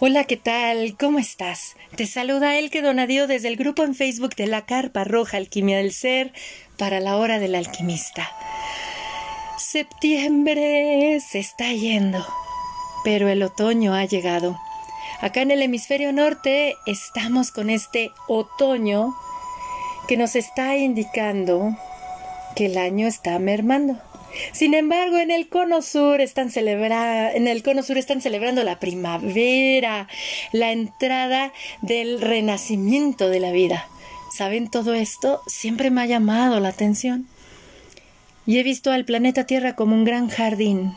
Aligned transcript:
Hola, 0.00 0.22
¿qué 0.22 0.36
tal? 0.36 0.96
¿Cómo 0.96 1.18
estás? 1.18 1.74
Te 1.96 2.06
saluda 2.06 2.56
Elke 2.56 2.82
Donadío 2.82 3.26
desde 3.26 3.48
el 3.48 3.56
grupo 3.56 3.82
en 3.82 3.96
Facebook 3.96 4.36
de 4.36 4.46
la 4.46 4.64
Carpa 4.64 5.02
Roja 5.02 5.38
Alquimia 5.38 5.78
del 5.78 5.90
Ser 5.92 6.32
para 6.76 7.00
la 7.00 7.16
hora 7.16 7.40
del 7.40 7.56
alquimista. 7.56 8.30
Septiembre 9.58 11.18
se 11.18 11.40
está 11.40 11.72
yendo, 11.72 12.24
pero 13.02 13.28
el 13.28 13.42
otoño 13.42 13.92
ha 13.92 14.04
llegado. 14.04 14.56
Acá 15.20 15.42
en 15.42 15.50
el 15.50 15.62
hemisferio 15.62 16.12
norte 16.12 16.76
estamos 16.86 17.50
con 17.50 17.68
este 17.68 18.12
otoño 18.28 19.16
que 20.06 20.16
nos 20.16 20.36
está 20.36 20.76
indicando 20.76 21.76
que 22.54 22.66
el 22.66 22.78
año 22.78 23.08
está 23.08 23.36
mermando. 23.40 23.98
Sin 24.52 24.74
embargo, 24.74 25.18
en 25.18 25.30
el 25.30 25.48
cono 25.48 25.82
sur 25.82 26.20
están 26.20 26.50
en 26.54 27.48
el 27.48 27.62
cono 27.62 27.82
sur 27.82 27.98
están 27.98 28.20
celebrando 28.20 28.64
la 28.64 28.78
primavera, 28.78 30.08
la 30.52 30.72
entrada 30.72 31.52
del 31.82 32.20
renacimiento 32.20 33.28
de 33.28 33.40
la 33.40 33.52
vida. 33.52 33.86
¿Saben 34.34 34.70
todo 34.70 34.94
esto? 34.94 35.40
Siempre 35.46 35.90
me 35.90 36.02
ha 36.02 36.06
llamado 36.06 36.60
la 36.60 36.68
atención. 36.68 37.26
Y 38.46 38.58
he 38.58 38.62
visto 38.62 38.90
al 38.90 39.04
planeta 39.04 39.44
Tierra 39.44 39.74
como 39.74 39.94
un 39.94 40.04
gran 40.04 40.28
jardín, 40.28 40.94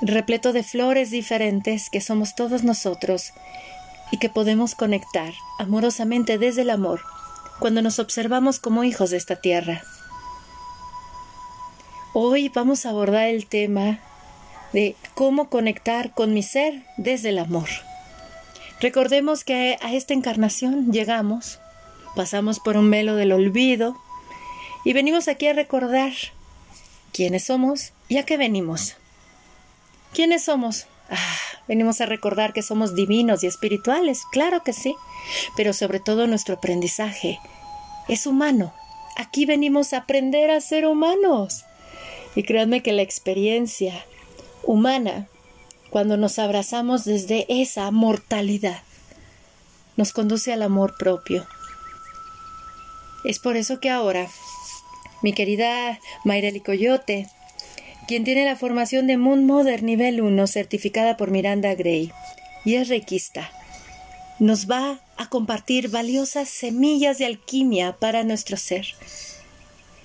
repleto 0.00 0.52
de 0.52 0.62
flores 0.62 1.10
diferentes 1.10 1.90
que 1.90 2.00
somos 2.00 2.34
todos 2.34 2.64
nosotros 2.64 3.32
y 4.10 4.18
que 4.18 4.30
podemos 4.30 4.74
conectar 4.74 5.32
amorosamente 5.58 6.38
desde 6.38 6.62
el 6.62 6.70
amor 6.70 7.00
cuando 7.58 7.82
nos 7.82 7.98
observamos 7.98 8.58
como 8.58 8.84
hijos 8.84 9.10
de 9.10 9.18
esta 9.18 9.36
tierra. 9.36 9.82
Hoy 12.12 12.48
vamos 12.48 12.86
a 12.86 12.90
abordar 12.90 13.28
el 13.28 13.46
tema 13.46 14.00
de 14.72 14.96
cómo 15.14 15.48
conectar 15.48 16.12
con 16.12 16.34
mi 16.34 16.42
ser 16.42 16.82
desde 16.96 17.28
el 17.28 17.38
amor. 17.38 17.68
Recordemos 18.80 19.44
que 19.44 19.78
a 19.80 19.92
esta 19.92 20.12
encarnación 20.12 20.90
llegamos, 20.90 21.60
pasamos 22.16 22.58
por 22.58 22.76
un 22.76 22.90
velo 22.90 23.14
del 23.14 23.30
olvido 23.30 23.96
y 24.84 24.92
venimos 24.92 25.28
aquí 25.28 25.46
a 25.46 25.52
recordar 25.52 26.12
quiénes 27.12 27.44
somos 27.44 27.92
y 28.08 28.16
a 28.16 28.24
qué 28.24 28.36
venimos. 28.36 28.96
¿Quiénes 30.12 30.42
somos? 30.42 30.86
Ah, 31.10 31.36
venimos 31.68 32.00
a 32.00 32.06
recordar 32.06 32.52
que 32.52 32.62
somos 32.62 32.96
divinos 32.96 33.44
y 33.44 33.46
espirituales, 33.46 34.24
claro 34.32 34.64
que 34.64 34.72
sí, 34.72 34.96
pero 35.56 35.72
sobre 35.72 36.00
todo 36.00 36.26
nuestro 36.26 36.56
aprendizaje 36.56 37.38
es 38.08 38.26
humano. 38.26 38.74
Aquí 39.16 39.46
venimos 39.46 39.92
a 39.92 39.98
aprender 39.98 40.50
a 40.50 40.60
ser 40.60 40.86
humanos. 40.86 41.66
Y 42.34 42.42
créanme 42.44 42.82
que 42.82 42.92
la 42.92 43.02
experiencia 43.02 44.04
humana, 44.62 45.28
cuando 45.90 46.16
nos 46.16 46.38
abrazamos 46.38 47.04
desde 47.04 47.46
esa 47.48 47.90
mortalidad, 47.90 48.82
nos 49.96 50.12
conduce 50.12 50.52
al 50.52 50.62
amor 50.62 50.96
propio. 50.98 51.46
Es 53.24 53.38
por 53.38 53.56
eso 53.56 53.80
que 53.80 53.90
ahora, 53.90 54.28
mi 55.22 55.32
querida 55.32 55.98
Mayreli 56.24 56.60
Coyote, 56.60 57.28
quien 58.08 58.24
tiene 58.24 58.44
la 58.44 58.56
formación 58.56 59.06
de 59.06 59.16
Moon 59.16 59.44
Mother 59.44 59.82
nivel 59.82 60.20
1 60.20 60.46
certificada 60.46 61.16
por 61.16 61.30
Miranda 61.30 61.74
Gray 61.74 62.12
y 62.64 62.76
es 62.76 62.88
requista, 62.88 63.50
nos 64.38 64.70
va 64.70 65.00
a 65.16 65.28
compartir 65.28 65.90
valiosas 65.90 66.48
semillas 66.48 67.18
de 67.18 67.26
alquimia 67.26 67.96
para 67.98 68.24
nuestro 68.24 68.56
ser, 68.56 68.86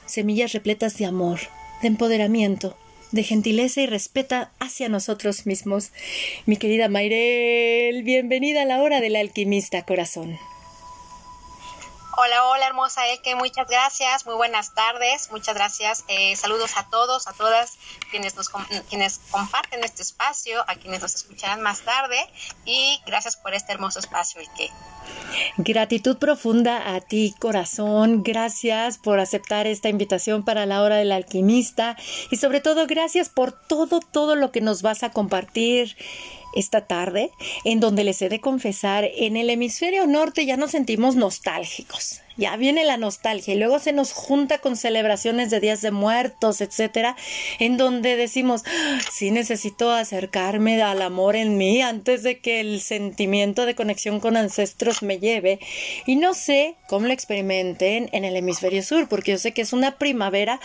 semillas 0.05 0.51
repletas 0.51 0.97
de 0.97 1.05
amor, 1.05 1.39
de 1.85 1.89
empoderamiento, 1.89 2.75
de 3.11 3.21
gentileza 3.21 3.79
y 3.79 3.85
respeta 3.85 4.51
hacia 4.59 4.89
nosotros 4.89 5.45
mismos. 5.45 5.91
Mi 6.47 6.57
querida 6.57 6.89
Mayrel, 6.89 8.01
bienvenida 8.01 8.63
a 8.63 8.65
la 8.65 8.81
hora 8.81 9.01
del 9.01 9.15
alquimista 9.15 9.83
corazón. 9.83 10.35
Hola, 12.17 12.45
hola, 12.45 12.67
hermosa 12.67 13.01
Eke, 13.09 13.35
muchas 13.35 13.67
gracias, 13.67 14.25
muy 14.25 14.35
buenas 14.35 14.73
tardes, 14.73 15.29
muchas 15.31 15.53
gracias, 15.53 16.05
eh, 16.07 16.33
saludos 16.37 16.77
a 16.77 16.87
todos, 16.89 17.27
a 17.27 17.33
todas 17.33 17.73
quienes, 18.09 18.37
nos, 18.37 18.49
quienes 18.89 19.19
comparten 19.31 19.83
este 19.83 20.01
espacio, 20.01 20.63
a 20.65 20.75
quienes 20.75 21.01
nos 21.01 21.13
escucharán 21.13 21.61
más 21.61 21.81
tarde 21.81 22.17
y 22.63 23.01
gracias 23.05 23.35
por 23.35 23.53
este 23.53 23.73
hermoso 23.73 23.99
espacio, 23.99 24.39
Eke. 24.39 24.71
Gratitud 25.57 26.17
profunda 26.17 26.95
a 26.95 27.01
ti, 27.01 27.35
corazón, 27.37 28.23
gracias 28.23 28.97
por 28.97 29.19
aceptar 29.19 29.67
esta 29.67 29.89
invitación 29.89 30.45
para 30.45 30.65
la 30.65 30.83
hora 30.83 30.95
del 30.95 31.11
alquimista 31.11 31.97
y 32.31 32.37
sobre 32.37 32.61
todo 32.61 32.87
gracias 32.87 33.27
por 33.27 33.51
todo, 33.51 33.99
todo 33.99 34.35
lo 34.35 34.53
que 34.53 34.61
nos 34.61 34.81
vas 34.81 35.03
a 35.03 35.11
compartir 35.11 35.97
esta 36.55 36.87
tarde, 36.87 37.31
en 37.63 37.79
donde 37.79 38.03
les 38.03 38.21
he 38.21 38.29
de 38.29 38.41
confesar, 38.41 39.09
en 39.15 39.37
el 39.37 39.49
hemisferio 39.49 40.07
norte 40.07 40.45
ya 40.45 40.57
nos 40.57 40.71
sentimos 40.71 41.15
nostálgicos 41.15 42.21
ya 42.37 42.55
viene 42.57 42.83
la 42.83 42.97
nostalgia 42.97 43.53
y 43.53 43.57
luego 43.57 43.79
se 43.79 43.93
nos 43.93 44.11
junta 44.11 44.57
con 44.57 44.75
celebraciones 44.75 45.49
de 45.49 45.59
días 45.59 45.81
de 45.81 45.91
muertos, 45.91 46.61
etcétera, 46.61 47.15
en 47.59 47.77
donde 47.77 48.15
decimos, 48.15 48.63
sí 49.11 49.31
necesito 49.31 49.91
acercarme 49.91 50.81
al 50.81 51.01
amor 51.01 51.35
en 51.35 51.57
mí 51.57 51.81
antes 51.81 52.23
de 52.23 52.39
que 52.39 52.59
el 52.59 52.81
sentimiento 52.81 53.65
de 53.65 53.75
conexión 53.75 54.19
con 54.19 54.37
ancestros 54.37 55.03
me 55.03 55.19
lleve. 55.19 55.59
Y 56.05 56.15
no 56.15 56.33
sé 56.33 56.75
cómo 56.87 57.07
lo 57.07 57.13
experimenten 57.13 58.09
en 58.11 58.25
el 58.25 58.35
hemisferio 58.35 58.83
sur, 58.83 59.07
porque 59.07 59.31
yo 59.31 59.37
sé 59.37 59.53
que 59.53 59.61
es 59.61 59.73
una 59.73 59.97
primavera, 59.97 60.59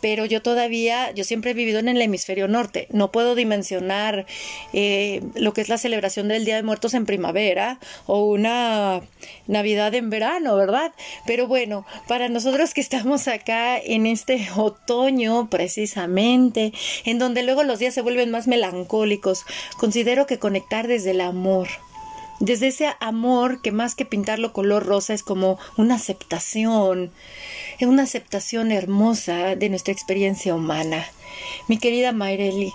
pero 0.00 0.24
yo 0.24 0.42
todavía, 0.42 1.10
yo 1.12 1.24
siempre 1.24 1.50
he 1.50 1.54
vivido 1.54 1.78
en 1.78 1.88
el 1.88 2.00
hemisferio 2.00 2.48
norte. 2.48 2.86
No 2.90 3.10
puedo 3.10 3.34
dimensionar 3.34 4.26
eh, 4.72 5.22
lo 5.34 5.52
que 5.52 5.60
es 5.60 5.68
la 5.68 5.78
celebración 5.78 6.28
del 6.28 6.44
Día 6.44 6.56
de 6.56 6.62
Muertos 6.62 6.94
en 6.94 7.06
primavera 7.06 7.78
o 8.06 8.24
una 8.24 9.02
Navidad 9.46 9.94
en 9.94 10.10
verano, 10.10 10.56
¿verdad? 10.56 10.92
Pero 11.24 11.46
bueno, 11.46 11.86
para 12.06 12.28
nosotros 12.28 12.74
que 12.74 12.80
estamos 12.80 13.28
acá 13.28 13.78
en 13.78 14.06
este 14.06 14.48
otoño 14.56 15.48
precisamente, 15.48 16.72
en 17.04 17.18
donde 17.18 17.42
luego 17.42 17.62
los 17.62 17.78
días 17.78 17.94
se 17.94 18.02
vuelven 18.02 18.30
más 18.30 18.46
melancólicos, 18.46 19.44
considero 19.76 20.26
que 20.26 20.38
conectar 20.38 20.86
desde 20.88 21.12
el 21.12 21.20
amor, 21.20 21.68
desde 22.40 22.68
ese 22.68 22.92
amor 23.00 23.62
que 23.62 23.72
más 23.72 23.94
que 23.94 24.04
pintarlo 24.04 24.52
color 24.52 24.84
rosa 24.84 25.14
es 25.14 25.22
como 25.22 25.58
una 25.76 25.94
aceptación, 25.94 27.10
una 27.80 28.02
aceptación 28.02 28.72
hermosa 28.72 29.56
de 29.56 29.68
nuestra 29.70 29.92
experiencia 29.92 30.54
humana. 30.54 31.06
Mi 31.68 31.78
querida 31.78 32.12
Mayreli, 32.12 32.72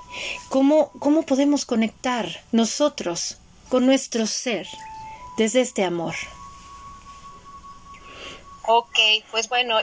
¿cómo, 0.49 0.91
¿cómo 0.99 1.23
podemos 1.23 1.65
conectar 1.65 2.27
nosotros 2.51 3.37
con 3.69 3.85
nuestro 3.85 4.25
ser 4.25 4.67
desde 5.37 5.61
este 5.61 5.83
amor? 5.83 6.15
Ok, 8.63 8.99
pues 9.31 9.49
bueno, 9.49 9.79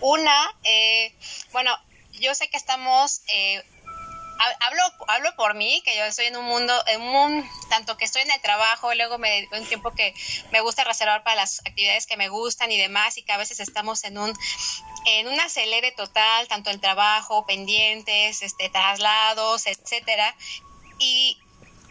una, 0.00 0.54
eh, 0.64 1.14
bueno, 1.52 1.76
yo 2.20 2.34
sé 2.34 2.48
que 2.48 2.56
estamos, 2.56 3.22
eh, 3.32 3.62
hablo, 4.60 4.82
hablo 5.08 5.34
por 5.36 5.54
mí, 5.54 5.82
que 5.84 5.96
yo 5.96 6.04
estoy 6.04 6.26
en 6.26 6.36
un 6.36 6.44
mundo, 6.44 6.74
en 6.86 7.00
un, 7.00 7.50
tanto 7.70 7.96
que 7.96 8.04
estoy 8.04 8.22
en 8.22 8.30
el 8.30 8.40
trabajo, 8.40 8.94
luego 8.94 9.18
me 9.18 9.30
dedico 9.30 9.56
un 9.56 9.66
tiempo 9.66 9.92
que 9.94 10.14
me 10.52 10.60
gusta 10.60 10.84
reservar 10.84 11.22
para 11.24 11.36
las 11.36 11.60
actividades 11.60 12.06
que 12.06 12.16
me 12.16 12.28
gustan 12.28 12.70
y 12.70 12.76
demás, 12.76 13.16
y 13.18 13.22
que 13.22 13.32
a 13.32 13.38
veces 13.38 13.60
estamos 13.60 14.04
en 14.04 14.18
un, 14.18 14.32
en 15.06 15.28
un 15.28 15.40
acelere 15.40 15.92
total, 15.92 16.48
tanto 16.48 16.70
el 16.70 16.80
trabajo, 16.80 17.46
pendientes, 17.46 18.42
este, 18.42 18.68
traslados, 18.68 19.66
etcétera, 19.66 20.36
y 20.98 21.38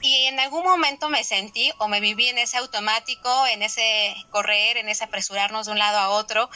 y 0.02 0.26
en 0.26 0.40
algún 0.40 0.64
momento 0.64 1.10
me 1.10 1.24
sentí 1.24 1.72
o 1.80 1.88
me 1.88 2.00
viví 2.00 2.28
en 2.28 2.38
ese 2.38 2.58
automático, 2.58 3.48
en 3.48 3.64
ese 3.64 4.16
correr, 4.30 4.78
en 4.78 4.90
ese 4.90 5.04
apresurarnos 5.04 5.66
de 5.66 5.72
un 5.72 5.80
lado 5.80 5.98
a 5.98 6.10
otro. 6.10 6.50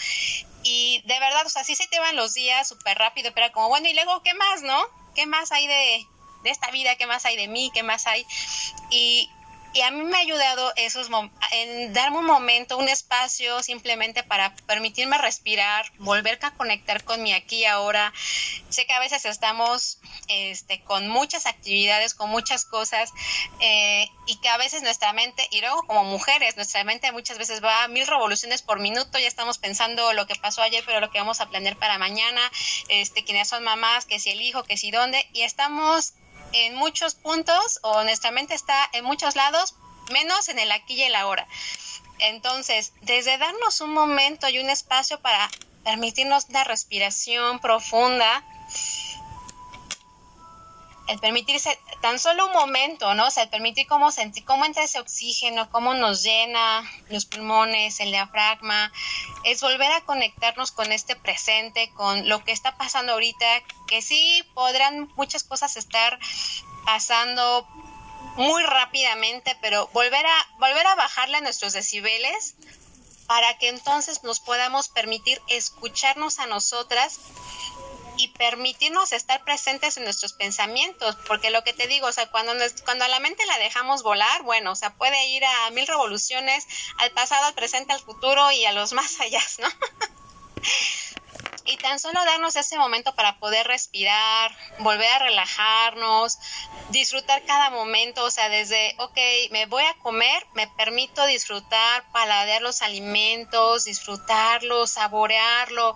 Y 0.64 1.02
de 1.06 1.20
verdad, 1.20 1.46
o 1.46 1.50
sea, 1.50 1.64
sí 1.64 1.76
se 1.76 1.88
te 1.88 2.00
van 2.00 2.16
los 2.16 2.34
días 2.34 2.68
súper 2.68 2.98
rápido, 2.98 3.32
pero 3.34 3.52
como, 3.52 3.70
bueno, 3.70 3.88
y 3.90 3.94
luego, 3.94 4.22
¿qué 4.24 4.34
más, 4.36 4.62
no? 4.62 4.80
¿Qué 5.16 5.26
más 5.26 5.52
hay 5.52 5.66
de, 5.68 6.06
de 6.44 6.50
esta 6.50 6.70
vida? 6.72 6.96
¿Qué 6.96 7.08
más 7.08 7.26
hay 7.26 7.36
de 7.36 7.48
mí? 7.48 7.72
¿Qué 7.74 7.84
más 7.84 8.06
hay? 8.06 8.26
Y 8.92 9.30
y 9.74 9.82
a 9.82 9.92
mí 9.92 10.04
me 10.04 10.18
ha 10.18 10.22
ayudado 10.22 10.74
esos 10.76 11.10
en 11.52 11.94
darme 11.94 12.18
un 12.18 12.26
momento, 12.26 12.78
un 12.78 12.90
espacio 12.90 13.64
simplemente 13.64 14.24
para 14.24 14.54
permitirme 14.68 15.18
respirar, 15.18 15.86
volver 15.98 16.40
a 16.42 16.52
conectar 16.52 17.04
con 17.04 17.22
mi 17.24 17.34
aquí 17.34 17.58
y 17.58 17.66
ahora. 17.66 18.14
Sé 18.70 18.86
que 18.86 18.94
a 18.94 19.00
veces 19.00 19.26
estamos 19.26 20.00
este, 20.28 20.82
con 20.82 21.08
muchas 21.08 21.46
actividades, 21.46 22.14
con 22.14 22.30
muchas 22.30 22.66
cosas 22.66 23.12
eh, 23.60 24.08
y 24.28 24.38
que 24.42 24.50
a 24.50 24.58
veces 24.58 24.82
nuestra 24.82 25.14
mente, 25.14 25.48
y 25.52 25.62
luego 25.62 25.84
como 25.84 26.04
mujeres, 26.04 26.56
nuestra 26.56 26.84
mente 26.84 27.12
muchas 27.12 27.38
veces 27.38 27.64
va 27.64 27.84
a 27.84 27.88
mil 27.88 28.08
revoluciones 28.08 28.62
por 28.62 28.80
minuto, 28.80 29.20
ya 29.20 29.28
estamos 29.28 29.58
pensando 29.58 30.14
lo 30.14 30.28
que 30.28 30.36
pasó 30.36 30.62
ayer, 30.62 30.84
pero 30.86 31.00
lo 31.00 31.12
que 31.12 31.20
vamos 31.20 31.42
a 31.42 31.50
planear 31.50 31.78
para 31.78 31.98
mañana, 31.98 32.42
este, 32.90 33.24
quiénes 33.24 33.48
son 33.48 33.64
mamás, 33.64 34.06
que 34.06 34.20
si 34.20 34.32
el 34.32 34.42
hijo, 34.42 34.64
que 34.64 34.78
si 34.78 34.92
dónde, 34.92 35.28
y 35.34 35.42
estamos 35.42 36.14
en 36.54 36.76
muchos 36.76 37.16
puntos, 37.16 37.80
o 37.84 37.92
honestamente 37.92 38.54
está 38.54 38.90
en 38.94 39.06
muchos 39.06 39.36
lados, 39.36 39.76
menos 40.12 40.50
en 40.50 40.60
el 40.60 40.72
aquí 40.72 40.96
y 40.96 41.04
el 41.04 41.16
ahora. 41.16 41.48
Entonces, 42.20 42.94
desde 43.02 43.38
darnos 43.38 43.82
un 43.82 43.94
momento 43.94 44.48
y 44.50 44.60
un 44.60 44.70
espacio 44.70 45.20
para 45.22 45.52
permitirnos 45.84 46.46
una 46.50 46.64
respiración 46.64 47.60
profunda, 47.60 48.44
el 51.08 51.20
permitirse 51.20 51.78
tan 52.02 52.20
solo 52.20 52.48
un 52.48 52.54
momento, 52.54 53.14
¿no? 53.16 53.28
O 53.28 53.32
sea, 53.32 53.44
el 53.44 53.50
permitir 53.50 53.88
cómo 53.88 54.12
sentir, 54.12 54.46
cómo 54.46 54.66
entra 54.66 54.84
ese 54.84 55.00
oxígeno, 55.00 55.70
cómo 55.70 55.94
nos 55.94 56.24
llena 56.24 56.84
los 57.10 57.26
pulmones, 57.26 58.00
el 58.00 58.12
diafragma, 58.12 58.92
es 59.44 59.62
volver 59.62 59.92
a 59.92 60.02
conectarnos 60.02 60.72
con 60.72 60.92
este 60.92 61.16
presente, 61.16 61.92
con 61.96 62.30
lo 62.30 62.44
que 62.44 62.52
está 62.52 62.78
pasando 62.78 63.14
ahorita, 63.14 63.46
que 63.88 64.02
sí 64.02 64.44
podrán 64.54 65.12
muchas 65.16 65.44
cosas 65.44 65.76
estar 65.76 66.20
pasando 66.86 67.68
muy 68.36 68.64
rápidamente, 68.64 69.58
pero 69.62 69.88
volver 69.94 70.26
a 70.26 70.48
volver 70.60 70.88
a 70.88 70.96
bajarle 70.96 71.38
a 71.38 71.42
nuestros 71.42 71.74
decibeles 71.74 72.56
para 73.28 73.58
que 73.58 73.70
entonces 73.70 74.24
nos 74.24 74.40
podamos 74.40 74.90
permitir 74.90 75.42
escucharnos 75.48 76.40
a 76.40 76.48
nosotras 76.48 77.20
y 78.18 78.30
permitirnos 78.30 79.14
estar 79.14 79.44
presentes 79.44 79.98
en 79.98 80.04
nuestros 80.04 80.34
pensamientos, 80.34 81.18
porque 81.28 81.50
lo 81.50 81.64
que 81.64 81.74
te 81.74 81.88
digo, 81.88 82.08
o 82.08 82.12
sea, 82.12 82.30
cuando, 82.30 82.54
cuando 82.86 83.06
a 83.06 83.08
la 83.08 83.20
mente 83.20 83.46
la 83.46 83.58
dejamos 83.58 84.04
volar, 84.04 84.44
bueno, 84.44 84.72
o 84.72 84.76
sea, 84.76 84.94
puede 84.94 85.26
ir 85.28 85.44
a 85.46 85.70
mil 85.72 85.88
revoluciones, 85.88 86.68
al 86.98 87.12
pasado, 87.12 87.46
al 87.46 87.54
presente, 87.54 87.94
al 87.94 88.02
futuro 88.02 88.52
y 88.52 88.66
a 88.66 88.72
los 88.72 88.94
más 88.94 89.20
allá, 89.20 89.42
¿no? 89.60 89.68
y 91.66 91.78
tan 91.78 92.00
solo 92.00 92.24
darnos 92.26 92.56
ese 92.56 92.78
momento 92.78 93.16
para 93.16 93.38
poder 93.38 93.68
respirar, 93.68 94.56
volver 94.80 95.10
a 95.10 95.20
relajarnos, 95.20 96.38
disfrutar 96.90 97.44
cada 97.46 97.70
momento, 97.70 98.24
o 98.24 98.32
sea, 98.32 98.50
desde, 98.50 98.96
ok, 98.98 99.18
me 99.52 99.66
voy 99.68 99.84
a 99.84 99.94
comer, 100.00 100.46
me 100.54 100.68
permito 100.68 101.26
disfrutar, 101.26 102.04
paladear 102.12 102.62
los 102.62 102.82
alimentos, 102.82 103.86
disfrutarlo, 103.86 104.88
saborearlo, 104.88 105.96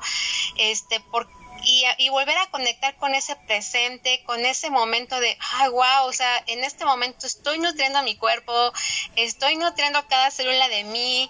este, 0.58 1.00
porque 1.00 1.34
y, 1.66 2.10
volver 2.10 2.38
a 2.38 2.50
conectar 2.52 2.96
con 2.96 3.14
ese 3.16 3.36
presente, 3.36 4.24
con 4.26 4.46
ese 4.46 4.70
momento 4.70 5.20
de, 5.20 5.38
ay, 5.54 5.70
wow, 5.70 6.06
o 6.08 6.14
sea, 6.14 6.44
en 6.48 6.64
este 6.64 6.86
momento 6.86 7.28
estoy 7.28 7.60
nutriendo 7.60 8.02
mi 8.04 8.16
cuerpo, 8.16 8.72
estoy 9.16 9.58
nutriendo 9.58 10.08
cada 10.08 10.32
célula 10.32 10.68
de 10.70 10.84
mí, 10.86 11.30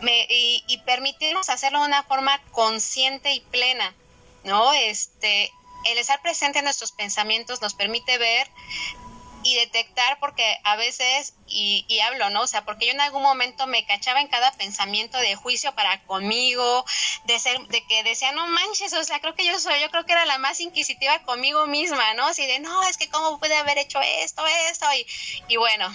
me, 0.00 0.26
y, 0.30 0.64
y 0.68 0.78
permitirnos 0.78 1.48
hacerlo 1.48 1.80
de 1.80 1.86
una 1.86 2.04
forma 2.04 2.40
consciente 2.52 3.32
y 3.32 3.40
plena, 3.40 3.94
¿no? 4.44 4.72
Este, 4.72 5.52
el 5.86 5.98
estar 5.98 6.20
presente 6.22 6.58
en 6.58 6.64
nuestros 6.64 6.92
pensamientos 6.92 7.62
nos 7.62 7.74
permite 7.74 8.18
ver 8.18 8.48
y 9.48 9.56
detectar 9.56 10.18
porque 10.20 10.58
a 10.64 10.76
veces, 10.76 11.34
y, 11.46 11.84
y, 11.88 12.00
hablo, 12.00 12.30
¿no? 12.30 12.42
O 12.42 12.46
sea, 12.46 12.64
porque 12.64 12.86
yo 12.86 12.92
en 12.92 13.00
algún 13.00 13.22
momento 13.22 13.66
me 13.66 13.86
cachaba 13.86 14.20
en 14.20 14.28
cada 14.28 14.52
pensamiento 14.52 15.16
de 15.18 15.36
juicio 15.36 15.74
para 15.74 16.02
conmigo, 16.04 16.84
de 17.24 17.38
ser, 17.38 17.58
de 17.68 17.84
que 17.86 18.02
decía, 18.02 18.32
no 18.32 18.46
manches, 18.48 18.92
o 18.92 19.04
sea, 19.04 19.20
creo 19.20 19.34
que 19.34 19.46
yo 19.46 19.58
soy, 19.58 19.80
yo 19.80 19.90
creo 19.90 20.04
que 20.04 20.12
era 20.12 20.26
la 20.26 20.38
más 20.38 20.60
inquisitiva 20.60 21.18
conmigo 21.20 21.66
misma, 21.66 22.14
¿no? 22.14 22.26
Así 22.26 22.46
de, 22.46 22.58
no, 22.58 22.82
es 22.84 22.96
que 22.96 23.08
cómo 23.08 23.38
puede 23.38 23.56
haber 23.56 23.78
hecho 23.78 24.00
esto, 24.00 24.46
esto, 24.68 24.86
y, 24.94 25.06
y 25.48 25.56
bueno, 25.56 25.88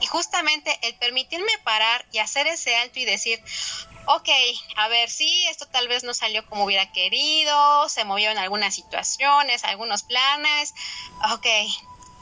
y 0.00 0.06
justamente 0.06 0.76
el 0.82 0.94
permitirme 0.96 1.52
parar 1.64 2.04
y 2.12 2.18
hacer 2.18 2.46
ese 2.48 2.76
alto 2.76 2.98
y 2.98 3.04
decir, 3.04 3.42
ok, 4.06 4.28
a 4.76 4.88
ver, 4.88 5.08
sí, 5.08 5.46
esto 5.48 5.66
tal 5.66 5.88
vez 5.88 6.02
no 6.02 6.12
salió 6.12 6.44
como 6.46 6.64
hubiera 6.64 6.90
querido, 6.92 7.88
se 7.88 8.04
movieron 8.04 8.38
algunas 8.38 8.74
situaciones, 8.74 9.64
algunos 9.64 10.02
planes, 10.02 10.74
ok, 11.32 11.46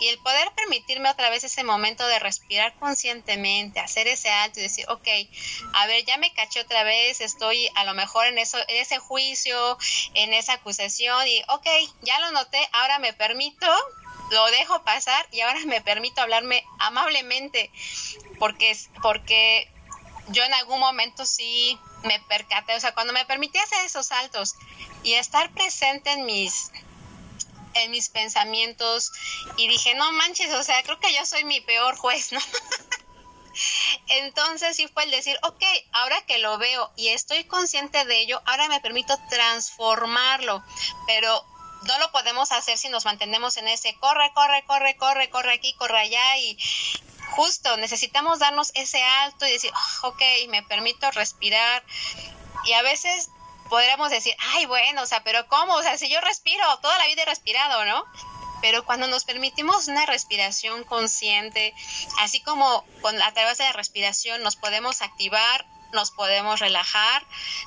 y 0.00 0.08
el 0.08 0.18
poder 0.18 0.50
permitirme 0.52 1.10
otra 1.10 1.28
vez 1.28 1.44
ese 1.44 1.62
momento 1.62 2.06
de 2.06 2.18
respirar 2.18 2.74
conscientemente, 2.78 3.80
hacer 3.80 4.08
ese 4.08 4.30
alto 4.30 4.58
y 4.58 4.62
decir, 4.62 4.86
ok, 4.88 5.06
a 5.74 5.86
ver, 5.86 6.04
ya 6.06 6.16
me 6.16 6.32
caché 6.32 6.60
otra 6.60 6.82
vez, 6.84 7.20
estoy 7.20 7.68
a 7.74 7.84
lo 7.84 7.92
mejor 7.92 8.26
en, 8.26 8.38
eso, 8.38 8.58
en 8.68 8.78
ese 8.78 8.98
juicio, 8.98 9.78
en 10.14 10.32
esa 10.32 10.54
acusación 10.54 11.28
y, 11.28 11.42
ok, 11.48 11.66
ya 12.00 12.18
lo 12.20 12.32
noté, 12.32 12.58
ahora 12.72 12.98
me 12.98 13.12
permito, 13.12 13.66
lo 14.30 14.46
dejo 14.46 14.82
pasar 14.84 15.28
y 15.32 15.40
ahora 15.40 15.60
me 15.66 15.82
permito 15.82 16.22
hablarme 16.22 16.64
amablemente, 16.78 17.70
porque, 18.38 18.74
porque 19.02 19.70
yo 20.28 20.42
en 20.44 20.54
algún 20.54 20.80
momento 20.80 21.26
sí 21.26 21.78
me 22.04 22.18
percaté, 22.20 22.74
o 22.74 22.80
sea, 22.80 22.94
cuando 22.94 23.12
me 23.12 23.26
permití 23.26 23.58
hacer 23.58 23.84
esos 23.84 24.06
saltos 24.06 24.56
y 25.02 25.12
estar 25.12 25.52
presente 25.52 26.10
en 26.12 26.24
mis 26.24 26.70
en 27.74 27.90
mis 27.90 28.08
pensamientos 28.08 29.12
y 29.56 29.68
dije, 29.68 29.94
no 29.94 30.12
manches, 30.12 30.52
o 30.52 30.62
sea, 30.62 30.82
creo 30.82 30.98
que 31.00 31.12
yo 31.12 31.24
soy 31.26 31.44
mi 31.44 31.60
peor 31.60 31.96
juez, 31.96 32.32
¿no? 32.32 32.40
Entonces 34.08 34.76
sí 34.76 34.88
fue 34.88 35.04
el 35.04 35.10
decir, 35.10 35.38
ok, 35.42 35.62
ahora 35.92 36.20
que 36.26 36.38
lo 36.38 36.58
veo 36.58 36.90
y 36.96 37.08
estoy 37.08 37.44
consciente 37.44 38.04
de 38.04 38.20
ello, 38.20 38.40
ahora 38.46 38.68
me 38.68 38.80
permito 38.80 39.18
transformarlo, 39.28 40.62
pero 41.06 41.44
no 41.82 41.98
lo 41.98 42.12
podemos 42.12 42.52
hacer 42.52 42.76
si 42.76 42.88
nos 42.88 43.04
mantenemos 43.04 43.56
en 43.56 43.68
ese 43.68 43.94
corre, 43.96 44.30
corre, 44.34 44.64
corre, 44.66 44.96
corre, 44.96 45.30
corre 45.30 45.52
aquí, 45.52 45.72
corre 45.74 45.98
allá 45.98 46.38
y 46.38 46.58
justo 47.30 47.76
necesitamos 47.76 48.38
darnos 48.38 48.70
ese 48.74 49.02
alto 49.02 49.46
y 49.46 49.52
decir, 49.52 49.70
ah, 49.74 50.08
ok, 50.08 50.22
me 50.48 50.62
permito 50.62 51.10
respirar 51.12 51.82
y 52.64 52.72
a 52.72 52.82
veces 52.82 53.30
podríamos 53.70 54.10
decir, 54.10 54.34
ay, 54.54 54.66
bueno, 54.66 55.02
o 55.02 55.06
sea, 55.06 55.24
pero 55.24 55.46
¿cómo? 55.48 55.74
O 55.74 55.82
sea, 55.82 55.96
si 55.96 56.10
yo 56.10 56.20
respiro, 56.20 56.62
toda 56.82 56.98
la 56.98 57.06
vida 57.06 57.22
he 57.22 57.26
respirado, 57.26 57.86
¿no? 57.86 58.04
Pero 58.60 58.84
cuando 58.84 59.06
nos 59.06 59.24
permitimos 59.24 59.88
una 59.88 60.04
respiración 60.04 60.84
consciente, 60.84 61.72
así 62.18 62.42
como 62.42 62.84
con, 63.00 63.20
a 63.22 63.32
través 63.32 63.56
de 63.56 63.64
la 63.64 63.72
respiración 63.72 64.42
nos 64.42 64.56
podemos 64.56 65.00
activar, 65.00 65.64
nos 65.92 66.10
podemos 66.10 66.60
relajar, 66.60 67.24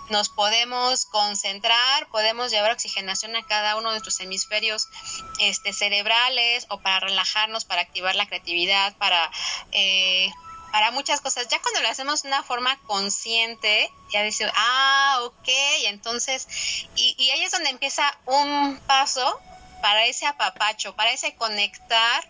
nos 0.09 0.29
podemos 0.29 1.05
concentrar, 1.05 2.07
podemos 2.07 2.51
llevar 2.51 2.71
oxigenación 2.71 3.35
a 3.35 3.45
cada 3.45 3.75
uno 3.75 3.89
de 3.89 3.95
nuestros 3.95 4.19
hemisferios 4.19 4.87
este, 5.39 5.73
cerebrales 5.73 6.67
o 6.69 6.79
para 6.79 7.01
relajarnos, 7.01 7.65
para 7.65 7.81
activar 7.81 8.15
la 8.15 8.27
creatividad, 8.27 8.95
para 8.97 9.31
eh, 9.71 10.31
para 10.73 10.89
muchas 10.89 11.21
cosas. 11.21 11.47
Ya 11.49 11.61
cuando 11.61 11.81
lo 11.81 11.89
hacemos 11.89 12.23
de 12.23 12.29
una 12.29 12.41
forma 12.41 12.79
consciente, 12.87 13.91
ya 14.11 14.23
dice, 14.23 14.51
ah, 14.55 15.19
ok, 15.21 15.47
entonces, 15.85 16.47
y, 16.95 17.15
y 17.19 17.29
ahí 17.29 17.43
es 17.43 17.51
donde 17.51 17.69
empieza 17.69 18.03
un 18.25 18.79
paso 18.87 19.39
para 19.83 20.07
ese 20.07 20.25
apapacho, 20.25 20.95
para 20.95 21.11
ese 21.11 21.35
conectar 21.35 22.27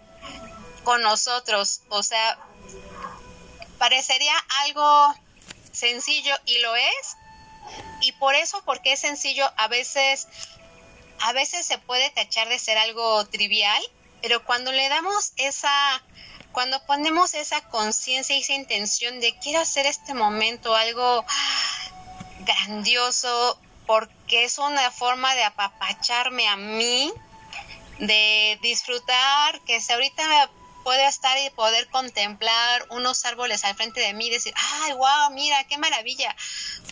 con 0.83 1.01
nosotros. 1.01 1.83
O 1.87 2.03
sea, 2.03 2.37
parecería 3.77 4.33
algo 4.65 5.15
sencillo 5.71 6.35
y 6.45 6.59
lo 6.59 6.75
es. 6.75 7.15
Y 8.01 8.11
por 8.11 8.35
eso, 8.35 8.61
porque 8.65 8.91
es 8.91 8.99
sencillo, 8.99 9.49
a 9.55 9.69
veces, 9.69 10.27
a 11.21 11.31
veces 11.31 11.65
se 11.65 11.77
puede 11.77 12.09
tachar 12.09 12.49
de 12.49 12.59
ser 12.59 12.77
algo 12.77 13.25
trivial, 13.27 13.81
pero 14.21 14.43
cuando 14.43 14.73
le 14.73 14.89
damos 14.89 15.31
esa 15.37 16.03
cuando 16.53 16.79
ponemos 16.85 17.33
esa 17.33 17.61
conciencia 17.61 18.37
y 18.37 18.41
esa 18.41 18.53
intención 18.53 19.19
de 19.19 19.35
quiero 19.39 19.59
hacer 19.59 19.85
este 19.85 20.13
momento 20.13 20.75
algo 20.75 21.25
grandioso, 22.45 23.59
porque 23.87 24.45
es 24.45 24.59
una 24.59 24.91
forma 24.91 25.33
de 25.35 25.43
apapacharme 25.43 26.47
a 26.47 26.55
mí, 26.55 27.11
de 27.99 28.57
disfrutar, 28.61 29.59
que 29.61 29.81
si 29.81 29.91
ahorita 29.91 30.49
puedo 30.83 31.01
estar 31.07 31.37
y 31.39 31.49
poder 31.51 31.89
contemplar 31.89 32.85
unos 32.89 33.25
árboles 33.25 33.63
al 33.65 33.75
frente 33.75 34.01
de 34.01 34.13
mí 34.13 34.27
y 34.27 34.31
decir, 34.31 34.53
ay, 34.55 34.93
wow, 34.93 35.31
mira, 35.31 35.63
qué 35.63 35.77
maravilla, 35.77 36.35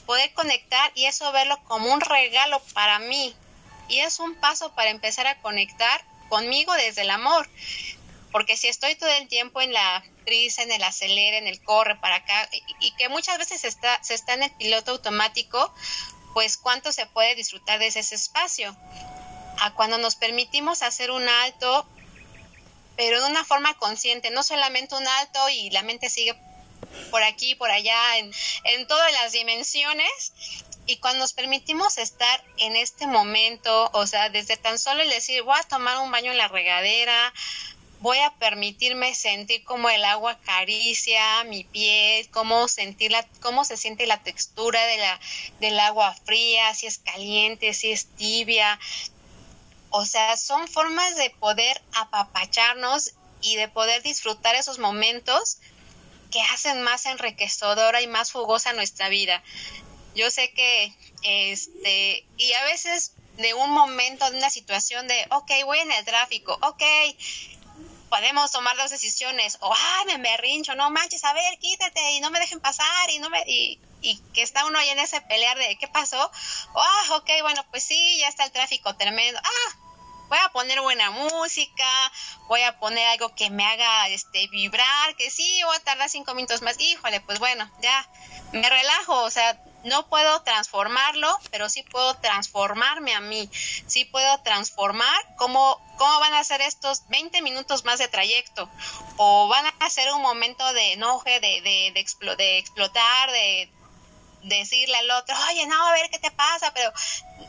poder 0.05 0.33
conectar 0.33 0.91
y 0.95 1.05
eso 1.05 1.31
verlo 1.31 1.57
como 1.65 1.93
un 1.93 2.01
regalo 2.01 2.59
para 2.73 2.99
mí. 2.99 3.35
Y 3.89 3.99
es 3.99 4.19
un 4.19 4.35
paso 4.35 4.73
para 4.73 4.89
empezar 4.89 5.27
a 5.27 5.39
conectar 5.41 6.01
conmigo 6.29 6.73
desde 6.73 7.01
el 7.01 7.09
amor. 7.09 7.47
Porque 8.31 8.55
si 8.57 8.67
estoy 8.67 8.95
todo 8.95 9.09
el 9.09 9.27
tiempo 9.27 9.61
en 9.61 9.73
la 9.73 10.03
prisa, 10.25 10.63
en 10.63 10.71
el 10.71 10.83
acelere, 10.83 11.37
en 11.37 11.47
el 11.47 11.61
corre 11.61 11.95
para 11.97 12.15
acá, 12.15 12.49
y, 12.79 12.91
que 12.91 13.09
muchas 13.09 13.37
veces 13.37 13.63
está, 13.65 14.01
se 14.03 14.13
está 14.13 14.33
en 14.33 14.43
el 14.43 14.51
piloto 14.51 14.91
automático, 14.91 15.73
pues 16.33 16.57
cuánto 16.57 16.91
se 16.91 17.05
puede 17.05 17.35
disfrutar 17.35 17.79
de 17.79 17.87
ese 17.87 17.99
espacio. 17.99 18.75
A 19.59 19.73
cuando 19.73 19.97
nos 19.97 20.15
permitimos 20.15 20.81
hacer 20.81 21.11
un 21.11 21.27
alto, 21.27 21.85
pero 22.95 23.21
de 23.21 23.29
una 23.29 23.43
forma 23.43 23.73
consciente, 23.75 24.31
no 24.31 24.43
solamente 24.43 24.95
un 24.95 25.07
alto 25.07 25.49
y 25.49 25.69
la 25.71 25.83
mente 25.83 26.09
sigue 26.09 26.35
por 27.09 27.23
aquí, 27.23 27.55
por 27.55 27.69
allá, 27.69 28.17
en, 28.17 28.31
en 28.63 28.87
todas 28.87 29.11
las 29.11 29.33
dimensiones. 29.33 30.33
Y 30.87 30.97
cuando 30.97 31.19
nos 31.19 31.33
permitimos 31.33 31.97
estar 31.97 32.43
en 32.57 32.75
este 32.75 33.07
momento, 33.07 33.89
o 33.93 34.07
sea, 34.07 34.29
desde 34.29 34.57
tan 34.57 34.79
solo 34.79 35.01
el 35.01 35.09
decir, 35.09 35.43
voy 35.43 35.57
a 35.57 35.63
tomar 35.63 35.99
un 35.99 36.11
baño 36.11 36.31
en 36.31 36.37
la 36.37 36.47
regadera, 36.47 37.33
voy 38.01 38.17
a 38.17 38.33
permitirme 38.33 39.13
sentir 39.13 39.63
cómo 39.63 39.89
el 39.89 40.03
agua 40.03 40.31
acaricia 40.31 41.43
mi 41.45 41.63
piel, 41.63 42.27
cómo 42.31 42.67
sentir 42.67 43.11
la, 43.11 43.25
cómo 43.41 43.63
se 43.63 43.77
siente 43.77 44.07
la 44.07 44.21
textura 44.23 44.81
del 45.59 45.79
agua 45.79 46.13
fría, 46.25 46.73
si 46.73 46.87
es 46.87 46.97
caliente, 46.97 47.73
si 47.73 47.91
es 47.91 48.07
tibia. 48.17 48.79
O 49.91 50.05
sea, 50.05 50.35
son 50.35 50.67
formas 50.67 51.15
de 51.15 51.29
poder 51.29 51.79
apapacharnos 51.93 53.13
y 53.41 53.55
de 53.55 53.67
poder 53.67 54.01
disfrutar 54.01 54.55
esos 54.55 54.79
momentos 54.79 55.59
que 56.31 56.41
hacen 56.41 56.81
más 56.81 57.05
enriquecedora 57.05 58.01
y 58.01 58.07
más 58.07 58.31
jugosa 58.31 58.73
nuestra 58.73 59.09
vida. 59.09 59.43
Yo 60.15 60.31
sé 60.31 60.51
que, 60.53 60.93
este, 61.23 62.25
y 62.37 62.53
a 62.53 62.63
veces 62.63 63.13
de 63.37 63.53
un 63.53 63.69
momento, 63.69 64.29
de 64.31 64.37
una 64.37 64.49
situación 64.49 65.07
de, 65.07 65.27
ok, 65.29 65.51
voy 65.65 65.79
en 65.79 65.91
el 65.91 66.03
tráfico, 66.03 66.57
ok, 66.61 66.83
podemos 68.11 68.51
tomar 68.51 68.75
dos 68.75 68.91
decisiones, 68.91 69.57
o, 69.61 69.73
ay, 69.73 70.05
me 70.05 70.17
berrincho, 70.17 70.75
no 70.75 70.91
manches, 70.91 71.23
a 71.23 71.33
ver, 71.33 71.57
quítate 71.59 72.11
y 72.11 72.19
no 72.19 72.29
me 72.29 72.39
dejen 72.39 72.59
pasar 72.59 73.09
y 73.09 73.19
no 73.19 73.29
me... 73.29 73.41
Y, 73.47 73.79
y 74.01 74.17
que 74.33 74.41
está 74.41 74.65
uno 74.65 74.77
ahí 74.77 74.89
en 74.89 74.99
ese 74.99 75.21
pelear 75.21 75.57
de 75.57 75.77
qué 75.77 75.87
pasó, 75.87 76.29
ah, 76.75 77.15
ok, 77.15 77.29
bueno, 77.41 77.65
pues 77.71 77.83
sí, 77.83 78.17
ya 78.19 78.27
está 78.27 78.43
el 78.43 78.51
tráfico 78.51 78.95
tremendo, 78.97 79.39
ah, 79.41 79.77
voy 80.31 80.39
a 80.39 80.49
poner 80.53 80.79
buena 80.79 81.11
música, 81.11 82.11
voy 82.47 82.61
a 82.61 82.79
poner 82.79 83.05
algo 83.09 83.35
que 83.35 83.49
me 83.49 83.65
haga 83.65 84.07
este 84.07 84.47
vibrar, 84.47 85.13
que 85.17 85.29
sí, 85.29 85.61
voy 85.65 85.75
a 85.75 85.79
tardar 85.81 86.09
cinco 86.09 86.33
minutos 86.33 86.61
más, 86.61 86.79
híjole, 86.79 87.19
pues 87.19 87.37
bueno, 87.39 87.69
ya 87.81 88.09
me 88.53 88.69
relajo, 88.69 89.23
o 89.23 89.29
sea, 89.29 89.61
no 89.83 90.07
puedo 90.07 90.41
transformarlo, 90.43 91.37
pero 91.51 91.67
sí 91.67 91.83
puedo 91.83 92.15
transformarme 92.19 93.13
a 93.13 93.19
mí, 93.19 93.49
sí 93.87 94.05
puedo 94.05 94.41
transformar 94.41 95.21
cómo, 95.35 95.81
cómo 95.97 96.19
van 96.21 96.33
a 96.35 96.45
ser 96.45 96.61
estos 96.61 97.09
20 97.09 97.41
minutos 97.41 97.83
más 97.83 97.99
de 97.99 98.07
trayecto, 98.07 98.69
o 99.17 99.49
van 99.49 99.65
a 99.81 99.89
ser 99.89 100.13
un 100.13 100.21
momento 100.21 100.71
de 100.71 100.93
enoje, 100.93 101.41
de, 101.41 101.61
de, 101.61 101.91
de, 101.93 102.35
de 102.37 102.57
explotar, 102.57 103.31
de 103.31 103.69
decirle 104.43 104.97
al 104.97 105.11
otro, 105.11 105.35
oye, 105.49 105.65
no, 105.67 105.87
a 105.87 105.91
ver 105.93 106.09
qué 106.09 106.19
te 106.19 106.31
pasa, 106.31 106.73
pero 106.73 106.91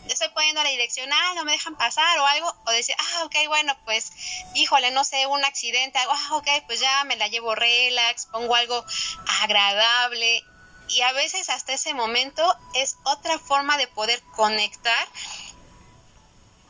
estoy 0.08 0.28
poniendo 0.30 0.62
la 0.62 0.70
dirección, 0.70 1.10
ah, 1.12 1.32
no 1.34 1.44
me 1.44 1.52
dejan 1.52 1.76
pasar 1.76 2.18
o 2.18 2.26
algo, 2.26 2.54
o 2.66 2.70
decir, 2.70 2.94
ah, 2.98 3.24
ok, 3.24 3.34
bueno, 3.48 3.76
pues, 3.84 4.12
híjole, 4.54 4.90
no 4.90 5.04
sé, 5.04 5.26
un 5.26 5.44
accidente, 5.44 5.98
ah, 5.98 6.28
ok, 6.32 6.48
pues 6.66 6.80
ya 6.80 7.04
me 7.04 7.16
la 7.16 7.28
llevo 7.28 7.54
relax, 7.54 8.26
pongo 8.26 8.54
algo 8.54 8.84
agradable. 9.42 10.44
Y 10.88 11.00
a 11.02 11.12
veces 11.12 11.48
hasta 11.48 11.72
ese 11.72 11.94
momento 11.94 12.42
es 12.74 12.96
otra 13.04 13.38
forma 13.38 13.78
de 13.78 13.86
poder 13.86 14.20
conectar 14.36 15.08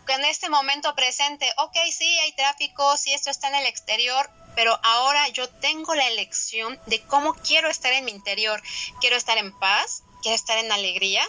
con 0.06 0.24
este 0.24 0.48
momento 0.48 0.94
presente. 0.94 1.50
Ok, 1.58 1.76
sí, 1.90 2.18
hay 2.18 2.32
tráfico, 2.32 2.96
sí, 2.96 3.12
esto 3.12 3.30
está 3.30 3.48
en 3.48 3.56
el 3.56 3.66
exterior, 3.66 4.30
pero 4.54 4.78
ahora 4.82 5.28
yo 5.28 5.48
tengo 5.48 5.94
la 5.94 6.08
elección 6.08 6.78
de 6.86 7.00
cómo 7.02 7.34
quiero 7.34 7.68
estar 7.68 7.92
en 7.92 8.04
mi 8.04 8.12
interior. 8.12 8.62
Quiero 9.00 9.16
estar 9.16 9.38
en 9.38 9.52
paz, 9.58 10.02
quiero 10.22 10.34
estar 10.34 10.58
en 10.58 10.70
alegría, 10.72 11.22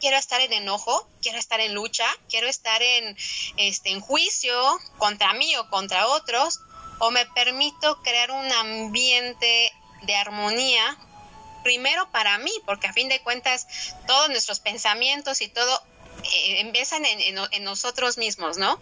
quiero 0.00 0.16
estar 0.16 0.40
en 0.40 0.52
enojo, 0.52 1.08
quiero 1.22 1.38
estar 1.38 1.60
en 1.60 1.74
lucha, 1.74 2.06
quiero 2.28 2.46
estar 2.46 2.82
en, 2.82 3.16
este, 3.56 3.90
en 3.90 4.00
juicio 4.00 4.54
contra 4.98 5.32
mí 5.32 5.56
o 5.56 5.68
contra 5.70 6.08
otros, 6.08 6.60
o 6.98 7.10
me 7.10 7.26
permito 7.26 8.02
crear 8.02 8.30
un 8.30 8.52
ambiente 8.52 9.72
de 10.02 10.14
armonía, 10.14 10.98
primero 11.62 12.10
para 12.10 12.36
mí, 12.38 12.52
porque 12.66 12.86
a 12.86 12.92
fin 12.92 13.08
de 13.08 13.20
cuentas 13.20 13.66
todos 14.06 14.28
nuestros 14.28 14.60
pensamientos 14.60 15.40
y 15.40 15.48
todo 15.48 15.82
eh, 16.22 16.60
empiezan 16.60 17.04
en, 17.04 17.64
nosotros 17.64 18.18
mismos, 18.18 18.56
¿no? 18.58 18.80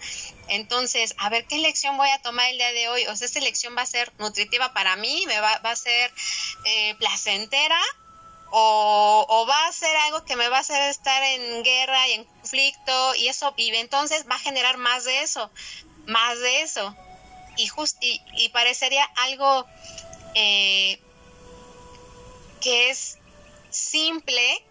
Entonces, 0.49 1.15
a 1.19 1.29
ver 1.29 1.47
qué 1.47 1.59
lección 1.59 1.97
voy 1.97 2.09
a 2.11 2.21
tomar 2.23 2.51
el 2.51 2.59
día 2.59 2.73
de 2.73 2.89
hoy. 2.89 3.07
O 3.07 3.17
sea, 3.17 3.27
esta 3.27 3.41
lección 3.41 3.77
va 3.77 3.83
a 3.83 3.87
ser 3.87 4.13
nutritiva 4.19 4.73
para 4.73 4.97
mí, 4.97 5.25
me 5.27 5.41
va, 5.41 5.53
a 5.55 5.77
ser 5.77 6.13
eh, 6.65 6.95
placentera 6.97 7.81
o, 8.55 9.47
va 9.49 9.67
a 9.67 9.73
ser 9.73 9.97
algo 9.97 10.25
que 10.25 10.37
me 10.37 10.49
va 10.49 10.59
a 10.59 10.61
hacer 10.61 10.91
estar 10.91 11.23
en 11.23 11.63
guerra 11.63 12.07
y 12.09 12.13
en 12.13 12.25
conflicto 12.25 13.15
y 13.15 13.29
eso 13.29 13.53
vive, 13.53 13.81
entonces 13.81 14.27
va 14.31 14.35
a 14.35 14.39
generar 14.39 14.77
más 14.77 15.05
de 15.05 15.23
eso, 15.23 15.51
más 16.07 16.39
de 16.39 16.63
eso. 16.63 16.95
Y, 17.57 17.69
just, 17.69 17.97
y, 18.01 18.49
parecería 18.51 19.05
algo 19.17 19.67
eh, 20.35 21.01
que 22.61 22.91
es 22.91 23.19
simple, 23.71 24.65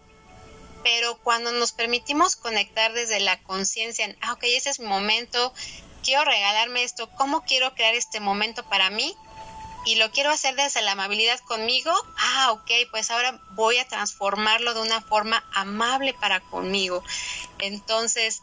pero 0.82 1.16
cuando 1.18 1.52
nos 1.52 1.72
permitimos 1.72 2.36
conectar 2.36 2.92
desde 2.92 3.20
la 3.20 3.42
conciencia, 3.42 4.14
ah, 4.20 4.32
ok, 4.34 4.44
ese 4.44 4.70
es 4.70 4.80
mi 4.80 4.86
momento, 4.86 5.52
quiero 6.02 6.24
regalarme 6.24 6.82
esto, 6.84 7.08
¿cómo 7.10 7.42
quiero 7.42 7.74
crear 7.74 7.94
este 7.94 8.20
momento 8.20 8.62
para 8.68 8.90
mí? 8.90 9.16
y 9.84 9.96
lo 9.96 10.10
quiero 10.10 10.30
hacer 10.30 10.54
desde 10.54 10.82
la 10.82 10.92
amabilidad 10.92 11.40
conmigo, 11.40 11.92
ah, 12.18 12.52
ok, 12.52 12.70
pues 12.90 13.10
ahora 13.10 13.40
voy 13.50 13.78
a 13.78 13.88
transformarlo 13.88 14.74
de 14.74 14.82
una 14.82 15.00
forma 15.00 15.44
amable 15.54 16.14
para 16.14 16.40
conmigo. 16.40 17.02
Entonces, 17.58 18.42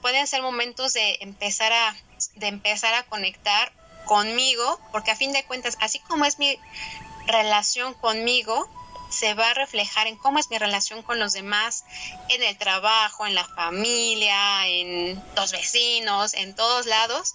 pueden 0.00 0.26
ser 0.26 0.42
momentos 0.42 0.92
de 0.94 1.18
empezar 1.20 1.72
a, 1.72 1.96
de 2.36 2.48
empezar 2.48 2.94
a 2.94 3.02
conectar 3.04 3.72
conmigo, 4.06 4.80
porque 4.90 5.10
a 5.10 5.16
fin 5.16 5.32
de 5.32 5.44
cuentas, 5.44 5.76
así 5.80 5.98
como 6.00 6.24
es 6.24 6.38
mi 6.38 6.58
relación 7.26 7.94
conmigo, 7.94 8.68
se 9.10 9.34
va 9.34 9.50
a 9.50 9.54
reflejar 9.54 10.06
en 10.06 10.16
cómo 10.16 10.38
es 10.38 10.50
mi 10.50 10.58
relación 10.58 11.02
con 11.02 11.18
los 11.18 11.32
demás, 11.32 11.84
en 12.28 12.42
el 12.42 12.56
trabajo, 12.56 13.26
en 13.26 13.34
la 13.34 13.44
familia, 13.44 14.66
en 14.66 15.22
los 15.36 15.52
vecinos, 15.52 16.34
en 16.34 16.54
todos 16.54 16.86
lados 16.86 17.34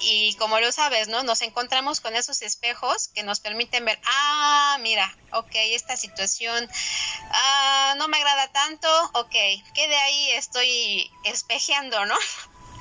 y 0.00 0.34
como 0.34 0.60
lo 0.60 0.70
sabes, 0.72 1.08
¿no? 1.08 1.22
Nos 1.22 1.42
encontramos 1.42 2.00
con 2.00 2.14
esos 2.14 2.42
espejos 2.42 3.08
que 3.08 3.22
nos 3.22 3.40
permiten 3.40 3.84
ver, 3.84 3.98
ah, 4.04 4.76
mira, 4.80 5.16
ok, 5.32 5.50
esta 5.54 5.96
situación 5.96 6.68
ah, 7.30 7.94
no 7.96 8.08
me 8.08 8.16
agrada 8.18 8.48
tanto, 8.48 8.88
ok, 9.14 9.32
que 9.74 9.88
de 9.88 9.96
ahí 9.96 10.30
estoy 10.32 11.10
espejeando, 11.24 12.04
¿no? 12.06 12.16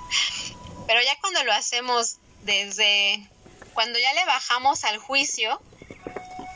Pero 0.88 1.02
ya 1.02 1.18
cuando 1.22 1.44
lo 1.44 1.54
hacemos 1.54 2.18
desde, 2.42 3.25
cuando 3.74 4.00
ya 4.00 4.13
le 4.13 4.25
bajamos 4.25 4.84
al 4.84 4.98
juicio, 4.98 5.62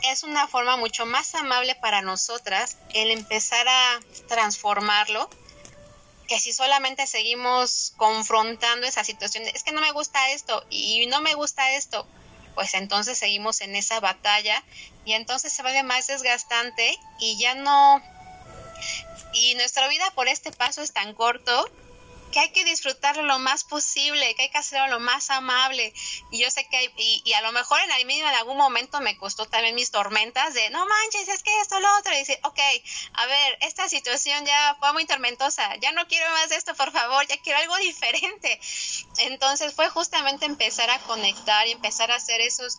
es 0.04 0.22
una 0.22 0.46
forma 0.48 0.76
mucho 0.76 1.06
más 1.06 1.34
amable 1.34 1.74
para 1.74 2.02
nosotras 2.02 2.76
el 2.94 3.10
empezar 3.10 3.66
a 3.68 4.00
transformarlo 4.28 5.28
que 6.28 6.38
si 6.38 6.52
solamente 6.52 7.06
seguimos 7.06 7.94
confrontando 7.96 8.86
esa 8.86 9.02
situación, 9.02 9.44
es 9.46 9.64
que 9.64 9.72
no 9.72 9.80
me 9.80 9.92
gusta 9.92 10.30
esto 10.30 10.64
y 10.68 11.06
no 11.06 11.22
me 11.22 11.34
gusta 11.34 11.72
esto, 11.72 12.06
pues 12.54 12.74
entonces 12.74 13.18
seguimos 13.18 13.62
en 13.62 13.74
esa 13.74 13.98
batalla 14.00 14.62
y 15.06 15.14
entonces 15.14 15.52
se 15.52 15.62
vuelve 15.62 15.82
más 15.82 16.06
desgastante 16.06 16.98
y 17.18 17.38
ya 17.38 17.54
no... 17.54 18.02
Y 19.32 19.54
nuestra 19.54 19.88
vida 19.88 20.10
por 20.14 20.28
este 20.28 20.52
paso 20.52 20.82
es 20.82 20.92
tan 20.92 21.14
corto 21.14 21.70
que 22.32 22.40
hay 22.40 22.50
que 22.50 22.64
disfrutarlo 22.64 23.22
lo 23.22 23.38
más 23.38 23.64
posible, 23.64 24.34
que 24.34 24.42
hay 24.42 24.50
que 24.50 24.58
hacerlo 24.58 24.88
lo 24.88 25.00
más 25.00 25.30
amable. 25.30 25.92
Y 26.30 26.38
yo 26.38 26.50
sé 26.50 26.66
que 26.68 26.76
hay, 26.76 26.92
y, 26.96 27.32
a 27.32 27.40
lo 27.42 27.52
mejor 27.52 27.78
en, 27.80 28.10
en 28.10 28.26
algún 28.26 28.56
momento 28.56 29.00
me 29.00 29.16
costó 29.16 29.46
también 29.46 29.74
mis 29.74 29.90
tormentas 29.90 30.54
de, 30.54 30.70
no 30.70 30.86
manches, 30.86 31.28
es 31.28 31.42
que 31.42 31.60
esto, 31.60 31.80
lo 31.80 31.88
otro. 31.98 32.12
Y 32.14 32.18
dice, 32.18 32.38
ok, 32.44 32.58
a 33.14 33.26
ver, 33.26 33.58
esta 33.62 33.88
situación 33.88 34.44
ya 34.44 34.76
fue 34.80 34.92
muy 34.92 35.06
tormentosa, 35.06 35.74
ya 35.76 35.92
no 35.92 36.06
quiero 36.06 36.30
más 36.32 36.50
esto, 36.50 36.74
por 36.74 36.92
favor, 36.92 37.26
ya 37.26 37.36
quiero 37.38 37.58
algo 37.58 37.76
diferente. 37.78 38.60
Entonces 39.18 39.74
fue 39.74 39.88
justamente 39.88 40.46
empezar 40.46 40.90
a 40.90 40.98
conectar 41.00 41.66
y 41.66 41.72
empezar 41.72 42.10
a 42.10 42.16
hacer 42.16 42.40
esos, 42.40 42.78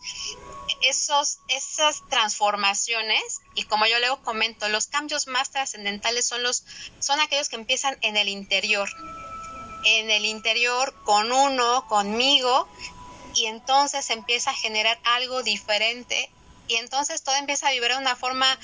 esos, 0.81 1.39
esas 1.47 2.07
transformaciones. 2.09 3.41
Y 3.55 3.63
como 3.63 3.85
yo 3.87 3.99
luego 3.99 4.21
comento, 4.21 4.69
los 4.69 4.87
cambios 4.87 5.27
más 5.27 5.51
trascendentales 5.51 6.27
son 6.27 6.43
los, 6.43 6.63
son 6.99 7.19
aquellos 7.19 7.49
que 7.49 7.55
empiezan 7.55 7.97
en 8.01 8.17
el 8.17 8.29
interior 8.29 8.89
en 9.83 10.09
el 10.09 10.25
interior 10.25 10.93
con 11.03 11.31
uno, 11.31 11.85
conmigo, 11.87 12.67
y 13.33 13.45
entonces 13.45 14.09
empieza 14.09 14.51
a 14.51 14.55
generar 14.55 14.99
algo 15.03 15.43
diferente 15.43 16.29
y 16.67 16.75
entonces 16.75 17.23
todo 17.23 17.35
empieza 17.35 17.67
a 17.67 17.71
vivir 17.71 17.89
de 17.89 17.97
una 17.97 18.15
forma 18.15 18.59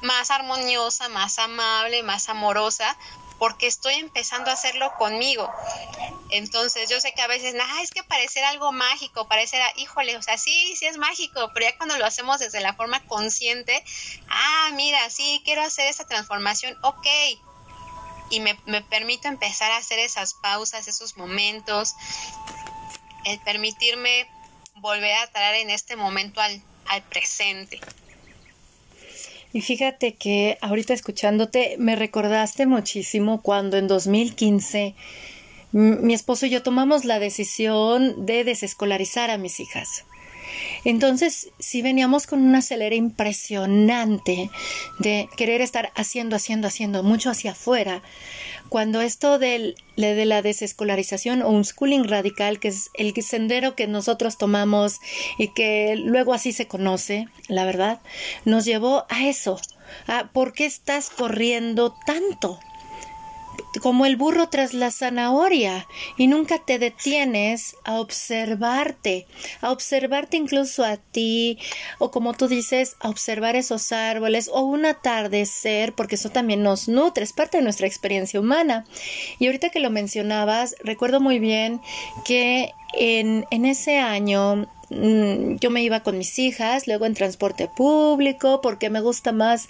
más 0.00 0.30
armoniosa, 0.30 1.08
más 1.08 1.38
amable, 1.38 2.02
más 2.02 2.28
amorosa, 2.28 2.96
porque 3.38 3.66
estoy 3.66 3.94
empezando 3.94 4.50
a 4.50 4.54
hacerlo 4.54 4.94
conmigo. 4.96 5.52
Entonces 6.30 6.88
yo 6.88 7.00
sé 7.00 7.12
que 7.12 7.22
a 7.22 7.26
veces, 7.26 7.54
ah, 7.60 7.82
es 7.82 7.90
que 7.90 8.02
parecer 8.04 8.42
algo 8.44 8.72
mágico, 8.72 9.28
parecer, 9.28 9.60
híjole, 9.76 10.16
o 10.16 10.22
sea, 10.22 10.38
sí, 10.38 10.74
sí 10.76 10.86
es 10.86 10.96
mágico, 10.96 11.50
pero 11.52 11.66
ya 11.66 11.76
cuando 11.76 11.98
lo 11.98 12.06
hacemos 12.06 12.38
desde 12.38 12.60
la 12.60 12.72
forma 12.72 13.04
consciente, 13.06 13.84
ah, 14.28 14.70
mira, 14.74 15.10
sí, 15.10 15.42
quiero 15.44 15.62
hacer 15.62 15.88
esa 15.88 16.04
transformación, 16.04 16.78
ok, 16.80 17.06
y 18.32 18.40
me, 18.40 18.56
permito 18.88 19.28
empezar 19.28 19.70
a 19.72 19.76
hacer 19.76 19.98
esas 19.98 20.34
pausas, 20.34 20.88
esos 20.88 21.18
momentos, 21.18 21.94
el 23.26 23.38
permitirme 23.40 24.26
volver 24.76 25.12
a 25.12 25.26
traer 25.30 25.56
en 25.56 25.70
este 25.70 25.96
momento 25.96 26.40
al, 26.40 26.62
al 26.86 27.02
presente. 27.02 27.78
Y 29.52 29.60
fíjate 29.60 30.14
que 30.14 30.56
ahorita 30.62 30.94
escuchándote 30.94 31.76
me 31.78 31.94
recordaste 31.94 32.64
muchísimo 32.64 33.42
cuando 33.42 33.76
en 33.76 33.86
2015 33.86 34.94
mi 35.72 36.14
esposo 36.14 36.46
y 36.46 36.50
yo 36.50 36.62
tomamos 36.62 37.04
la 37.04 37.18
decisión 37.18 38.24
de 38.24 38.44
desescolarizar 38.44 39.30
a 39.30 39.36
mis 39.36 39.60
hijas. 39.60 40.04
Entonces, 40.84 41.50
sí 41.58 41.82
veníamos 41.82 42.26
con 42.26 42.40
una 42.40 42.58
acelera 42.58 42.94
impresionante 42.94 44.50
de 44.98 45.28
querer 45.36 45.60
estar 45.60 45.92
haciendo, 45.94 46.36
haciendo, 46.36 46.68
haciendo 46.68 47.02
mucho 47.02 47.30
hacia 47.30 47.52
afuera, 47.52 48.02
cuando 48.68 49.02
esto 49.02 49.38
de 49.38 49.74
la 49.96 50.40
desescolarización 50.40 51.42
o 51.42 51.50
un 51.50 51.62
schooling 51.62 52.04
radical, 52.04 52.58
que 52.58 52.68
es 52.68 52.88
el 52.94 53.12
sendero 53.22 53.76
que 53.76 53.86
nosotros 53.86 54.38
tomamos 54.38 54.98
y 55.36 55.48
que 55.48 55.94
luego 55.96 56.32
así 56.32 56.52
se 56.52 56.66
conoce, 56.66 57.28
la 57.48 57.66
verdad, 57.66 58.00
nos 58.46 58.64
llevó 58.64 59.04
a 59.10 59.26
eso, 59.26 59.60
a 60.06 60.30
por 60.32 60.54
qué 60.54 60.64
estás 60.64 61.10
corriendo 61.10 61.94
tanto. 62.06 62.58
Como 63.80 64.06
el 64.06 64.16
burro 64.16 64.48
tras 64.48 64.74
la 64.74 64.90
zanahoria 64.90 65.86
y 66.16 66.26
nunca 66.26 66.58
te 66.58 66.78
detienes 66.78 67.76
a 67.84 68.00
observarte, 68.00 69.26
a 69.60 69.70
observarte 69.72 70.36
incluso 70.36 70.84
a 70.84 70.96
ti 70.96 71.58
o 71.98 72.10
como 72.10 72.34
tú 72.34 72.48
dices, 72.48 72.96
a 73.00 73.08
observar 73.08 73.56
esos 73.56 73.92
árboles 73.92 74.50
o 74.52 74.62
un 74.62 74.84
atardecer, 74.86 75.94
porque 75.94 76.16
eso 76.16 76.30
también 76.30 76.62
nos 76.62 76.88
nutre, 76.88 77.24
es 77.24 77.32
parte 77.32 77.58
de 77.58 77.64
nuestra 77.64 77.86
experiencia 77.86 78.40
humana. 78.40 78.84
Y 79.38 79.46
ahorita 79.46 79.70
que 79.70 79.80
lo 79.80 79.90
mencionabas, 79.90 80.74
recuerdo 80.82 81.20
muy 81.20 81.38
bien 81.38 81.80
que 82.24 82.72
en, 82.94 83.46
en 83.50 83.64
ese 83.64 83.98
año 83.98 84.68
yo 85.60 85.70
me 85.70 85.82
iba 85.82 86.00
con 86.00 86.18
mis 86.18 86.38
hijas, 86.38 86.86
luego 86.86 87.06
en 87.06 87.14
transporte 87.14 87.68
público, 87.68 88.60
porque 88.60 88.90
me 88.90 89.00
gusta 89.00 89.32
más 89.32 89.68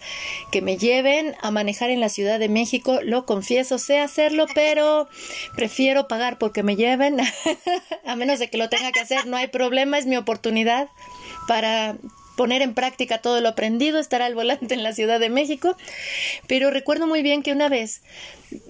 que 0.51 0.63
me 0.63 0.77
lleven 0.77 1.35
a 1.41 1.51
manejar 1.51 1.91
en 1.91 2.01
la 2.01 2.09
Ciudad 2.09 2.39
de 2.39 2.49
México, 2.49 3.01
lo 3.03 3.27
confieso, 3.27 3.79
sé 3.79 3.99
hacerlo, 3.99 4.47
pero 4.55 5.09
prefiero 5.55 6.09
pagar 6.09 6.39
porque 6.39 6.63
me 6.63 6.77
lleven, 6.77 7.19
a 8.07 8.17
menos 8.17 8.39
de 8.39 8.49
que 8.49 8.59
lo 8.59 8.69
tenga 8.69 8.93
que 8.93 9.01
hacer, 9.01 9.27
no 9.27 9.37
hay 9.37 9.49
problema, 9.49 9.99
es 9.99 10.07
mi 10.07 10.17
oportunidad 10.17 10.89
para 11.47 11.97
poner 12.37 12.63
en 12.63 12.75
práctica 12.75 13.19
todo 13.19 13.41
lo 13.41 13.49
aprendido, 13.49 13.99
estar 13.99 14.23
al 14.23 14.35
volante 14.35 14.75
en 14.75 14.83
la 14.83 14.93
Ciudad 14.93 15.21
de 15.21 15.31
México. 15.31 15.77
Pero 16.47 16.71
recuerdo 16.71 17.07
muy 17.07 17.23
bien 17.23 17.43
que 17.43 17.53
una 17.53 17.69
vez 17.69 18.03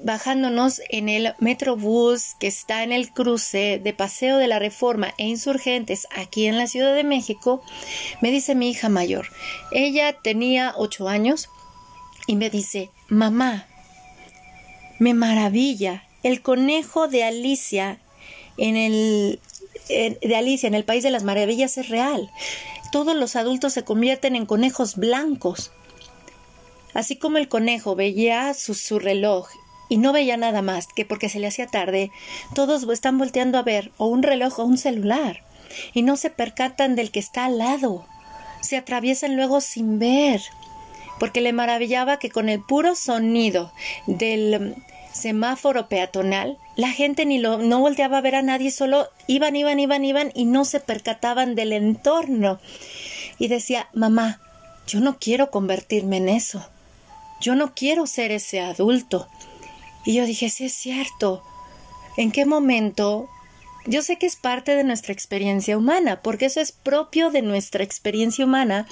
bajándonos 0.02 0.80
en 0.90 1.08
el 1.08 1.34
Metrobús 1.40 2.34
que 2.38 2.46
está 2.46 2.82
en 2.82 2.92
el 2.92 3.10
cruce 3.10 3.80
de 3.82 3.92
Paseo 3.92 4.38
de 4.38 4.46
la 4.46 4.58
Reforma 4.58 5.14
e 5.18 5.26
Insurgentes 5.26 6.06
aquí 6.14 6.46
en 6.46 6.58
la 6.58 6.66
Ciudad 6.66 6.94
de 6.94 7.04
México, 7.04 7.62
me 8.20 8.30
dice 8.30 8.54
mi 8.54 8.70
hija 8.70 8.88
mayor, 8.88 9.28
ella 9.72 10.12
tenía 10.22 10.74
ocho 10.76 11.08
años 11.08 11.48
y 12.26 12.36
me 12.36 12.50
dice, 12.50 12.90
mamá, 13.08 13.66
me 14.98 15.14
maravilla, 15.14 16.04
el 16.22 16.42
conejo 16.42 17.08
de 17.08 17.24
Alicia 17.24 17.98
en 18.56 18.76
el 18.76 19.40
de 19.88 20.36
Alicia 20.36 20.68
en 20.68 20.74
el 20.74 20.84
País 20.84 21.02
de 21.02 21.10
las 21.10 21.24
Maravillas 21.24 21.76
es 21.76 21.88
real 21.88 22.30
todos 22.92 23.16
los 23.16 23.34
adultos 23.34 23.72
se 23.72 23.82
convierten 23.82 24.36
en 24.36 24.46
conejos 24.46 24.94
blancos. 24.94 25.72
Así 26.94 27.16
como 27.16 27.38
el 27.38 27.48
conejo 27.48 27.96
veía 27.96 28.52
su, 28.54 28.98
reloj 28.98 29.48
y 29.88 29.96
no 29.96 30.12
veía 30.12 30.36
nada 30.36 30.62
más 30.62 30.86
que 30.94 31.04
porque 31.04 31.28
se 31.28 31.40
le 31.40 31.48
hacía 31.48 31.66
tarde, 31.66 32.12
todos 32.54 32.88
están 32.90 33.18
volteando 33.18 33.58
a 33.58 33.62
ver 33.62 33.90
o 33.96 34.06
un 34.06 34.22
reloj 34.22 34.60
o 34.60 34.64
un 34.64 34.78
celular 34.78 35.42
y 35.94 36.02
no 36.02 36.16
se 36.16 36.28
percatan 36.30 36.94
del 36.94 37.10
que 37.10 37.18
está 37.18 37.46
al 37.46 37.58
lado. 37.58 38.06
Se 38.60 38.76
atraviesan 38.76 39.36
luego 39.36 39.60
sin 39.62 39.98
ver, 39.98 40.42
porque 41.18 41.40
le 41.40 41.54
maravillaba 41.54 42.18
que 42.18 42.30
con 42.30 42.50
el 42.50 42.60
puro 42.60 42.94
sonido 42.94 43.72
del 44.06 44.76
semáforo 45.12 45.88
peatonal, 45.88 46.58
la 46.76 46.90
gente 46.90 47.26
ni 47.26 47.38
lo, 47.38 47.58
no 47.58 47.80
volteaba 47.80 48.18
a 48.18 48.22
ver 48.22 48.34
a 48.34 48.42
nadie, 48.42 48.70
solo 48.70 49.08
iban, 49.26 49.56
iban, 49.56 49.78
iban, 49.78 50.04
iban 50.04 50.32
y 50.34 50.44
no 50.44 50.64
se 50.64 50.80
percataban 50.80 51.54
del 51.54 51.72
entorno. 51.72 52.58
Y 53.38 53.48
decía, 53.48 53.88
mamá, 53.92 54.40
yo 54.86 55.00
no 55.00 55.18
quiero 55.18 55.50
convertirme 55.50 56.18
en 56.18 56.28
eso. 56.28 56.66
Yo 57.40 57.54
no 57.54 57.74
quiero 57.74 58.06
ser 58.06 58.30
ese 58.30 58.60
adulto. 58.60 59.28
Y 60.04 60.14
yo 60.14 60.26
dije, 60.26 60.48
sí 60.50 60.64
es 60.64 60.74
cierto. 60.74 61.42
¿En 62.16 62.30
qué 62.30 62.44
momento? 62.44 63.28
Yo 63.86 64.02
sé 64.02 64.16
que 64.16 64.26
es 64.26 64.36
parte 64.36 64.76
de 64.76 64.84
nuestra 64.84 65.12
experiencia 65.12 65.76
humana, 65.76 66.20
porque 66.22 66.46
eso 66.46 66.60
es 66.60 66.72
propio 66.72 67.30
de 67.30 67.42
nuestra 67.42 67.82
experiencia 67.82 68.44
humana, 68.44 68.86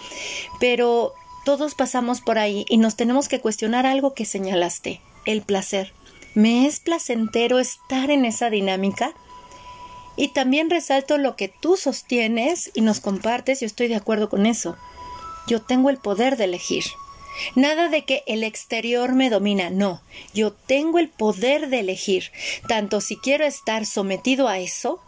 pero 0.58 1.14
todos 1.44 1.74
pasamos 1.74 2.20
por 2.20 2.38
ahí 2.38 2.64
y 2.68 2.78
nos 2.78 2.96
tenemos 2.96 3.28
que 3.28 3.40
cuestionar 3.40 3.86
algo 3.86 4.14
que 4.14 4.24
señalaste, 4.24 5.00
el 5.26 5.42
placer. 5.42 5.92
¿Me 6.34 6.66
es 6.66 6.80
placentero 6.80 7.58
estar 7.58 8.10
en 8.10 8.24
esa 8.24 8.50
dinámica? 8.50 9.12
Y 10.16 10.28
también 10.28 10.70
resalto 10.70 11.18
lo 11.18 11.34
que 11.34 11.48
tú 11.48 11.76
sostienes 11.76 12.70
y 12.74 12.82
nos 12.82 13.00
compartes, 13.00 13.60
yo 13.60 13.66
estoy 13.66 13.88
de 13.88 13.96
acuerdo 13.96 14.28
con 14.28 14.46
eso. 14.46 14.76
Yo 15.46 15.62
tengo 15.62 15.90
el 15.90 15.96
poder 15.96 16.36
de 16.36 16.44
elegir. 16.44 16.84
Nada 17.54 17.88
de 17.88 18.04
que 18.04 18.22
el 18.26 18.44
exterior 18.44 19.12
me 19.14 19.30
domina, 19.30 19.70
no. 19.70 20.02
Yo 20.34 20.52
tengo 20.52 20.98
el 20.98 21.08
poder 21.08 21.68
de 21.68 21.80
elegir, 21.80 22.30
tanto 22.68 23.00
si 23.00 23.16
quiero 23.16 23.44
estar 23.44 23.86
sometido 23.86 24.48
a 24.48 24.58
eso, 24.58 25.00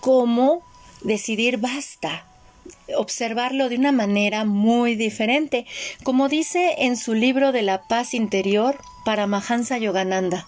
como 0.00 0.62
decidir 1.02 1.58
basta, 1.58 2.26
observarlo 2.96 3.68
de 3.68 3.76
una 3.76 3.92
manera 3.92 4.44
muy 4.44 4.94
diferente, 4.94 5.66
como 6.02 6.28
dice 6.28 6.74
en 6.78 6.96
su 6.96 7.14
libro 7.14 7.52
de 7.52 7.62
la 7.62 7.86
paz 7.88 8.14
interior 8.14 8.78
para 9.04 9.26
Mahansa 9.26 9.78
Yogananda. 9.78 10.46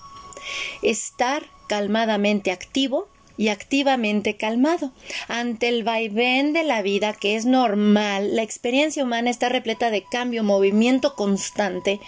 Estar 0.83 1.45
calmadamente 1.69 2.51
activo 2.51 3.09
y 3.39 3.49
activamente 3.49 4.37
calmado. 4.37 4.93
Ante 5.29 5.69
el 5.69 5.85
vaivén 5.85 6.53
de 6.53 6.65
la 6.65 6.83
vida, 6.83 7.15
que 7.15 7.37
es 7.37 7.47
normal, 7.47 8.35
la 8.35 8.43
experiencia 8.43 9.05
humana 9.05 9.31
está 9.31 9.49
repleta 9.49 9.91
de 9.91 10.03
cambio, 10.03 10.43
movimiento 10.43 11.15
constante. 11.15 12.01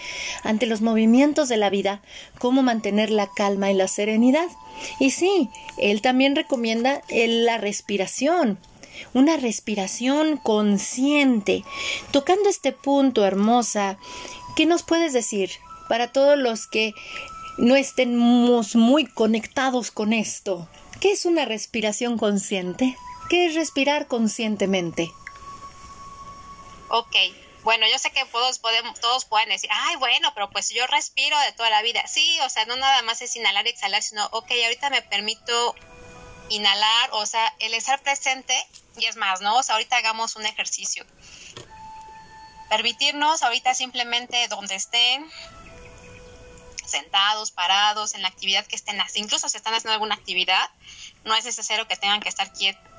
Ante 0.42 0.66
los 0.66 0.83
movimientos 0.83 1.49
de 1.49 1.57
la 1.57 1.70
vida, 1.70 2.03
cómo 2.38 2.62
mantener 2.62 3.11
la 3.11 3.29
calma 3.35 3.70
y 3.70 3.75
la 3.75 3.87
serenidad. 3.87 4.49
Y 4.99 5.11
sí, 5.12 5.49
él 5.79 6.03
también 6.03 6.35
recomienda 6.35 7.01
la 7.09 7.59
respiración, 7.59 8.59
una 9.14 9.37
respiración 9.37 10.37
consciente. 10.37 11.64
Tocando 12.11 12.48
este 12.48 12.72
punto, 12.72 13.24
hermosa, 13.24 13.98
¿qué 14.57 14.66
nos 14.66 14.83
puedes 14.83 15.12
decir 15.12 15.50
para 15.88 16.12
todos 16.12 16.38
los 16.38 16.66
que 16.66 16.92
no 17.59 17.76
estemos 17.76 18.76
muy 18.76 19.07
conectados 19.07 19.90
con 19.90 20.12
esto? 20.12 20.68
¿Qué 21.00 21.12
es 21.12 21.24
una 21.24 21.44
respiración 21.44 22.18
consciente? 22.18 22.96
¿Qué 23.29 23.46
es 23.46 23.55
respirar 23.55 24.07
conscientemente? 24.07 25.11
Ok, 26.88 27.16
bueno, 27.62 27.87
yo 27.90 27.98
sé 27.98 28.11
que 28.11 28.24
todos, 28.26 28.59
podemos, 28.59 28.98
todos 29.00 29.24
pueden 29.24 29.50
decir, 29.50 29.70
ay, 29.72 29.96
bueno, 29.96 30.33
pero 30.35 30.50
pues 30.50 30.70
yo 30.70 30.87
respiro 30.87 31.38
de 31.40 31.53
toda 31.53 31.70
la 31.70 31.83
vida. 31.83 32.07
Sí, 32.07 32.38
o 32.44 32.48
sea, 32.48 32.64
no 32.64 32.76
nada 32.76 33.03
más 33.03 33.20
es 33.22 33.37
inhalar 33.37 33.66
y 33.66 33.70
exhalar, 33.70 34.03
sino, 34.03 34.26
ok, 34.33 34.50
ahorita 34.64 34.90
me 34.90 35.03
permito 35.03 35.74
inhalar, 36.50 37.10
o 37.12 37.24
sea, 37.26 37.54
el 37.60 37.74
estar 37.74 38.00
presente 38.02 38.54
y 38.96 39.06
es 39.06 39.16
más, 39.16 39.40
¿no? 39.40 39.56
O 39.56 39.62
sea, 39.62 39.76
ahorita 39.76 39.96
hagamos 39.96 40.36
un 40.36 40.44
ejercicio. 40.44 41.06
Permitirnos 42.68 43.42
ahorita 43.42 43.74
simplemente 43.74 44.46
donde 44.48 44.74
estén, 44.74 45.28
sentados, 46.84 47.50
parados, 47.50 48.14
en 48.14 48.22
la 48.22 48.28
actividad 48.28 48.66
que 48.66 48.76
estén 48.76 49.00
incluso 49.14 49.48
si 49.48 49.56
están 49.56 49.74
haciendo 49.74 49.94
alguna 49.94 50.14
actividad, 50.14 50.70
no 51.24 51.34
es 51.34 51.44
necesario 51.44 51.88
que 51.88 51.96
tengan 51.96 52.20
que 52.20 52.28
estar 52.28 52.52
quietos 52.52 52.89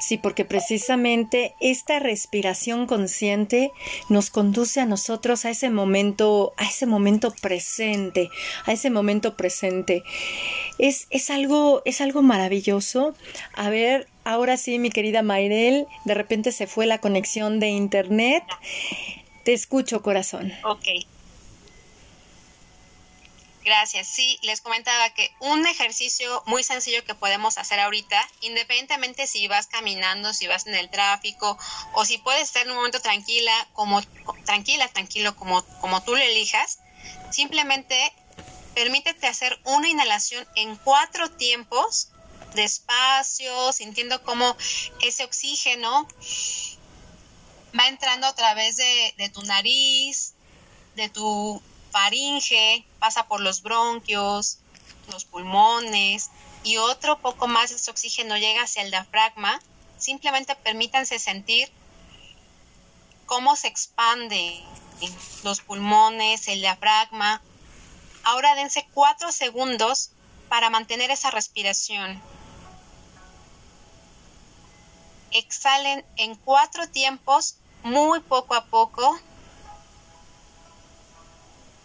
Sí, 0.00 0.16
porque 0.16 0.44
precisamente 0.44 1.54
esta 1.60 1.98
respiración 1.98 2.86
consciente 2.86 3.70
nos 4.08 4.30
conduce 4.30 4.80
a 4.80 4.86
nosotros 4.86 5.44
a 5.44 5.50
ese 5.50 5.70
momento, 5.70 6.52
a 6.56 6.64
ese 6.64 6.86
momento 6.86 7.32
presente, 7.40 8.30
a 8.64 8.72
ese 8.72 8.90
momento 8.90 9.36
presente. 9.36 10.02
Es, 10.78 11.06
es 11.10 11.30
algo, 11.30 11.82
es 11.84 12.00
algo 12.00 12.22
maravilloso. 12.22 13.14
A 13.54 13.70
ver, 13.70 14.08
ahora 14.24 14.56
sí, 14.56 14.78
mi 14.78 14.90
querida 14.90 15.22
Mayrel, 15.22 15.86
de 16.04 16.14
repente 16.14 16.52
se 16.52 16.66
fue 16.66 16.86
la 16.86 16.98
conexión 16.98 17.60
de 17.60 17.68
internet. 17.68 18.44
Te 19.44 19.52
escucho, 19.52 20.02
corazón. 20.02 20.52
Ok. 20.64 20.86
Gracias. 23.70 24.08
Sí, 24.08 24.36
les 24.42 24.60
comentaba 24.60 25.10
que 25.10 25.30
un 25.38 25.64
ejercicio 25.64 26.42
muy 26.46 26.64
sencillo 26.64 27.04
que 27.04 27.14
podemos 27.14 27.56
hacer 27.56 27.78
ahorita, 27.78 28.20
independientemente 28.40 29.28
si 29.28 29.46
vas 29.46 29.68
caminando, 29.68 30.34
si 30.34 30.48
vas 30.48 30.66
en 30.66 30.74
el 30.74 30.90
tráfico 30.90 31.56
o 31.94 32.04
si 32.04 32.18
puedes 32.18 32.42
estar 32.42 32.64
en 32.64 32.70
un 32.70 32.78
momento 32.78 33.00
tranquila, 33.00 33.52
como 33.72 34.02
tranquila, 34.44 34.88
tranquilo, 34.88 35.36
como, 35.36 35.64
como 35.78 36.02
tú 36.02 36.16
lo 36.16 36.20
elijas, 36.20 36.80
simplemente 37.30 38.12
permítete 38.74 39.28
hacer 39.28 39.56
una 39.62 39.88
inhalación 39.88 40.44
en 40.56 40.74
cuatro 40.74 41.30
tiempos, 41.30 42.08
despacio, 42.56 43.72
sintiendo 43.72 44.20
cómo 44.24 44.56
ese 45.00 45.22
oxígeno 45.22 46.08
va 47.78 47.86
entrando 47.86 48.26
a 48.26 48.34
través 48.34 48.78
de, 48.78 49.14
de 49.16 49.28
tu 49.28 49.44
nariz, 49.44 50.34
de 50.96 51.08
tu 51.08 51.62
faringe, 51.90 52.84
pasa 52.98 53.26
por 53.26 53.40
los 53.40 53.62
bronquios, 53.62 54.58
los 55.10 55.24
pulmones 55.24 56.30
y 56.62 56.76
otro 56.76 57.18
poco 57.18 57.46
más 57.48 57.70
ese 57.70 57.90
oxígeno 57.90 58.36
llega 58.36 58.62
hacia 58.62 58.82
el 58.82 58.90
diafragma, 58.90 59.60
simplemente 59.98 60.54
permítanse 60.56 61.18
sentir 61.18 61.70
cómo 63.26 63.56
se 63.56 63.68
expande 63.68 64.62
los 65.44 65.60
pulmones, 65.60 66.48
el 66.48 66.60
diafragma. 66.60 67.40
Ahora 68.24 68.54
dense 68.54 68.86
cuatro 68.92 69.32
segundos 69.32 70.10
para 70.48 70.68
mantener 70.68 71.10
esa 71.10 71.30
respiración. 71.30 72.20
Exhalen 75.30 76.04
en 76.16 76.34
cuatro 76.34 76.88
tiempos 76.88 77.54
muy 77.82 78.20
poco 78.20 78.54
a 78.54 78.66
poco, 78.66 79.18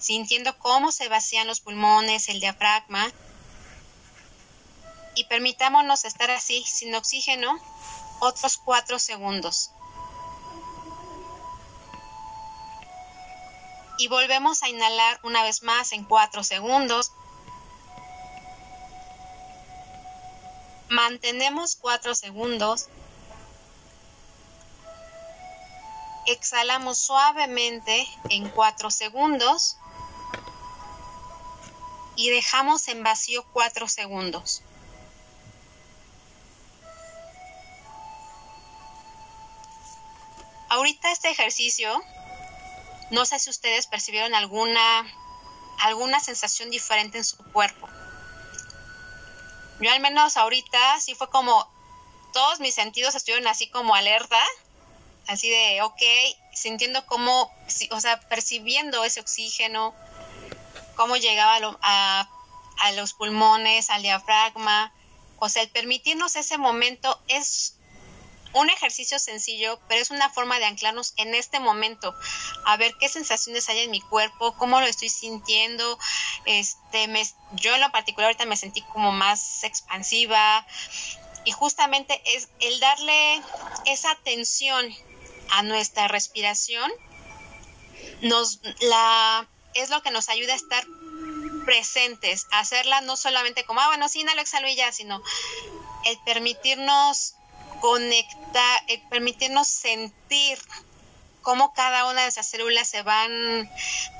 sintiendo 0.05 0.55
cómo 0.59 0.91
se 0.91 1.09
vacían 1.09 1.47
los 1.47 1.61
pulmones, 1.61 2.29
el 2.29 2.39
diafragma. 2.39 3.11
Y 5.15 5.23
permitámonos 5.23 6.05
estar 6.05 6.29
así, 6.29 6.63
sin 6.63 6.93
oxígeno, 6.93 7.59
otros 8.19 8.57
cuatro 8.57 8.99
segundos. 8.99 9.71
Y 13.97 14.07
volvemos 14.07 14.61
a 14.61 14.69
inhalar 14.69 15.19
una 15.23 15.41
vez 15.41 15.63
más 15.63 15.91
en 15.91 16.03
cuatro 16.03 16.43
segundos. 16.43 17.11
Mantenemos 20.87 21.75
cuatro 21.77 22.13
segundos. 22.13 22.89
Exhalamos 26.27 26.99
suavemente 26.99 28.07
en 28.29 28.47
cuatro 28.49 28.91
segundos. 28.91 29.77
Y 32.15 32.29
dejamos 32.29 32.87
en 32.87 33.03
vacío 33.03 33.45
cuatro 33.51 33.87
segundos. 33.87 34.61
Ahorita 40.69 41.11
este 41.11 41.29
ejercicio, 41.29 42.03
no 43.11 43.25
sé 43.25 43.39
si 43.39 43.49
ustedes 43.49 43.87
percibieron 43.87 44.33
alguna, 44.35 45.05
alguna 45.79 46.19
sensación 46.19 46.69
diferente 46.69 47.17
en 47.17 47.23
su 47.23 47.37
cuerpo. 47.37 47.87
Yo 49.79 49.91
al 49.91 49.99
menos 49.99 50.37
ahorita 50.37 50.99
sí 50.99 51.15
fue 51.15 51.29
como 51.29 51.69
todos 52.33 52.59
mis 52.59 52.75
sentidos 52.75 53.15
estuvieron 53.15 53.47
así 53.47 53.69
como 53.69 53.95
alerta, 53.95 54.41
así 55.27 55.49
de, 55.49 55.81
ok, 55.81 56.01
sintiendo 56.53 57.05
cómo, 57.05 57.49
o 57.91 57.99
sea, 58.01 58.19
percibiendo 58.27 59.03
ese 59.05 59.21
oxígeno, 59.21 59.95
cómo 60.95 61.17
llegaba 61.17 61.77
a, 61.81 62.29
a 62.79 62.91
los 62.93 63.13
pulmones, 63.13 63.89
al 63.89 64.01
diafragma. 64.01 64.93
O 65.39 65.49
sea, 65.49 65.63
el 65.63 65.69
permitirnos 65.69 66.35
ese 66.35 66.57
momento 66.57 67.21
es 67.27 67.75
un 68.55 68.69
ejercicio 68.69 69.19
sencillo, 69.19 69.79
pero 69.89 70.01
es 70.01 70.11
una 70.11 70.29
forma 70.29 70.59
de 70.59 70.65
anclarnos 70.65 71.13
en 71.17 71.35
este 71.35 71.59
momento, 71.59 72.15
a 72.63 72.77
ver 72.77 72.95
qué 72.97 73.09
sensaciones 73.09 73.67
hay 73.67 73.79
en 73.79 73.91
mi 73.91 73.99
cuerpo, 73.99 74.55
cómo 74.55 74.79
lo 74.79 74.87
estoy 74.87 75.09
sintiendo. 75.09 75.99
Este, 76.45 77.09
me, 77.09 77.21
yo 77.51 77.75
en 77.75 77.81
lo 77.81 77.91
particular 77.91 78.27
ahorita 78.27 78.45
me 78.45 78.55
sentí 78.55 78.81
como 78.93 79.11
más 79.11 79.63
expansiva 79.65 80.65
y 81.43 81.51
justamente 81.51 82.21
es 82.33 82.47
el 82.61 82.79
darle 82.79 83.41
esa 83.85 84.11
atención 84.11 84.89
a 85.51 85.61
nuestra 85.63 86.07
respiración 86.07 86.89
nos 88.21 88.61
la 88.79 89.47
es 89.75 89.89
lo 89.89 90.01
que 90.01 90.11
nos 90.11 90.29
ayuda 90.29 90.53
a 90.53 90.55
estar 90.55 90.85
presentes, 91.65 92.47
a 92.51 92.59
hacerla 92.59 93.01
no 93.01 93.17
solamente 93.17 93.65
como, 93.65 93.81
ah, 93.81 93.87
bueno, 93.87 94.07
sí, 94.09 94.21
inhalo, 94.21 94.41
exhalo 94.41 94.67
y 94.67 94.75
ya, 94.75 94.91
sino 94.91 95.21
el 96.05 96.17
permitirnos 96.25 97.35
conectar, 97.81 98.83
eh, 98.87 99.01
permitirnos 99.09 99.67
sentir 99.67 100.59
cómo 101.41 101.73
cada 101.73 102.09
una 102.09 102.23
de 102.23 102.27
esas 102.27 102.47
células 102.47 102.87
se 102.87 103.03
van 103.03 103.69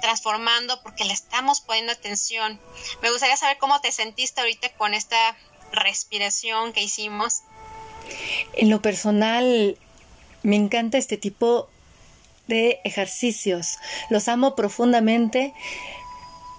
transformando 0.02 0.82
porque 0.84 1.06
le 1.06 1.14
estamos 1.14 1.62
poniendo 1.62 1.92
atención. 1.92 2.60
Me 3.02 3.10
gustaría 3.10 3.38
saber 3.38 3.58
cómo 3.58 3.82
te 3.82 3.92
sentiste 3.92 4.42
ahorita 4.42 4.70
con 4.78 4.94
esta 4.94 5.36
respiración 5.72 6.74
que 6.74 6.84
hicimos. 6.84 7.42
En 8.54 8.70
lo 8.70 8.82
personal, 8.82 9.78
me 10.44 10.56
encanta 10.56 11.00
este 11.00 11.18
tipo 11.18 11.70
de 12.48 12.80
ejercicios. 12.84 13.78
Los 14.10 14.28
amo 14.28 14.56
profundamente. 14.56 15.54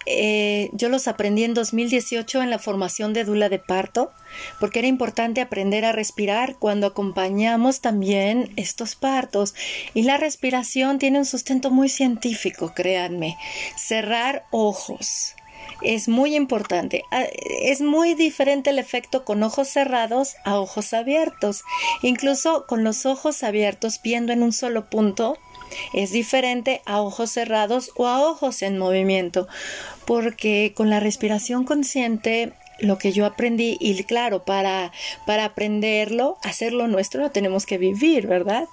Eh, 0.08 0.70
yo 0.72 0.88
los 0.88 1.08
aprendí 1.08 1.42
en 1.42 1.52
2018 1.52 2.40
en 2.40 2.50
la 2.50 2.60
formación 2.60 3.12
de 3.12 3.24
Dula 3.24 3.48
de 3.48 3.58
Parto, 3.58 4.12
porque 4.60 4.78
era 4.78 4.88
importante 4.88 5.40
aprender 5.40 5.84
a 5.84 5.92
respirar 5.92 6.56
cuando 6.58 6.86
acompañamos 6.86 7.80
también 7.80 8.52
estos 8.56 8.94
partos. 8.94 9.54
Y 9.94 10.02
la 10.02 10.16
respiración 10.16 10.98
tiene 10.98 11.18
un 11.18 11.26
sustento 11.26 11.70
muy 11.70 11.88
científico, 11.88 12.72
créanme. 12.74 13.36
Cerrar 13.76 14.44
ojos. 14.52 15.34
Es 15.82 16.08
muy 16.08 16.36
importante. 16.36 17.04
Ah, 17.10 17.26
es 17.62 17.80
muy 17.80 18.14
diferente 18.14 18.70
el 18.70 18.78
efecto 18.78 19.24
con 19.24 19.42
ojos 19.42 19.68
cerrados 19.68 20.36
a 20.44 20.58
ojos 20.58 20.94
abiertos. 20.94 21.64
Incluso 22.02 22.66
con 22.66 22.84
los 22.84 23.04
ojos 23.06 23.42
abiertos, 23.42 24.00
viendo 24.02 24.32
en 24.32 24.42
un 24.42 24.52
solo 24.52 24.88
punto, 24.88 25.36
es 25.92 26.10
diferente 26.10 26.82
a 26.84 27.00
ojos 27.00 27.30
cerrados 27.30 27.90
o 27.96 28.06
a 28.06 28.20
ojos 28.20 28.62
en 28.62 28.78
movimiento, 28.78 29.48
porque 30.04 30.72
con 30.74 30.90
la 30.90 31.00
respiración 31.00 31.64
consciente 31.64 32.52
lo 32.78 32.98
que 32.98 33.12
yo 33.12 33.24
aprendí 33.24 33.76
y 33.80 34.02
claro, 34.04 34.44
para, 34.44 34.92
para 35.26 35.46
aprenderlo, 35.46 36.38
hacerlo 36.42 36.88
nuestro, 36.88 37.22
lo 37.22 37.30
tenemos 37.30 37.66
que 37.66 37.78
vivir, 37.78 38.26
¿verdad? 38.26 38.64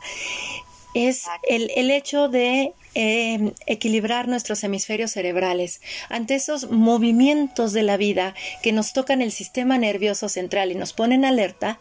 Es 0.93 1.23
el, 1.47 1.71
el 1.75 1.89
hecho 1.89 2.27
de 2.27 2.73
eh, 2.95 3.53
equilibrar 3.65 4.27
nuestros 4.27 4.63
hemisferios 4.63 5.11
cerebrales 5.11 5.81
ante 6.09 6.35
esos 6.35 6.69
movimientos 6.69 7.73
de 7.73 7.81
la 7.81 7.97
vida 7.97 8.35
que 8.61 8.71
nos 8.71 8.93
tocan 8.93 9.23
el 9.23 9.31
sistema 9.31 9.79
nervioso 9.79 10.29
central 10.29 10.71
y 10.71 10.75
nos 10.75 10.93
ponen 10.93 11.25
alerta, 11.25 11.79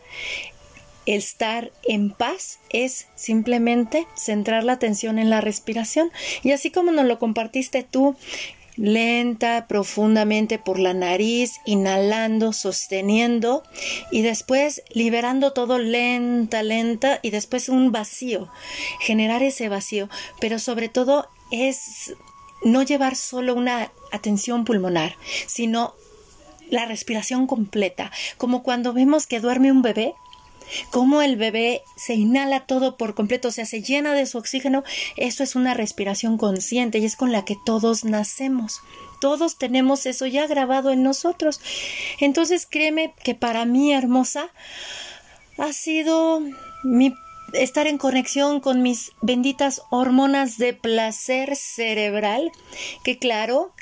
estar 1.07 1.73
en 1.85 2.11
paz 2.11 2.61
es 2.71 3.07
simplemente 3.15 4.07
centrar 4.15 4.65
la 4.65 4.75
atención 4.75 5.19
en 5.19 5.31
la 5.31 5.41
respiración. 5.41 6.11
Y 6.43 6.53
así 6.53 6.71
como 6.71 6.93
nos 6.93 7.07
lo 7.07 7.19
compartiste 7.19 7.83
tú, 7.83 8.17
lenta, 8.77 9.67
profundamente 9.69 10.59
por 10.59 10.79
la 10.79 10.95
nariz, 10.95 11.53
inhalando, 11.67 12.53
sosteniendo 12.53 13.63
y 14.11 14.23
después 14.23 14.83
liberando 14.91 15.53
todo 15.53 15.79
lenta, 15.79 16.63
lenta 16.63 17.19
y 17.23 17.31
después 17.31 17.69
un 17.69 17.93
vacío, 17.93 18.49
generar 19.01 19.43
ese 19.43 19.69
vacío, 19.69 20.09
pero 20.41 20.59
sobre 20.59 20.89
todo 20.89 21.29
es 21.51 22.15
no 22.65 22.83
llevar 22.83 23.17
solo 23.17 23.55
una 23.55 23.91
atención 24.11 24.65
pulmonar, 24.65 25.17
sino 25.47 25.95
la 26.71 26.87
respiración 26.87 27.47
completa, 27.47 28.11
como 28.39 28.63
cuando 28.63 28.95
vemos 28.95 29.27
que 29.27 29.41
duerme 29.41 29.71
un 29.71 29.83
bebé 29.83 30.15
cómo 30.91 31.23
el 31.23 31.37
bebé 31.37 31.83
se 31.97 32.15
inhala 32.15 32.67
todo 32.67 32.97
por 32.97 33.15
completo, 33.15 33.49
o 33.49 33.51
sea, 33.51 33.67
se 33.67 33.83
llena 33.83 34.15
de 34.15 34.27
su 34.27 34.39
oxígeno, 34.39 34.85
eso 35.17 35.43
es 35.43 35.55
una 35.55 35.75
respiración 35.75 36.39
consciente 36.39 36.99
y 36.99 37.05
es 37.05 37.17
con 37.17 37.33
la 37.33 37.45
que 37.45 37.57
todos 37.65 38.05
nacemos. 38.05 38.81
Todos 39.21 39.57
tenemos 39.57 40.07
eso 40.07 40.27
ya 40.27 40.47
grabado 40.47 40.91
en 40.91 41.03
nosotros. 41.03 41.61
Entonces, 42.19 42.67
créeme 42.69 43.15
que 43.23 43.35
para 43.35 43.65
mí, 43.65 43.93
hermosa, 43.93 44.51
ha 45.59 45.73
sido 45.73 46.43
mi 46.83 47.15
estar 47.53 47.87
en 47.87 47.99
conexión 47.99 48.61
con 48.61 48.83
mis 48.83 49.13
benditas 49.21 49.83
hormonas 49.91 50.59
de 50.59 50.73
placer 50.73 51.55
cerebral, 51.57 52.51
que 53.05 53.19
claro, 53.19 53.73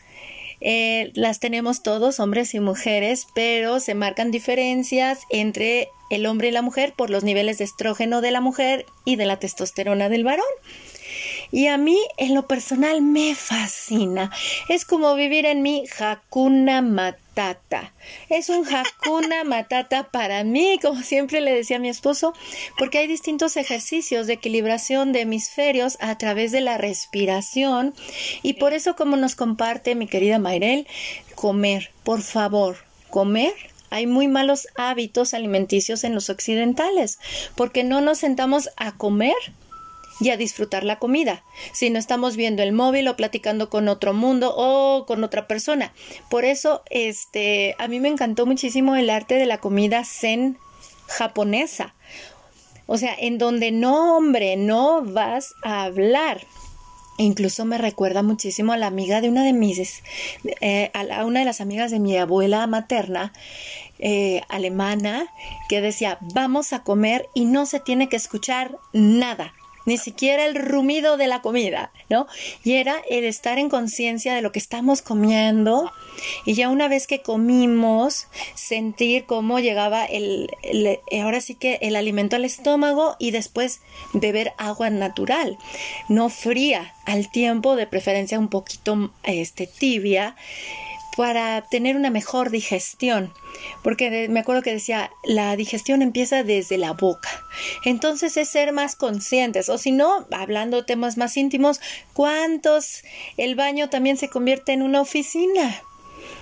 eh, 0.61 1.11
las 1.15 1.41
tenemos 1.41 1.83
todos, 1.83 2.21
hombres 2.21 2.55
y 2.55 2.61
mujeres, 2.61 3.27
pero 3.35 3.81
se 3.81 3.95
marcan 3.95 4.31
diferencias 4.31 5.21
entre 5.31 5.89
el 6.11 6.27
hombre 6.27 6.49
y 6.49 6.51
la 6.51 6.63
mujer 6.63 6.93
por 6.95 7.09
los 7.09 7.25
niveles 7.25 7.59
de 7.59 7.65
estrógeno 7.65 8.21
de 8.21 8.31
la 8.31 8.41
mujer 8.41 8.85
y 9.05 9.17
de 9.17 9.27
la 9.27 9.39
testosterona 9.39 10.09
del 10.09 10.25
varón. 10.25 10.45
Y 11.53 11.67
a 11.67 11.77
mí, 11.77 11.99
en 12.17 12.35
lo 12.35 12.47
personal, 12.47 13.03
me 13.03 13.35
fascina. 13.35 14.31
Es 14.69 14.85
como 14.85 15.15
vivir 15.15 15.47
en 15.47 15.63
mi 15.63 15.85
Hakuna 15.99 16.81
Matata. 16.83 17.93
Es 18.29 18.49
un 18.49 18.65
Hakuna 18.67 19.45
Matata 19.45 20.11
para 20.11 20.45
mí, 20.45 20.79
como 20.81 21.03
siempre 21.03 21.41
le 21.41 21.55
decía 21.55 21.77
a 21.77 21.81
mi 21.81 21.89
esposo, 21.89 22.35
porque 22.79 22.99
hay 22.99 23.07
distintos 23.07 23.57
ejercicios 23.57 24.27
de 24.27 24.35
equilibración 24.35 25.13
de 25.13 25.23
hemisferios 25.23 25.97
a 26.01 26.17
través 26.19 26.53
de 26.53 26.61
la 26.61 26.79
respiración. 26.79 27.95
Y 28.43 28.55
por 28.55 28.73
eso, 28.73 28.95
como 28.95 29.17
nos 29.17 29.35
comparte 29.35 29.95
mi 29.95 30.07
querida 30.07 30.39
Mayrel, 30.39 30.87
comer, 31.35 31.91
por 32.05 32.23
favor, 32.23 32.77
comer 33.11 33.55
hay 33.91 34.07
muy 34.07 34.29
malos 34.29 34.69
hábitos 34.77 35.35
alimenticios 35.35 36.05
en 36.05 36.15
los 36.15 36.31
occidentales, 36.31 37.19
porque 37.57 37.83
no 37.83 38.01
nos 38.01 38.19
sentamos 38.19 38.71
a 38.77 38.93
comer 38.93 39.35
y 40.21 40.31
a 40.31 40.37
disfrutar 40.37 40.85
la 40.85 40.99
comida, 40.99 41.43
si 41.73 41.91
no 41.91 41.99
estamos 41.99 42.37
viendo 42.37 42.63
el 42.63 42.73
móvil 42.73 43.09
o 43.09 43.17
platicando 43.17 43.71
con 43.71 43.89
otro 43.89 44.13
mundo 44.13 44.55
o 44.55 45.07
con 45.07 45.25
otra 45.25 45.49
persona. 45.49 45.93
Por 46.29 46.45
eso, 46.45 46.83
este, 46.91 47.75
a 47.79 47.89
mí 47.89 48.01
me 48.01 48.09
encantó 48.09 48.47
muchísimo 48.47 48.97
el 48.97 49.11
arte 49.11 49.37
de 49.37 49.47
la 49.47 49.59
comida 49.59 50.05
zen 50.05 50.59
japonesa. 51.07 51.95
O 52.87 52.99
sea, 52.99 53.15
en 53.19 53.39
donde 53.39 53.73
no, 53.73 54.17
hombre, 54.17 54.57
no 54.57 55.03
vas 55.03 55.55
a 55.63 55.85
hablar. 55.85 56.41
Incluso 57.19 57.65
me 57.65 57.79
recuerda 57.79 58.23
muchísimo 58.23 58.73
a 58.73 58.77
la 58.77 58.87
amiga 58.87 59.21
de 59.21 59.29
una 59.29 59.45
de 59.45 59.53
mis, 59.53 60.03
eh, 60.61 60.91
a 60.93 61.25
una 61.25 61.41
de 61.41 61.45
las 61.45 61.61
amigas 61.61 61.91
de 61.91 62.01
mi 62.01 62.17
abuela 62.17 62.67
materna, 62.67 63.33
eh, 63.99 64.43
alemana, 64.49 65.27
que 65.69 65.81
decía, 65.81 66.19
vamos 66.21 66.73
a 66.73 66.83
comer 66.83 67.29
y 67.35 67.45
no 67.45 67.67
se 67.67 67.79
tiene 67.79 68.09
que 68.09 68.17
escuchar 68.17 68.79
nada 68.93 69.53
ni 69.87 69.99
siquiera 69.99 70.47
el 70.47 70.55
rumido 70.55 71.17
de 71.17 71.27
la 71.27 71.43
comida, 71.43 71.93
¿no? 72.09 72.27
Y 72.65 72.75
era 72.75 72.97
el 73.09 73.25
estar 73.25 73.59
en 73.59 73.69
conciencia 73.69 74.35
de 74.35 74.43
lo 74.43 74.53
que 74.53 74.59
estamos 74.59 75.03
comiendo. 75.03 75.91
Y 76.45 76.55
ya 76.55 76.69
una 76.69 76.89
vez 76.89 77.07
que 77.07 77.23
comimos, 77.23 78.27
sentir 78.55 79.25
cómo 79.25 79.59
llegaba 79.59 80.05
el, 80.05 80.49
ahora 81.21 81.41
sí 81.41 81.55
que 81.55 81.79
el 81.83 81.97
alimento 81.97 82.37
al 82.37 82.45
estómago 82.45 83.17
y 83.19 83.31
después 83.31 83.81
beber 84.13 84.53
agua 84.59 84.91
natural, 84.91 85.57
no 86.09 86.29
fría, 86.29 86.95
al 87.07 87.31
tiempo 87.31 87.77
de 87.77 87.87
preferencia 87.87 88.39
un 88.39 88.49
poquito 88.49 89.13
este 89.25 89.67
tibia 89.67 90.37
para 91.21 91.61
tener 91.69 91.97
una 91.97 92.09
mejor 92.09 92.49
digestión, 92.49 93.31
porque 93.83 94.27
me 94.31 94.41
acuerdo 94.41 94.63
que 94.63 94.73
decía, 94.73 95.11
la 95.23 95.55
digestión 95.55 96.01
empieza 96.01 96.45
desde 96.45 96.79
la 96.79 96.93
boca. 96.93 97.29
Entonces 97.85 98.39
es 98.39 98.49
ser 98.49 98.73
más 98.73 98.97
conscientes, 98.97 99.69
o 99.69 99.77
si 99.77 99.93
no, 99.93 100.27
hablando 100.31 100.87
temas 100.87 101.19
más 101.19 101.37
íntimos, 101.37 101.79
¿cuántos 102.15 103.03
el 103.37 103.55
baño 103.55 103.91
también 103.91 104.17
se 104.17 104.31
convierte 104.31 104.73
en 104.73 104.81
una 104.81 105.03
oficina? 105.03 105.83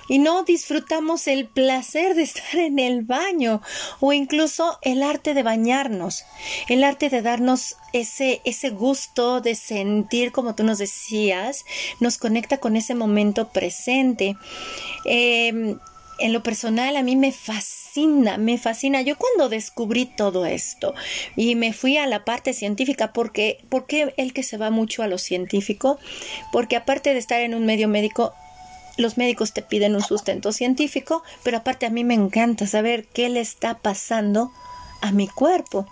Y 0.08 0.18
no 0.18 0.42
disfrutamos 0.42 1.26
el 1.26 1.46
placer 1.46 2.14
de 2.14 2.22
estar 2.22 2.56
en 2.56 2.78
el 2.78 3.02
baño 3.02 3.60
o 4.00 4.12
incluso 4.12 4.78
el 4.82 5.02
arte 5.02 5.34
de 5.34 5.42
bañarnos, 5.42 6.24
el 6.68 6.84
arte 6.84 7.10
de 7.10 7.22
darnos 7.22 7.76
ese, 7.92 8.40
ese 8.44 8.70
gusto 8.70 9.40
de 9.40 9.54
sentir, 9.54 10.32
como 10.32 10.54
tú 10.54 10.64
nos 10.64 10.78
decías, 10.78 11.64
nos 12.00 12.18
conecta 12.18 12.58
con 12.58 12.76
ese 12.76 12.94
momento 12.94 13.48
presente. 13.48 14.36
Em, 15.04 15.78
en 16.18 16.32
lo 16.32 16.42
personal 16.42 16.96
a 16.96 17.02
mí 17.02 17.16
me 17.16 17.32
fascina, 17.32 18.38
me 18.38 18.58
fascina. 18.58 19.02
Yo 19.02 19.16
cuando 19.16 19.48
descubrí 19.48 20.06
todo 20.06 20.46
esto 20.46 20.94
y 21.36 21.54
me 21.54 21.72
fui 21.72 21.96
a 21.96 22.06
la 22.06 22.24
parte 22.24 22.52
científica, 22.52 23.12
porque, 23.12 23.64
porque 23.68 24.12
el 24.16 24.32
que 24.32 24.42
se 24.42 24.56
va 24.56 24.70
mucho 24.70 25.02
a 25.02 25.08
lo 25.08 25.18
científico, 25.18 25.98
porque 26.52 26.76
aparte 26.76 27.12
de 27.12 27.20
estar 27.20 27.40
en 27.40 27.54
un 27.54 27.66
medio 27.66 27.88
médico, 27.88 28.34
los 28.98 29.16
médicos 29.16 29.52
te 29.52 29.62
piden 29.62 29.94
un 29.94 30.02
sustento 30.02 30.52
científico, 30.52 31.22
pero 31.42 31.58
aparte 31.58 31.87
a 31.87 31.90
mí 31.90 32.04
me 32.04 32.14
encanta 32.14 32.66
saber 32.66 33.06
qué 33.06 33.28
le 33.28 33.40
está 33.40 33.78
pasando 33.78 34.52
a 35.00 35.12
mi 35.12 35.28
cuerpo. 35.28 35.87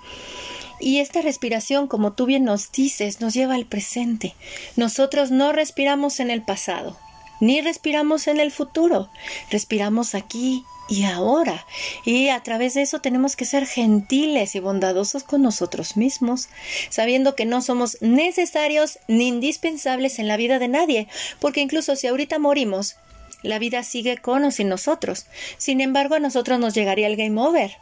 Y 0.79 0.99
esta 0.99 1.23
respiración, 1.23 1.87
como 1.87 2.13
tú 2.13 2.27
bien 2.27 2.45
nos 2.45 2.71
dices, 2.71 3.21
nos 3.21 3.33
lleva 3.33 3.55
al 3.55 3.65
presente. 3.65 4.35
Nosotros 4.77 5.31
no 5.31 5.53
respiramos 5.53 6.21
en 6.21 6.31
el 6.31 6.43
pasado, 6.43 6.99
ni 7.41 7.61
respiramos 7.61 8.27
en 8.29 8.41
el 8.41 8.51
futuro, 8.51 9.09
respiramos 9.51 10.15
aquí 10.15 10.65
y 10.89 11.05
ahora. 11.05 11.67
Y 12.05 12.29
a 12.29 12.43
través 12.43 12.75
de 12.75 12.83
eso 12.83 13.01
tenemos 13.01 13.37
que 13.37 13.45
ser 13.45 13.67
gentiles 13.67 14.55
y 14.55 14.61
bondadosos 14.61 15.25
con 15.25 15.43
nosotros 15.43 15.97
mismos, 15.97 16.49
sabiendo 16.91 17.35
que 17.35 17.45
no 17.45 17.61
somos 17.63 17.99
necesarios 18.01 18.99
ni 19.09 19.29
indispensables 19.29 20.19
en 20.19 20.29
la 20.29 20.37
vida 20.37 20.59
de 20.59 20.69
nadie, 20.69 21.09
porque 21.41 21.61
incluso 21.61 21.97
si 21.97 22.07
ahorita 22.07 22.39
morimos, 22.39 22.97
la 23.43 23.59
vida 23.59 23.83
sigue 23.83 24.17
con 24.17 24.45
o 24.45 24.51
sin 24.51 24.69
nosotros. 24.69 25.27
Sin 25.59 25.81
embargo, 25.81 26.15
a 26.15 26.21
nosotros 26.21 26.59
nos 26.59 26.75
llegaría 26.75 27.07
el 27.07 27.17
game 27.17 27.41
over. 27.41 27.77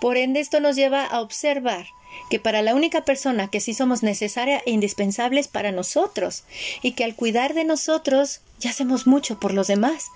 Por 0.00 0.16
ende, 0.16 0.40
esto 0.40 0.60
nos 0.60 0.76
lleva 0.76 1.04
a 1.04 1.20
observar 1.20 1.86
que 2.30 2.38
para 2.38 2.62
la 2.62 2.74
única 2.74 3.04
persona 3.04 3.48
que 3.48 3.60
sí 3.60 3.74
somos 3.74 4.02
necesarias 4.02 4.62
e 4.66 4.70
indispensables 4.70 5.48
para 5.48 5.72
nosotros, 5.72 6.44
y 6.82 6.92
que 6.92 7.04
al 7.04 7.14
cuidar 7.14 7.54
de 7.54 7.64
nosotros 7.64 8.40
ya 8.58 8.70
hacemos 8.70 9.06
mucho 9.06 9.38
por 9.38 9.52
los 9.52 9.66
demás, 9.66 10.06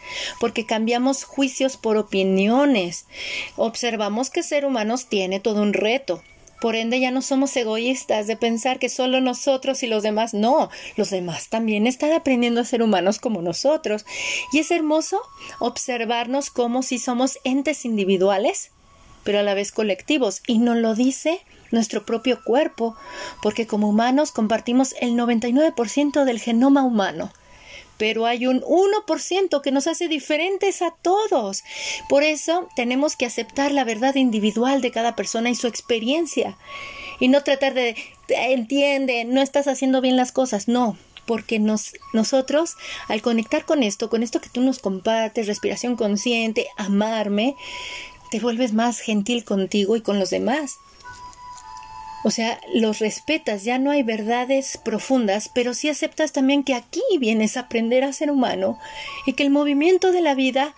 porque 0.41 0.67
cambiamos 0.67 1.25
juicios 1.25 1.77
por 1.77 1.97
opiniones, 1.97 3.07
observamos 3.57 4.31
que 4.31 4.43
ser 4.43 4.65
humanos 4.65 5.07
tiene 5.09 5.41
todo 5.41 5.63
un 5.63 5.73
reto, 5.73 6.23
por 6.61 6.77
ende 6.77 7.01
ya 7.01 7.11
no 7.11 7.23
somos 7.23 7.57
egoístas 7.57 8.27
de 8.27 8.37
pensar 8.37 8.79
que 8.79 8.91
solo 8.91 9.21
nosotros 9.23 9.83
y 9.83 9.87
los 9.87 10.03
demás 10.03 10.35
no, 10.35 10.69
los 10.97 11.09
demás 11.09 11.49
también 11.49 11.87
están 11.87 12.13
aprendiendo 12.13 12.61
a 12.61 12.67
ser 12.67 12.83
humanos 12.83 13.19
como 13.19 13.41
nosotros. 13.41 14.05
Y 14.53 14.59
es 14.59 14.71
hermoso 14.71 15.23
observarnos 15.59 16.51
como 16.51 16.83
si 16.83 16.99
somos 16.99 17.39
entes 17.45 17.87
individuales, 17.87 18.73
pero 19.25 19.39
a 19.39 19.43
la 19.43 19.55
vez 19.55 19.73
colectivos. 19.73 20.43
Y 20.47 20.59
nos 20.59 20.77
lo 20.77 20.95
dice 20.95 21.41
nuestro 21.71 22.05
propio 22.05 22.43
cuerpo, 22.43 22.97
porque 23.43 23.67
como 23.67 23.89
humanos 23.89 24.33
compartimos 24.33 24.95
el 25.01 25.13
99% 25.13 26.25
del 26.25 26.41
genoma 26.41 26.83
humano 26.83 27.33
pero 28.01 28.25
hay 28.25 28.47
un 28.47 28.63
1% 28.63 29.61
que 29.61 29.73
nos 29.73 29.87
hace 29.87 30.09
diferentes 30.09 30.81
a 30.81 30.95
todos. 31.03 31.65
Por 32.09 32.23
eso 32.23 32.67
tenemos 32.75 33.15
que 33.15 33.27
aceptar 33.27 33.73
la 33.73 33.85
verdad 33.85 34.15
individual 34.15 34.81
de 34.81 34.91
cada 34.91 35.15
persona 35.15 35.51
y 35.51 35.55
su 35.55 35.67
experiencia 35.67 36.57
y 37.19 37.29
no 37.29 37.45
tratar 37.45 37.75
de 37.75 37.95
entiende, 38.29 39.27
no 39.27 39.43
estás 39.43 39.69
haciendo 39.69 40.01
bien 40.01 40.17
las 40.17 40.33
cosas, 40.33 40.67
no, 40.67 40.97
porque 41.27 41.59
nos, 41.59 41.93
nosotros 42.15 42.77
al 43.09 43.21
conectar 43.21 43.67
con 43.67 43.83
esto, 43.83 44.09
con 44.09 44.23
esto 44.23 44.41
que 44.41 44.49
tú 44.49 44.63
nos 44.63 44.79
compartes, 44.79 45.47
respiración 45.47 45.95
consciente, 45.97 46.69
amarme, 46.79 47.55
te 48.31 48.41
vuelves 48.41 48.73
más 48.73 49.01
gentil 49.01 49.45
contigo 49.45 49.95
y 49.97 50.01
con 50.01 50.19
los 50.19 50.31
demás. 50.31 50.79
O 52.23 52.31
sea, 52.31 52.61
los 52.75 52.99
respetas, 52.99 53.65
ya 53.65 53.79
no 53.79 53.91
hay 53.91 54.03
verdades 54.03 54.79
profundas, 54.85 55.51
pero 55.55 55.73
sí 55.73 55.89
aceptas 55.89 56.33
también 56.33 56.65
que 56.65 56.75
aquí 56.75 57.03
vienes 57.19 57.57
a 57.57 57.61
aprender 57.61 58.05
a 58.05 58.13
ser 58.13 58.31
humano 58.31 58.79
y 59.27 59.33
que 59.33 59.43
el 59.43 59.51
movimiento 59.51 60.13
de 60.13 60.21
la 60.21 60.35
vida 60.35 60.75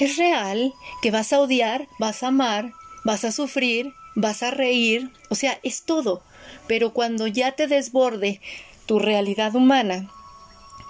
es 0.00 0.16
real, 0.16 0.72
que 1.02 1.10
vas 1.10 1.32
a 1.32 1.40
odiar, 1.40 1.88
vas 1.98 2.22
a 2.22 2.28
amar, 2.28 2.72
vas 3.04 3.24
a 3.24 3.32
sufrir, 3.32 3.92
vas 4.14 4.42
a 4.42 4.50
reír, 4.50 5.10
o 5.28 5.34
sea, 5.34 5.58
es 5.62 5.82
todo. 5.82 6.22
Pero 6.66 6.92
cuando 6.92 7.26
ya 7.26 7.52
te 7.52 7.66
desborde 7.66 8.40
tu 8.86 8.98
realidad 8.98 9.54
humana, 9.54 10.08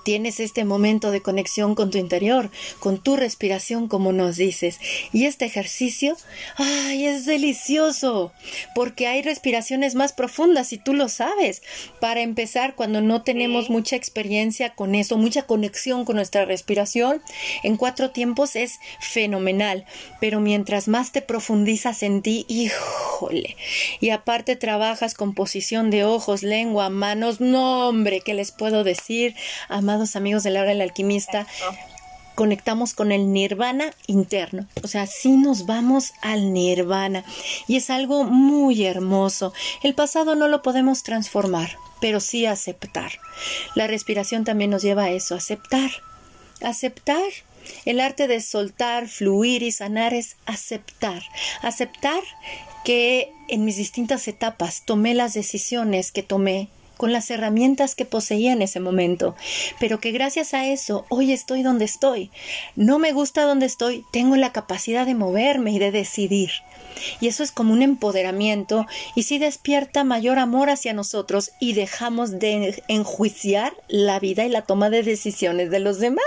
Tienes 0.04 0.40
este 0.40 0.64
momento 0.64 1.10
de 1.10 1.22
conexión 1.22 1.74
con 1.74 1.90
tu 1.90 1.98
interior, 1.98 2.50
con 2.80 2.98
tu 2.98 3.16
respiración, 3.16 3.88
como 3.88 4.12
nos 4.12 4.36
dices. 4.36 4.80
Y 5.12 5.26
este 5.26 5.44
ejercicio, 5.44 6.16
¡ay, 6.56 7.06
es 7.06 7.24
delicioso! 7.24 8.32
Porque 8.74 9.06
hay 9.06 9.22
respiraciones 9.22 9.94
más 9.94 10.12
profundas 10.12 10.72
y 10.72 10.78
tú 10.78 10.94
lo 10.94 11.08
sabes. 11.08 11.62
Para 12.00 12.20
empezar, 12.20 12.74
cuando 12.74 13.00
no 13.00 13.22
tenemos 13.22 13.70
mucha 13.70 13.96
experiencia 13.96 14.74
con 14.74 14.94
eso, 14.94 15.16
mucha 15.18 15.42
conexión 15.42 16.04
con 16.04 16.16
nuestra 16.16 16.44
respiración, 16.44 17.22
en 17.62 17.76
cuatro 17.76 18.10
tiempos 18.10 18.56
es 18.56 18.78
fenomenal. 19.00 19.84
Pero 20.20 20.40
mientras 20.40 20.88
más 20.88 21.12
te 21.12 21.22
profundizas 21.22 22.02
en 22.02 22.22
ti, 22.22 22.44
híjole. 22.48 23.56
Y 24.00 24.10
aparte 24.10 24.56
trabajas 24.56 25.14
con 25.14 25.34
posición 25.34 25.90
de 25.90 26.04
ojos, 26.04 26.42
lengua, 26.42 26.90
manos, 26.90 27.40
no, 27.40 27.88
hombre, 27.88 28.20
¿qué 28.20 28.34
les 28.34 28.52
puedo 28.52 28.84
decir? 28.84 29.34
Amigos 30.16 30.42
de 30.42 30.50
la 30.50 30.60
hora 30.60 30.70
del 30.70 30.80
alquimista, 30.80 31.46
conectamos 32.34 32.94
con 32.94 33.12
el 33.12 33.32
nirvana 33.32 33.92
interno. 34.06 34.66
O 34.82 34.88
sea, 34.88 35.06
sí 35.06 35.36
nos 35.36 35.66
vamos 35.66 36.12
al 36.20 36.52
nirvana. 36.52 37.24
Y 37.68 37.76
es 37.76 37.90
algo 37.90 38.24
muy 38.24 38.84
hermoso. 38.84 39.52
El 39.82 39.94
pasado 39.94 40.34
no 40.34 40.48
lo 40.48 40.62
podemos 40.62 41.02
transformar, 41.02 41.76
pero 42.00 42.20
sí 42.20 42.46
aceptar. 42.46 43.12
La 43.74 43.86
respiración 43.86 44.44
también 44.44 44.70
nos 44.70 44.82
lleva 44.82 45.04
a 45.04 45.10
eso, 45.10 45.34
aceptar. 45.34 45.90
Aceptar. 46.62 47.30
El 47.84 48.00
arte 48.00 48.26
de 48.26 48.40
soltar, 48.40 49.08
fluir 49.08 49.62
y 49.62 49.70
sanar 49.70 50.14
es 50.14 50.36
aceptar. 50.46 51.22
Aceptar 51.62 52.22
que 52.84 53.32
en 53.48 53.64
mis 53.64 53.76
distintas 53.76 54.26
etapas 54.26 54.84
tomé 54.84 55.14
las 55.14 55.34
decisiones 55.34 56.10
que 56.10 56.24
tomé 56.24 56.68
con 57.02 57.12
las 57.12 57.32
herramientas 57.32 57.96
que 57.96 58.04
poseía 58.04 58.52
en 58.52 58.62
ese 58.62 58.78
momento, 58.78 59.34
pero 59.80 59.98
que 59.98 60.12
gracias 60.12 60.54
a 60.54 60.68
eso 60.68 61.04
hoy 61.08 61.32
estoy 61.32 61.64
donde 61.64 61.84
estoy. 61.84 62.30
No 62.76 63.00
me 63.00 63.10
gusta 63.10 63.42
donde 63.42 63.66
estoy, 63.66 64.04
tengo 64.12 64.36
la 64.36 64.52
capacidad 64.52 65.04
de 65.04 65.16
moverme 65.16 65.72
y 65.72 65.80
de 65.80 65.90
decidir. 65.90 66.52
Y 67.20 67.28
eso 67.28 67.42
es 67.42 67.52
como 67.52 67.72
un 67.72 67.82
empoderamiento 67.82 68.86
y 69.14 69.24
si 69.24 69.38
despierta 69.38 70.04
mayor 70.04 70.38
amor 70.38 70.70
hacia 70.70 70.92
nosotros 70.92 71.52
y 71.60 71.72
dejamos 71.72 72.38
de 72.38 72.82
enjuiciar 72.88 73.74
la 73.88 74.18
vida 74.20 74.44
y 74.44 74.48
la 74.48 74.62
toma 74.62 74.90
de 74.90 75.02
decisiones 75.02 75.70
de 75.70 75.80
los 75.80 75.98
demás. 75.98 76.22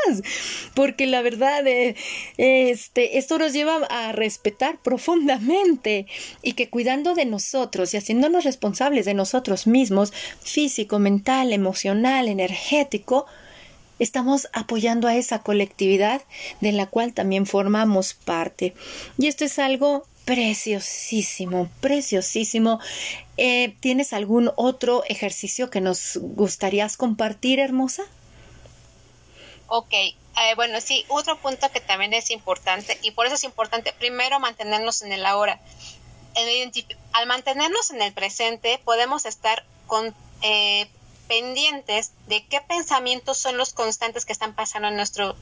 Porque 0.73 1.05
la 1.07 1.21
verdad, 1.21 1.65
eh, 1.67 1.95
este, 2.37 3.17
esto 3.17 3.37
nos 3.37 3.53
lleva 3.53 3.77
a 3.89 4.11
respetar 4.11 4.77
profundamente 4.81 6.07
y 6.41 6.53
que 6.53 6.69
cuidando 6.69 7.15
de 7.15 7.25
nosotros 7.25 7.93
y 7.93 7.97
haciéndonos 7.97 8.43
responsables 8.43 9.05
de 9.05 9.13
nosotros 9.13 9.67
mismos, 9.67 10.13
físico, 10.41 10.99
mental, 10.99 11.53
emocional, 11.53 12.27
energético, 12.27 13.25
estamos 13.99 14.47
apoyando 14.53 15.07
a 15.07 15.15
esa 15.15 15.39
colectividad 15.39 16.21
de 16.61 16.71
la 16.71 16.85
cual 16.87 17.13
también 17.13 17.45
formamos 17.45 18.13
parte. 18.13 18.73
Y 19.17 19.27
esto 19.27 19.45
es 19.45 19.59
algo 19.59 20.05
preciosísimo, 20.25 21.69
preciosísimo. 21.81 22.79
Eh, 23.37 23.75
¿Tienes 23.79 24.11
algún 24.11 24.51
otro 24.55 25.03
ejercicio 25.07 25.69
que 25.69 25.81
nos 25.81 26.17
gustarías 26.17 26.97
compartir, 26.97 27.59
hermosa? 27.59 28.03
Ok, 29.67 29.93
eh, 29.93 30.15
bueno, 30.55 30.81
sí, 30.81 31.05
otro 31.07 31.37
punto 31.37 31.71
que 31.71 31.79
también 31.79 32.13
es 32.13 32.29
importante 32.31 32.97
y 33.01 33.11
por 33.11 33.25
eso 33.25 33.35
es 33.35 33.43
importante 33.43 33.93
primero 33.93 34.39
mantenernos 34.39 35.01
en 35.01 35.13
el 35.13 35.25
ahora. 35.25 35.61
Al 37.13 37.27
mantenernos 37.27 37.91
en 37.91 38.01
el 38.01 38.11
presente 38.13 38.79
podemos 38.83 39.25
estar 39.25 39.63
con, 39.87 40.13
eh, 40.41 40.87
pendientes 41.27 42.11
de 42.27 42.45
qué 42.47 42.61
pensamientos 42.61 43.37
son 43.37 43.57
los 43.57 43.73
constantes 43.73 44.25
que 44.25 44.33
están 44.33 44.55
pasando 44.55 44.87
en 44.87 44.95
nuestro 44.95 45.35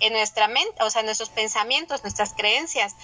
en 0.00 0.12
nuestra 0.12 0.48
mente, 0.48 0.82
o 0.82 0.90
sea, 0.90 1.02
nuestros 1.02 1.28
pensamientos, 1.28 2.02
nuestras 2.02 2.32
creencias, 2.32 2.94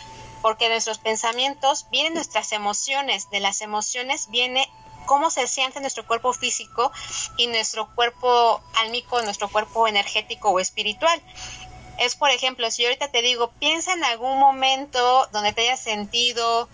porque 0.43 0.69
nuestros 0.69 0.99
pensamientos 0.99 1.87
vienen 1.91 2.15
nuestras 2.15 2.53
emociones, 2.53 3.31
de 3.31 3.41
las 3.41 3.61
emociones 3.61 4.29
viene 4.31 4.69
cómo 5.07 5.31
se 5.31 5.47
siente 5.47 5.81
nuestro 5.81 6.07
cuerpo 6.07 6.33
físico 6.33 6.93
y 7.37 7.47
nuestro 7.49 7.93
cuerpo 7.95 8.63
álmico, 8.77 9.21
nuestro 9.23 9.49
cuerpo 9.49 9.89
energético 9.89 10.51
o 10.51 10.61
espiritual. 10.61 11.21
Es, 11.99 12.15
por 12.15 12.31
ejemplo, 12.31 12.71
si 12.71 12.83
yo 12.83 12.89
ahorita 12.89 13.11
te 13.11 13.21
digo, 13.21 13.51
piensa 13.59 13.93
en 13.93 14.05
algún 14.05 14.39
momento 14.39 15.29
donde 15.33 15.53
te 15.53 15.63
hayas 15.63 15.81
sentido 15.81 16.69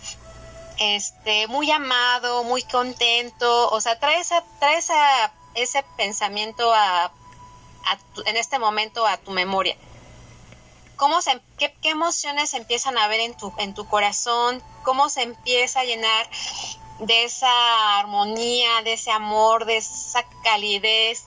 este, 0.79 1.47
muy 1.49 1.71
amado, 1.71 2.45
muy 2.45 2.63
contento, 2.63 3.71
o 3.71 3.81
sea, 3.81 3.99
trae, 3.99 4.21
esa, 4.21 4.45
trae 4.61 4.77
esa 4.77 5.33
ese 5.57 5.83
pensamiento 5.97 6.73
a, 6.73 7.11
en 8.27 8.37
este 8.37 8.59
momento 8.59 9.07
a 9.07 9.17
tu 9.17 9.33
memoria? 9.33 9.77
¿Cómo 10.97 11.21
se, 11.21 11.41
qué, 11.59 11.75
emociones 11.83 12.55
empiezan 12.55 12.97
a 12.97 13.09
ver 13.09 13.21
en 13.21 13.37
tu, 13.37 13.53
en 13.59 13.75
tu 13.75 13.87
corazón? 13.87 14.63
¿Cómo 14.83 15.09
se 15.09 15.23
empieza 15.23 15.81
a 15.81 15.85
llenar 15.85 16.29
de 17.01 17.25
esa 17.25 17.99
armonía, 17.99 18.83
de 18.83 18.95
ese 18.95 19.11
amor, 19.11 19.67
de 19.67 19.77
esa 19.77 20.25
calidez? 20.43 21.27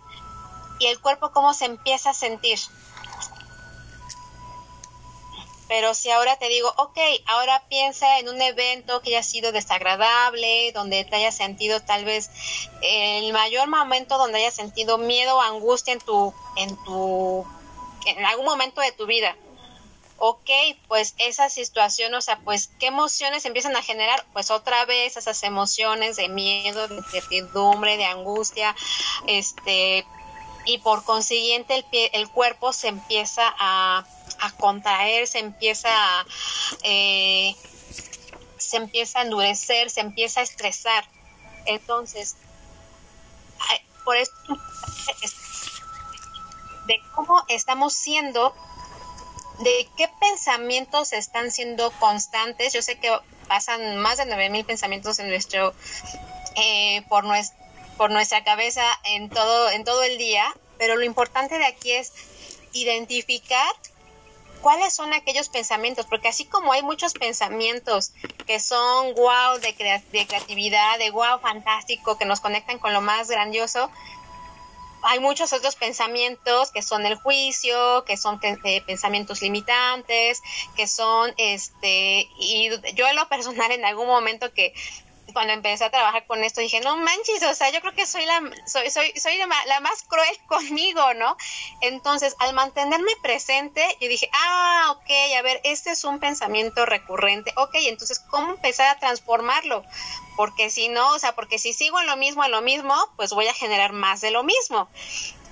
¿Y 0.79 0.87
el 0.87 0.99
cuerpo 0.99 1.31
cómo 1.31 1.53
se 1.53 1.65
empieza 1.65 2.11
a 2.11 2.13
sentir? 2.13 2.57
Pero 5.69 5.93
si 5.93 6.09
ahora 6.09 6.35
te 6.35 6.49
digo, 6.49 6.73
ok, 6.77 6.97
ahora 7.27 7.63
piensa 7.69 8.17
en 8.17 8.27
un 8.27 8.41
evento 8.41 9.03
que 9.03 9.11
haya 9.11 9.23
sido 9.23 9.51
desagradable, 9.51 10.71
donde 10.71 11.05
te 11.05 11.15
hayas 11.15 11.37
sentido 11.37 11.79
tal 11.79 12.05
vez 12.05 12.31
el 12.81 13.31
mayor 13.31 13.67
momento 13.67 14.17
donde 14.17 14.39
hayas 14.39 14.55
sentido 14.55 14.97
miedo 14.97 15.37
o 15.37 15.41
angustia 15.41 15.93
en 15.93 15.99
tu, 15.99 16.33
en 16.57 16.75
tu, 16.85 17.45
en 18.07 18.25
algún 18.25 18.45
momento 18.45 18.81
de 18.81 18.91
tu 18.93 19.05
vida. 19.05 19.37
Ok, 20.17 20.49
pues 20.87 21.13
esa 21.19 21.49
situación, 21.49 22.15
o 22.15 22.21
sea, 22.21 22.39
pues 22.39 22.71
qué 22.79 22.87
emociones 22.87 23.45
empiezan 23.45 23.75
a 23.75 23.83
generar, 23.83 24.25
pues 24.33 24.49
otra 24.49 24.85
vez 24.85 25.17
esas 25.17 25.43
emociones 25.43 26.15
de 26.15 26.29
miedo, 26.29 26.87
de 26.87 26.95
incertidumbre, 26.95 27.95
de 27.95 28.05
angustia, 28.05 28.75
este, 29.27 30.03
y 30.65 30.79
por 30.79 31.03
consiguiente 31.03 31.75
el, 31.75 31.83
pie, 31.85 32.09
el 32.13 32.27
cuerpo 32.27 32.73
se 32.73 32.87
empieza 32.87 33.43
a 33.59 34.05
a 34.41 34.51
contraer, 34.51 35.27
se 35.27 35.39
empieza 35.39 35.89
a, 35.91 36.25
eh, 36.83 37.55
se 38.57 38.77
empieza 38.77 39.19
a 39.19 39.21
endurecer, 39.23 39.89
se 39.89 40.01
empieza 40.01 40.41
a 40.41 40.43
estresar. 40.43 41.05
Entonces, 41.65 42.35
por 44.03 44.17
esto, 44.17 44.57
de 46.87 46.99
cómo 47.13 47.43
estamos 47.47 47.93
siendo, 47.93 48.55
de 49.59 49.87
qué 49.97 50.09
pensamientos 50.19 51.13
están 51.13 51.51
siendo 51.51 51.91
constantes. 51.99 52.73
Yo 52.73 52.81
sé 52.81 52.99
que 52.99 53.15
pasan 53.47 53.97
más 53.97 54.17
de 54.17 54.25
9000 54.25 54.65
pensamientos 54.65 55.19
en 55.19 55.29
nuestro, 55.29 55.73
eh, 56.55 57.03
por, 57.07 57.23
nuestra, 57.23 57.57
por 57.97 58.09
nuestra 58.09 58.43
cabeza 58.43 58.83
en 59.03 59.29
todo, 59.29 59.69
en 59.69 59.83
todo 59.83 60.01
el 60.03 60.17
día, 60.17 60.45
pero 60.79 60.95
lo 60.95 61.03
importante 61.03 61.57
de 61.59 61.65
aquí 61.65 61.91
es 61.91 62.13
identificar 62.73 63.75
cuáles 64.61 64.93
son 64.93 65.13
aquellos 65.13 65.49
pensamientos, 65.49 66.05
porque 66.07 66.27
así 66.27 66.45
como 66.45 66.73
hay 66.73 66.83
muchos 66.83 67.15
pensamientos 67.15 68.11
que 68.45 68.59
son 68.59 69.13
wow 69.13 69.59
de, 69.61 70.03
de 70.11 70.27
creatividad, 70.27 70.97
de 70.99 71.11
wow 71.11 71.39
fantástico, 71.39 72.17
que 72.17 72.25
nos 72.25 72.39
conectan 72.39 72.79
con 72.79 72.93
lo 72.93 73.01
más 73.01 73.29
grandioso, 73.29 73.91
hay 75.01 75.19
muchos 75.19 75.53
otros 75.53 75.75
pensamientos 75.75 76.71
que 76.71 76.81
son 76.81 77.05
el 77.05 77.15
juicio, 77.15 78.03
que 78.05 78.17
son 78.17 78.39
eh, 78.41 78.81
pensamientos 78.85 79.41
limitantes, 79.41 80.41
que 80.75 80.87
son 80.87 81.33
este 81.37 82.27
y 82.37 82.69
yo 82.95 83.07
en 83.07 83.15
lo 83.15 83.27
personal 83.29 83.71
en 83.71 83.85
algún 83.85 84.07
momento 84.07 84.53
que 84.53 84.73
cuando 85.33 85.53
empecé 85.53 85.85
a 85.85 85.89
trabajar 85.89 86.25
con 86.25 86.43
esto 86.43 86.61
dije, 86.61 86.79
no 86.81 86.97
manches, 86.97 87.43
o 87.43 87.53
sea, 87.53 87.69
yo 87.71 87.81
creo 87.81 87.93
que 87.93 88.05
soy 88.05 88.25
la, 88.25 88.41
soy, 88.65 88.89
soy, 88.89 89.11
soy 89.19 89.37
la, 89.37 89.79
más 89.79 90.03
cruel 90.03 90.37
conmigo, 90.47 91.13
¿no? 91.13 91.37
Entonces, 91.81 92.35
al 92.39 92.53
mantenerme 92.53 93.11
presente, 93.21 93.83
yo 93.99 94.07
dije, 94.07 94.29
ah, 94.33 94.95
ok, 94.97 95.09
a 95.37 95.41
ver, 95.41 95.61
este 95.63 95.91
es 95.91 96.03
un 96.03 96.19
pensamiento 96.19 96.85
recurrente, 96.85 97.53
ok, 97.55 97.75
entonces, 97.85 98.19
¿cómo 98.19 98.51
empezar 98.51 98.87
a 98.87 98.99
transformarlo? 98.99 99.83
Porque 100.35 100.69
si 100.69 100.87
no, 100.87 101.13
o 101.13 101.19
sea, 101.19 101.35
porque 101.35 101.59
si 101.59 101.73
sigo 101.73 101.99
en 101.99 102.07
lo 102.07 102.15
mismo, 102.15 102.45
en 102.45 102.51
lo 102.51 102.61
mismo, 102.61 102.95
pues 103.17 103.33
voy 103.33 103.47
a 103.47 103.53
generar 103.53 103.91
más 103.91 104.21
de 104.21 104.31
lo 104.31 104.43
mismo. 104.43 104.87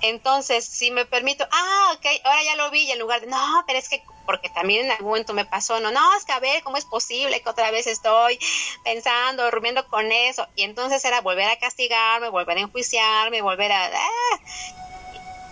Entonces, 0.00 0.64
si 0.64 0.90
me 0.90 1.04
permito, 1.06 1.46
ah, 1.50 1.92
ok, 1.96 2.06
ahora 2.24 2.42
ya 2.44 2.56
lo 2.56 2.70
vi 2.70 2.82
y 2.82 2.92
en 2.92 2.98
lugar 2.98 3.20
de, 3.20 3.26
no, 3.26 3.64
pero 3.66 3.78
es 3.78 3.88
que, 3.88 4.02
porque 4.26 4.48
también 4.48 4.86
en 4.86 4.92
algún 4.92 5.08
momento 5.08 5.32
me 5.32 5.44
pasó, 5.44 5.80
no, 5.80 5.90
no, 5.90 6.16
es 6.16 6.24
que 6.24 6.32
a 6.32 6.38
ver, 6.38 6.62
¿cómo 6.62 6.76
es 6.76 6.84
posible 6.84 7.40
que 7.40 7.48
otra 7.48 7.70
vez 7.70 7.86
estoy 7.86 8.38
pensando, 8.84 9.44
durmiendo 9.50 9.86
con 9.88 10.10
eso? 10.12 10.46
Y 10.54 10.62
entonces 10.62 11.04
era 11.04 11.20
volver 11.20 11.48
a 11.48 11.58
castigarme, 11.58 12.28
volver 12.28 12.58
a 12.58 12.60
enjuiciarme, 12.60 13.42
volver 13.42 13.72
a... 13.72 13.86
Ah. 13.86 14.40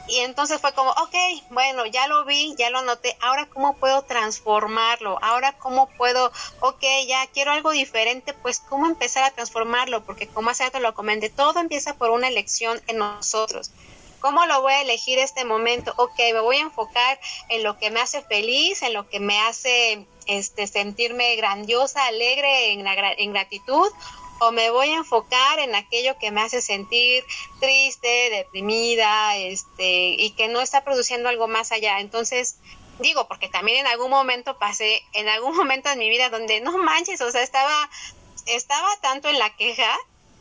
Y 0.08 0.20
entonces 0.20 0.60
fue 0.60 0.72
como, 0.72 0.90
ok, 0.90 1.14
bueno, 1.50 1.84
ya 1.86 2.06
lo 2.06 2.24
vi, 2.24 2.54
ya 2.56 2.70
lo 2.70 2.82
noté, 2.82 3.16
ahora 3.20 3.46
cómo 3.46 3.76
puedo 3.76 4.02
transformarlo, 4.02 5.18
ahora 5.20 5.52
cómo 5.58 5.88
puedo, 5.96 6.30
ok, 6.60 6.82
ya 7.08 7.26
quiero 7.26 7.50
algo 7.50 7.72
diferente, 7.72 8.32
pues 8.32 8.60
cómo 8.60 8.86
empezar 8.86 9.24
a 9.24 9.32
transformarlo, 9.32 10.04
porque 10.04 10.28
como 10.28 10.50
hace 10.50 10.62
rato 10.62 10.78
lo 10.78 10.94
comenté, 10.94 11.28
todo 11.28 11.58
empieza 11.58 11.94
por 11.94 12.10
una 12.10 12.28
elección 12.28 12.80
en 12.86 12.98
nosotros. 12.98 13.72
¿Cómo 14.26 14.44
lo 14.46 14.60
voy 14.60 14.72
a 14.72 14.82
elegir 14.82 15.20
este 15.20 15.44
momento? 15.44 15.94
Ok, 15.98 16.18
me 16.18 16.40
voy 16.40 16.56
a 16.56 16.62
enfocar 16.62 17.20
en 17.48 17.62
lo 17.62 17.78
que 17.78 17.92
me 17.92 18.00
hace 18.00 18.22
feliz, 18.22 18.82
en 18.82 18.92
lo 18.92 19.08
que 19.08 19.20
me 19.20 19.38
hace 19.38 20.04
este, 20.26 20.66
sentirme 20.66 21.36
grandiosa, 21.36 22.04
alegre, 22.06 22.72
en, 22.72 22.84
en 22.84 23.32
gratitud, 23.32 23.88
o 24.40 24.50
me 24.50 24.70
voy 24.70 24.88
a 24.88 24.96
enfocar 24.96 25.60
en 25.60 25.76
aquello 25.76 26.18
que 26.18 26.32
me 26.32 26.40
hace 26.40 26.60
sentir 26.60 27.22
triste, 27.60 28.30
deprimida, 28.30 29.36
este, 29.36 30.16
y 30.18 30.30
que 30.32 30.48
no 30.48 30.60
está 30.60 30.82
produciendo 30.82 31.28
algo 31.28 31.46
más 31.46 31.70
allá. 31.70 32.00
Entonces, 32.00 32.56
digo, 32.98 33.28
porque 33.28 33.48
también 33.48 33.78
en 33.78 33.86
algún 33.86 34.10
momento 34.10 34.58
pasé, 34.58 35.02
en 35.12 35.28
algún 35.28 35.54
momento 35.56 35.88
en 35.90 36.00
mi 36.00 36.10
vida 36.10 36.30
donde 36.30 36.60
no 36.60 36.76
manches, 36.78 37.20
o 37.20 37.30
sea, 37.30 37.44
estaba, 37.44 37.88
estaba 38.46 38.88
tanto 39.02 39.28
en 39.28 39.38
la 39.38 39.54
queja 39.54 39.96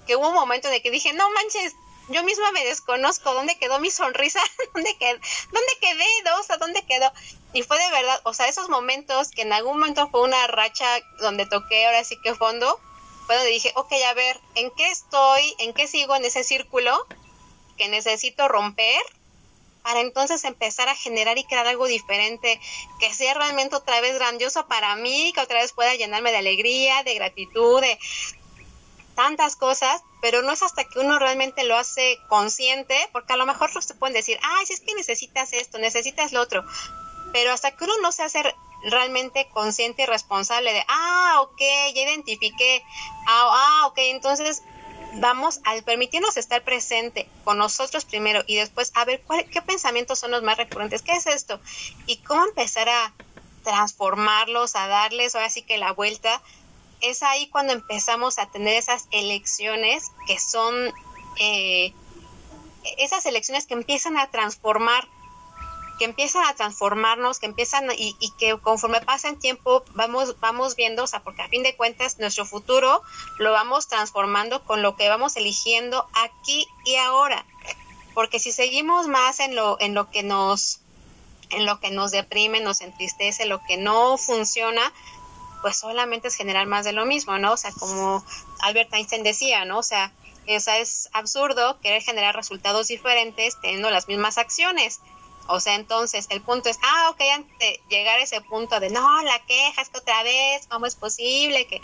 que 0.07 0.15
hubo 0.15 0.29
un 0.29 0.35
momento 0.35 0.69
de 0.69 0.81
que 0.81 0.89
dije, 0.89 1.13
no 1.13 1.29
manches, 1.29 1.75
yo 2.07 2.23
misma 2.23 2.51
me 2.51 2.63
desconozco 2.63 3.33
dónde 3.33 3.57
quedó 3.57 3.79
mi 3.79 3.91
sonrisa, 3.91 4.39
dónde 4.73 4.95
quedé, 4.97 5.19
dónde 5.51 5.73
quedé, 5.81 6.31
o 6.39 6.43
sea, 6.43 6.57
dónde 6.57 6.85
quedó. 6.85 7.11
Y 7.53 7.63
fue 7.63 7.77
de 7.77 7.91
verdad, 7.91 8.19
o 8.23 8.33
sea, 8.33 8.47
esos 8.47 8.69
momentos 8.69 9.29
que 9.29 9.43
en 9.43 9.53
algún 9.53 9.79
momento 9.79 10.09
fue 10.09 10.21
una 10.21 10.47
racha 10.47 10.85
donde 11.19 11.45
toqué 11.45 11.85
ahora 11.85 12.03
sí 12.03 12.17
que 12.23 12.35
fondo, 12.35 12.79
fue 13.25 13.35
donde 13.35 13.51
dije, 13.51 13.71
ok, 13.75 13.91
a 14.07 14.13
ver, 14.13 14.39
¿en 14.55 14.71
qué 14.71 14.89
estoy? 14.89 15.55
¿En 15.59 15.73
qué 15.73 15.87
sigo 15.87 16.15
en 16.15 16.25
ese 16.25 16.43
círculo 16.43 17.07
que 17.77 17.87
necesito 17.87 18.47
romper? 18.47 19.01
para 19.85 20.01
entonces 20.01 20.43
empezar 20.45 20.89
a 20.89 20.95
generar 20.95 21.37
y 21.37 21.43
crear 21.43 21.67
algo 21.67 21.85
diferente, 21.85 22.59
que 22.99 23.13
sea 23.13 23.35
realmente 23.35 23.75
otra 23.75 24.01
vez 24.01 24.15
grandioso 24.15 24.65
para 24.65 24.95
mí, 24.95 25.31
que 25.35 25.41
otra 25.41 25.61
vez 25.61 25.73
pueda 25.73 25.93
llenarme 25.93 26.31
de 26.31 26.37
alegría, 26.37 27.03
de 27.03 27.13
gratitud, 27.13 27.81
de, 27.81 27.99
tantas 29.15 29.55
cosas, 29.55 30.01
pero 30.21 30.41
no 30.41 30.51
es 30.51 30.61
hasta 30.61 30.83
que 30.83 30.99
uno 30.99 31.17
realmente 31.19 31.63
lo 31.63 31.75
hace 31.75 32.19
consciente, 32.27 32.95
porque 33.11 33.33
a 33.33 33.37
lo 33.37 33.45
mejor 33.45 33.71
se 33.81 33.95
pueden 33.95 34.13
decir, 34.13 34.39
ay, 34.43 34.65
si 34.65 34.73
es 34.73 34.81
que 34.81 34.93
necesitas 34.93 35.53
esto, 35.53 35.77
necesitas 35.77 36.31
lo 36.31 36.41
otro, 36.41 36.63
pero 37.33 37.51
hasta 37.51 37.71
que 37.71 37.83
uno 37.85 37.93
no 38.01 38.11
se 38.11 38.23
hace 38.23 38.43
realmente 38.83 39.47
consciente 39.53 40.03
y 40.03 40.05
responsable 40.05 40.73
de, 40.73 40.83
ah, 40.87 41.39
ok, 41.41 41.59
ya 41.93 42.01
identifiqué, 42.01 42.83
ah, 43.27 43.81
ah 43.81 43.87
ok, 43.87 43.97
entonces 43.97 44.61
vamos 45.15 45.59
al 45.63 45.83
permitirnos 45.83 46.37
estar 46.37 46.63
presente 46.63 47.27
con 47.43 47.57
nosotros 47.57 48.05
primero 48.05 48.43
y 48.47 48.55
después 48.55 48.91
a 48.95 49.05
ver 49.05 49.23
cuál, 49.25 49.45
qué 49.49 49.61
pensamientos 49.61 50.19
son 50.19 50.31
los 50.31 50.43
más 50.43 50.57
recurrentes, 50.57 51.01
qué 51.01 51.15
es 51.15 51.25
esto 51.25 51.59
y 52.05 52.17
cómo 52.23 52.43
empezar 52.45 52.89
a 52.89 53.13
transformarlos, 53.63 54.75
a 54.75 54.87
darles 54.87 55.35
ahora 55.35 55.49
sí 55.49 55.63
que 55.63 55.77
la 55.77 55.91
vuelta 55.91 56.41
es 57.09 57.23
ahí 57.23 57.47
cuando 57.49 57.73
empezamos 57.73 58.39
a 58.39 58.47
tener 58.47 58.75
esas 58.75 59.07
elecciones 59.11 60.11
que 60.27 60.39
son 60.39 60.93
eh, 61.37 61.93
esas 62.97 63.25
elecciones 63.25 63.65
que 63.67 63.73
empiezan 63.73 64.17
a 64.17 64.29
transformar 64.31 65.07
que 65.97 66.05
empiezan 66.05 66.43
a 66.45 66.53
transformarnos, 66.55 67.39
que 67.39 67.45
empiezan 67.45 67.89
y, 67.97 68.15
y, 68.19 68.31
que 68.31 68.57
conforme 68.59 69.01
pasa 69.01 69.29
el 69.29 69.39
tiempo 69.39 69.83
vamos, 69.93 70.39
vamos 70.39 70.75
viendo, 70.75 71.03
o 71.03 71.07
sea, 71.07 71.21
porque 71.21 71.41
a 71.41 71.47
fin 71.47 71.63
de 71.63 71.75
cuentas 71.75 72.19
nuestro 72.19 72.45
futuro 72.45 73.01
lo 73.37 73.51
vamos 73.51 73.87
transformando 73.87 74.63
con 74.63 74.81
lo 74.81 74.95
que 74.95 75.07
vamos 75.09 75.37
eligiendo 75.37 76.05
aquí 76.13 76.67
y 76.83 76.95
ahora. 76.95 77.45
Porque 78.13 78.39
si 78.39 78.51
seguimos 78.51 79.07
más 79.07 79.39
en 79.39 79.55
lo, 79.55 79.77
en 79.79 79.93
lo 79.93 80.09
que 80.09 80.23
nos, 80.23 80.79
en 81.49 81.65
lo 81.65 81.79
que 81.79 81.91
nos 81.91 82.11
deprime, 82.11 82.61
nos 82.61 82.81
entristece, 82.81 83.45
lo 83.45 83.61
que 83.63 83.77
no 83.77 84.17
funciona, 84.17 84.93
pues 85.65 85.77
solamente 85.77 86.27
es 86.27 86.35
generar 86.35 86.67
más 86.67 86.85
de 86.85 86.93
lo 86.93 87.07
mismo, 87.07 87.39
¿no? 87.39 87.53
O 87.53 87.57
sea, 87.57 87.71
como 87.71 88.23
Albert 88.59 88.93
Einstein 88.93 89.23
decía, 89.23 89.65
¿no? 89.65 89.79
O 89.79 89.83
sea, 89.83 90.11
O 90.47 90.59
sea, 90.59 90.77
es 90.77 91.09
absurdo 91.11 91.79
querer 91.81 92.03
generar 92.03 92.35
resultados 92.35 92.87
diferentes 92.89 93.59
teniendo 93.61 93.89
las 93.89 94.07
mismas 94.07 94.37
acciones. 94.37 94.99
O 95.47 95.59
sea, 95.59 95.73
entonces 95.73 96.27
el 96.29 96.41
punto 96.41 96.69
es, 96.69 96.77
ah, 96.83 97.09
ok, 97.09 97.19
antes 97.33 97.57
de 97.57 97.79
llegar 97.89 98.19
a 98.19 98.21
ese 98.21 98.41
punto 98.41 98.79
de, 98.79 98.91
no, 98.91 99.23
la 99.23 99.39
queja 99.47 99.81
es 99.81 99.89
que 99.89 99.97
otra 99.97 100.21
vez, 100.21 100.67
¿cómo 100.67 100.85
es 100.85 100.95
posible 100.95 101.65
que 101.65 101.81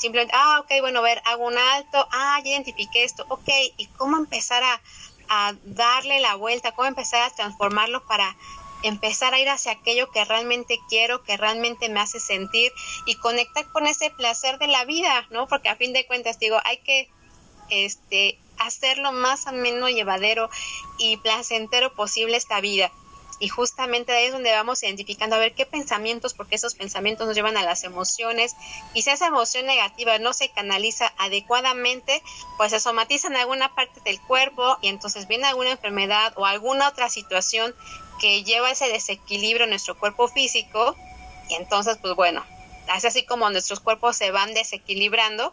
simplemente, 0.00 0.34
ah, 0.36 0.58
ok, 0.58 0.80
bueno, 0.80 0.98
a 0.98 1.02
ver, 1.02 1.22
hago 1.26 1.46
un 1.46 1.56
alto, 1.56 2.08
ah, 2.10 2.40
ya 2.42 2.50
identifiqué 2.50 3.04
esto, 3.04 3.24
ok, 3.28 3.48
¿y 3.76 3.86
cómo 3.98 4.16
empezar 4.16 4.64
a, 4.64 4.80
a 5.28 5.54
darle 5.62 6.18
la 6.18 6.34
vuelta, 6.34 6.72
cómo 6.72 6.88
empezar 6.88 7.22
a 7.22 7.30
transformarlo 7.30 8.04
para 8.04 8.36
empezar 8.82 9.34
a 9.34 9.38
ir 9.38 9.48
hacia 9.48 9.72
aquello 9.72 10.10
que 10.10 10.24
realmente 10.24 10.78
quiero, 10.88 11.22
que 11.22 11.36
realmente 11.36 11.88
me 11.88 12.00
hace 12.00 12.20
sentir 12.20 12.72
y 13.06 13.14
conectar 13.16 13.66
con 13.72 13.86
ese 13.86 14.10
placer 14.10 14.58
de 14.58 14.66
la 14.66 14.84
vida, 14.84 15.26
¿no? 15.30 15.46
Porque 15.48 15.68
a 15.68 15.76
fin 15.76 15.92
de 15.92 16.06
cuentas, 16.06 16.38
digo, 16.38 16.58
hay 16.64 16.78
que 16.78 17.08
este, 17.70 18.38
hacerlo 18.58 19.12
más 19.12 19.46
ameno, 19.46 19.88
llevadero 19.88 20.50
y 20.98 21.16
placentero 21.18 21.94
posible 21.94 22.36
esta 22.36 22.60
vida. 22.60 22.92
Y 23.42 23.48
justamente 23.48 24.12
ahí 24.12 24.26
es 24.26 24.32
donde 24.32 24.52
vamos 24.52 24.84
identificando 24.84 25.34
a 25.34 25.40
ver 25.40 25.52
qué 25.52 25.66
pensamientos, 25.66 26.32
porque 26.32 26.54
esos 26.54 26.76
pensamientos 26.76 27.26
nos 27.26 27.34
llevan 27.34 27.56
a 27.56 27.64
las 27.64 27.82
emociones. 27.82 28.54
Y 28.94 29.02
si 29.02 29.10
esa 29.10 29.26
emoción 29.26 29.66
negativa 29.66 30.16
no 30.20 30.32
se 30.32 30.50
canaliza 30.50 31.12
adecuadamente, 31.18 32.22
pues 32.56 32.70
se 32.70 32.78
somatiza 32.78 33.26
en 33.26 33.36
alguna 33.36 33.74
parte 33.74 34.00
del 34.04 34.20
cuerpo 34.20 34.78
y 34.80 34.86
entonces 34.86 35.26
viene 35.26 35.46
alguna 35.46 35.72
enfermedad 35.72 36.32
o 36.36 36.46
alguna 36.46 36.88
otra 36.88 37.08
situación 37.08 37.74
que 38.20 38.44
lleva 38.44 38.70
ese 38.70 38.88
desequilibrio 38.88 39.64
en 39.64 39.70
nuestro 39.70 39.98
cuerpo 39.98 40.28
físico. 40.28 40.96
Y 41.48 41.54
entonces, 41.54 41.98
pues 42.00 42.14
bueno, 42.14 42.44
es 42.96 43.04
así 43.04 43.24
como 43.24 43.48
nuestros 43.50 43.80
cuerpos 43.80 44.16
se 44.16 44.30
van 44.30 44.54
desequilibrando 44.54 45.52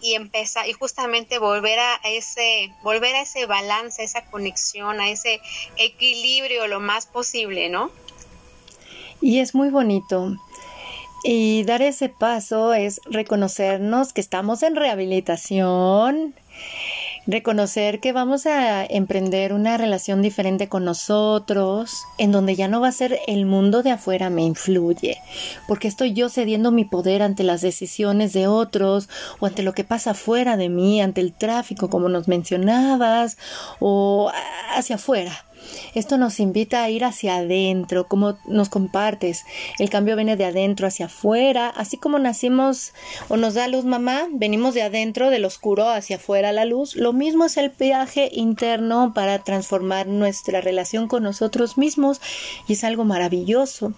y 0.00 0.14
empezar 0.14 0.68
y 0.68 0.72
justamente 0.72 1.38
volver 1.38 1.78
a 1.78 2.00
ese 2.04 2.72
volver 2.82 3.16
a 3.16 3.22
ese 3.22 3.46
balance, 3.46 4.02
esa 4.02 4.24
conexión, 4.26 5.00
a 5.00 5.08
ese 5.08 5.40
equilibrio 5.76 6.66
lo 6.68 6.80
más 6.80 7.06
posible, 7.06 7.68
¿no? 7.68 7.90
Y 9.20 9.40
es 9.40 9.54
muy 9.54 9.70
bonito. 9.70 10.36
Y 11.24 11.64
dar 11.64 11.82
ese 11.82 12.08
paso 12.08 12.74
es 12.74 13.00
reconocernos 13.06 14.12
que 14.12 14.20
estamos 14.20 14.62
en 14.62 14.76
rehabilitación, 14.76 16.34
reconocer 17.28 18.00
que 18.00 18.12
vamos 18.12 18.46
a 18.46 18.84
emprender 18.86 19.52
una 19.52 19.76
relación 19.76 20.22
diferente 20.22 20.68
con 20.68 20.86
nosotros, 20.86 21.92
en 22.16 22.32
donde 22.32 22.56
ya 22.56 22.68
no 22.68 22.80
va 22.80 22.88
a 22.88 22.92
ser 22.92 23.20
el 23.26 23.44
mundo 23.44 23.82
de 23.82 23.90
afuera 23.90 24.30
me 24.30 24.42
influye, 24.42 25.18
porque 25.68 25.88
estoy 25.88 26.14
yo 26.14 26.30
cediendo 26.30 26.72
mi 26.72 26.86
poder 26.86 27.22
ante 27.22 27.44
las 27.44 27.60
decisiones 27.60 28.32
de 28.32 28.46
otros 28.46 29.10
o 29.40 29.46
ante 29.46 29.62
lo 29.62 29.74
que 29.74 29.84
pasa 29.84 30.14
fuera 30.14 30.56
de 30.56 30.70
mí, 30.70 31.02
ante 31.02 31.20
el 31.20 31.34
tráfico, 31.34 31.90
como 31.90 32.08
nos 32.08 32.28
mencionabas, 32.28 33.36
o 33.78 34.32
hacia 34.74 34.96
afuera. 34.96 35.44
Esto 35.94 36.18
nos 36.18 36.40
invita 36.40 36.82
a 36.82 36.90
ir 36.90 37.04
hacia 37.04 37.36
adentro, 37.36 38.06
como 38.06 38.38
nos 38.46 38.68
compartes. 38.68 39.44
El 39.78 39.90
cambio 39.90 40.16
viene 40.16 40.36
de 40.36 40.44
adentro 40.44 40.86
hacia 40.86 41.06
afuera, 41.06 41.68
así 41.68 41.96
como 41.96 42.18
nacimos 42.18 42.92
o 43.28 43.36
nos 43.36 43.54
da 43.54 43.68
luz 43.68 43.84
mamá, 43.84 44.26
venimos 44.30 44.74
de 44.74 44.82
adentro, 44.82 45.30
del 45.30 45.44
oscuro 45.44 45.88
hacia 45.88 46.16
afuera 46.16 46.52
la 46.52 46.64
luz. 46.64 46.96
Lo 46.96 47.12
mismo 47.12 47.44
es 47.44 47.56
el 47.56 47.70
viaje 47.70 48.28
interno 48.32 49.12
para 49.14 49.38
transformar 49.44 50.06
nuestra 50.06 50.60
relación 50.60 51.08
con 51.08 51.22
nosotros 51.22 51.78
mismos 51.78 52.20
y 52.66 52.74
es 52.74 52.84
algo 52.84 53.04
maravilloso. 53.04 53.92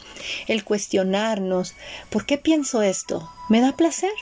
El 0.46 0.64
cuestionarnos, 0.64 1.74
¿por 2.10 2.26
qué 2.26 2.38
pienso 2.38 2.82
esto? 2.82 3.28
¿Me 3.48 3.60
da 3.60 3.76
placer? 3.76 4.12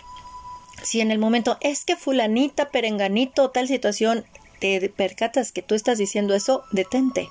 Si 0.82 1.01
en 1.01 1.11
el 1.11 1.18
momento 1.18 1.59
es 1.61 1.84
que 1.84 1.97
fulanita, 1.97 2.70
perenganito, 2.70 3.51
tal 3.51 3.66
situación, 3.66 4.24
te 4.59 4.88
percatas 4.88 5.52
que 5.52 5.62
tú 5.62 5.74
estás 5.74 5.98
diciendo 5.98 6.34
eso, 6.34 6.64
detente. 6.72 7.28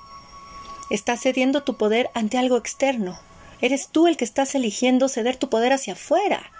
Estás 0.90 1.20
cediendo 1.20 1.62
tu 1.62 1.76
poder 1.76 2.10
ante 2.14 2.38
algo 2.38 2.56
externo. 2.56 3.18
Eres 3.60 3.88
tú 3.88 4.06
el 4.06 4.16
que 4.16 4.24
estás 4.24 4.54
eligiendo 4.54 5.08
ceder 5.08 5.36
tu 5.36 5.48
poder 5.50 5.72
hacia 5.72 5.94
afuera. 5.94 6.50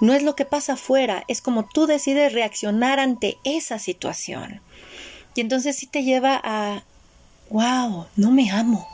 No 0.00 0.12
es 0.12 0.22
lo 0.22 0.36
que 0.36 0.44
pasa 0.44 0.74
afuera, 0.74 1.24
es 1.26 1.40
como 1.40 1.66
tú 1.66 1.86
decides 1.86 2.32
reaccionar 2.32 3.00
ante 3.00 3.38
esa 3.44 3.78
situación. 3.78 4.60
Y 5.34 5.40
entonces 5.40 5.76
sí 5.76 5.86
te 5.86 6.02
lleva 6.02 6.40
a, 6.42 6.82
wow, 7.50 8.06
no 8.16 8.30
me 8.30 8.50
amo. 8.50 8.86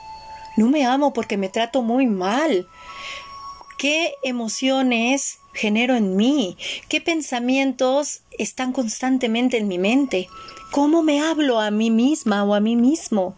No 0.56 0.68
me 0.68 0.84
amo 0.84 1.12
porque 1.12 1.36
me 1.36 1.48
trato 1.48 1.82
muy 1.82 2.06
mal. 2.06 2.66
¿Qué 3.78 4.14
emociones 4.22 5.38
genero 5.52 5.96
en 5.96 6.16
mí? 6.16 6.56
¿Qué 6.88 7.00
pensamientos 7.00 8.22
están 8.38 8.72
constantemente 8.72 9.58
en 9.58 9.68
mi 9.68 9.78
mente? 9.78 10.28
¿Cómo 10.70 11.02
me 11.02 11.20
hablo 11.20 11.60
a 11.60 11.70
mí 11.70 11.90
misma 11.90 12.44
o 12.44 12.54
a 12.54 12.60
mí 12.60 12.76
mismo? 12.76 13.36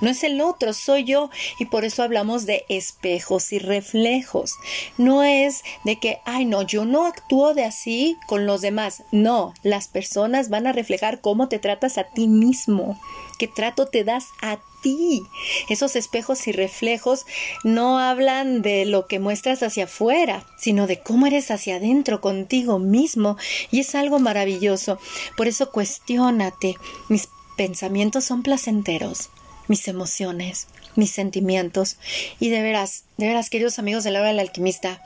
No 0.00 0.10
es 0.10 0.22
el 0.24 0.40
otro, 0.40 0.72
soy 0.72 1.04
yo. 1.04 1.30
Y 1.58 1.66
por 1.66 1.84
eso 1.84 2.02
hablamos 2.02 2.46
de 2.46 2.64
espejos 2.68 3.52
y 3.52 3.58
reflejos. 3.58 4.54
No 4.98 5.22
es 5.22 5.62
de 5.84 5.98
que, 5.98 6.18
ay, 6.24 6.44
no, 6.44 6.62
yo 6.62 6.84
no 6.84 7.06
actúo 7.06 7.54
de 7.54 7.64
así 7.64 8.16
con 8.26 8.46
los 8.46 8.60
demás. 8.60 9.02
No, 9.12 9.54
las 9.62 9.88
personas 9.88 10.48
van 10.48 10.66
a 10.66 10.72
reflejar 10.72 11.20
cómo 11.20 11.48
te 11.48 11.58
tratas 11.58 11.98
a 11.98 12.04
ti 12.04 12.26
mismo, 12.28 13.00
qué 13.38 13.48
trato 13.48 13.86
te 13.86 14.04
das 14.04 14.26
a 14.42 14.58
ti. 14.82 15.22
Esos 15.68 15.96
espejos 15.96 16.46
y 16.46 16.52
reflejos 16.52 17.26
no 17.64 17.98
hablan 17.98 18.62
de 18.62 18.84
lo 18.84 19.06
que 19.06 19.18
muestras 19.18 19.62
hacia 19.62 19.84
afuera, 19.84 20.46
sino 20.58 20.86
de 20.86 21.00
cómo 21.00 21.26
eres 21.26 21.50
hacia 21.50 21.76
adentro 21.76 22.20
contigo 22.20 22.78
mismo. 22.78 23.36
Y 23.70 23.80
es 23.80 23.94
algo 23.94 24.18
maravilloso. 24.18 24.98
Por 25.36 25.48
eso 25.48 25.70
cuestiónate. 25.70 26.76
Mis 27.08 27.28
pensamientos 27.56 28.24
son 28.24 28.42
placenteros 28.42 29.30
mis 29.68 29.88
emociones, 29.88 30.68
mis 30.94 31.10
sentimientos. 31.10 31.98
Y 32.40 32.50
de 32.50 32.62
veras, 32.62 33.04
de 33.16 33.26
veras, 33.26 33.50
queridos 33.50 33.78
amigos 33.78 34.04
de 34.04 34.10
la 34.10 34.20
hora 34.20 34.28
del 34.28 34.40
alquimista, 34.40 35.02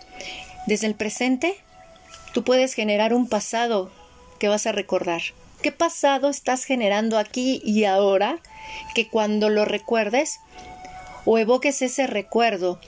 desde 0.67 0.87
el 0.87 0.95
presente 0.95 1.57
tú 2.33 2.45
puedes 2.45 2.75
generar 2.75 3.13
un 3.13 3.29
pasado 3.29 3.91
que 4.39 4.49
vas 4.49 4.67
a 4.67 4.73
recordar. 4.73 5.23
¿Qué 5.63 5.73
pasado 5.73 6.31
estás 6.31 6.65
generando 6.65 7.19
aquí 7.19 7.61
y 7.65 7.85
ahora 7.85 8.39
que 8.95 9.09
cuando 9.09 9.51
lo 9.51 9.65
recuerdes 9.65 10.41
o 11.27 11.39
evoques 11.39 11.83
ese 11.83 12.07
recuerdo 12.07 12.81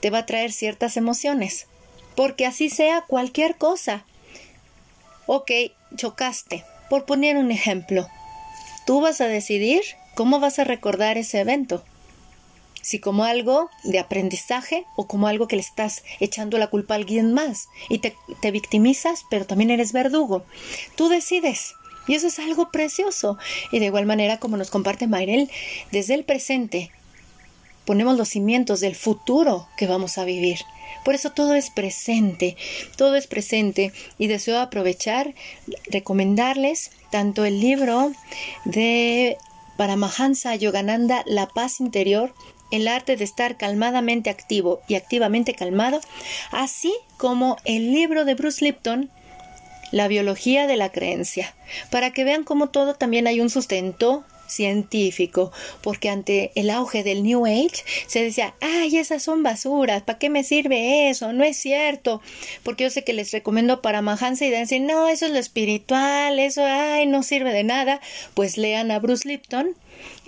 te 0.00 0.10
va 0.10 0.18
a 0.18 0.26
traer 0.26 0.52
ciertas 0.52 0.96
emociones? 0.96 1.66
Porque 2.16 2.46
así 2.46 2.70
sea 2.70 3.02
cualquier 3.02 3.56
cosa. 3.56 4.04
Ok, 5.26 5.52
chocaste. 5.94 6.64
Por 6.90 7.04
poner 7.04 7.36
un 7.36 7.52
ejemplo, 7.52 8.08
tú 8.86 9.00
vas 9.00 9.20
a 9.20 9.28
decidir 9.28 9.82
¿Cómo 10.18 10.40
vas 10.40 10.58
a 10.58 10.64
recordar 10.64 11.16
ese 11.16 11.38
evento? 11.38 11.84
Si 12.82 12.98
como 12.98 13.22
algo 13.22 13.70
de 13.84 14.00
aprendizaje 14.00 14.84
o 14.96 15.06
como 15.06 15.28
algo 15.28 15.46
que 15.46 15.54
le 15.54 15.62
estás 15.62 16.02
echando 16.18 16.58
la 16.58 16.66
culpa 16.66 16.94
a 16.94 16.96
alguien 16.96 17.32
más 17.34 17.68
y 17.88 17.98
te, 17.98 18.16
te 18.40 18.50
victimizas, 18.50 19.22
pero 19.30 19.46
también 19.46 19.70
eres 19.70 19.92
verdugo. 19.92 20.42
Tú 20.96 21.08
decides. 21.08 21.76
Y 22.08 22.16
eso 22.16 22.26
es 22.26 22.40
algo 22.40 22.72
precioso. 22.72 23.38
Y 23.70 23.78
de 23.78 23.84
igual 23.86 24.06
manera, 24.06 24.40
como 24.40 24.56
nos 24.56 24.70
comparte 24.70 25.06
Mayrel, 25.06 25.48
desde 25.92 26.14
el 26.14 26.24
presente 26.24 26.90
ponemos 27.84 28.18
los 28.18 28.30
cimientos 28.30 28.80
del 28.80 28.96
futuro 28.96 29.68
que 29.76 29.86
vamos 29.86 30.18
a 30.18 30.24
vivir. 30.24 30.58
Por 31.04 31.14
eso 31.14 31.30
todo 31.30 31.54
es 31.54 31.70
presente, 31.70 32.56
todo 32.96 33.14
es 33.14 33.28
presente 33.28 33.92
y 34.18 34.26
deseo 34.26 34.58
aprovechar, 34.58 35.32
recomendarles 35.86 36.90
tanto 37.12 37.44
el 37.44 37.60
libro 37.60 38.12
de 38.64 39.38
para 39.78 39.94
Mahansa 39.94 40.56
Yogananda, 40.56 41.22
la 41.24 41.46
paz 41.46 41.78
interior, 41.78 42.34
el 42.72 42.88
arte 42.88 43.16
de 43.16 43.22
estar 43.22 43.56
calmadamente 43.56 44.28
activo 44.28 44.82
y 44.88 44.96
activamente 44.96 45.54
calmado, 45.54 46.00
así 46.50 46.92
como 47.16 47.56
el 47.64 47.92
libro 47.92 48.24
de 48.24 48.34
Bruce 48.34 48.64
Lipton, 48.64 49.08
La 49.92 50.08
biología 50.08 50.66
de 50.66 50.76
la 50.76 50.90
creencia, 50.90 51.54
para 51.90 52.10
que 52.10 52.24
vean 52.24 52.42
cómo 52.42 52.70
todo 52.70 52.94
también 52.94 53.28
hay 53.28 53.40
un 53.40 53.50
sustento 53.50 54.24
científico, 54.48 55.52
porque 55.82 56.08
ante 56.08 56.52
el 56.54 56.70
auge 56.70 57.02
del 57.02 57.22
New 57.22 57.46
Age 57.46 57.84
se 58.06 58.22
decía, 58.22 58.54
ay, 58.60 58.96
esas 58.96 59.22
son 59.22 59.42
basuras, 59.42 60.02
¿para 60.02 60.18
qué 60.18 60.30
me 60.30 60.44
sirve 60.44 61.10
eso? 61.10 61.32
No 61.32 61.44
es 61.44 61.56
cierto, 61.56 62.20
porque 62.62 62.84
yo 62.84 62.90
sé 62.90 63.04
que 63.04 63.12
les 63.12 63.32
recomiendo 63.32 63.82
para 63.82 64.02
Mahansa 64.02 64.46
y 64.46 64.50
decir, 64.50 64.80
no, 64.80 65.08
eso 65.08 65.26
es 65.26 65.32
lo 65.32 65.38
espiritual, 65.38 66.38
eso, 66.38 66.62
ay, 66.64 67.06
no 67.06 67.22
sirve 67.22 67.52
de 67.52 67.64
nada, 67.64 68.00
pues 68.34 68.56
lean 68.56 68.90
a 68.90 68.98
Bruce 68.98 69.28
Lipton, 69.28 69.74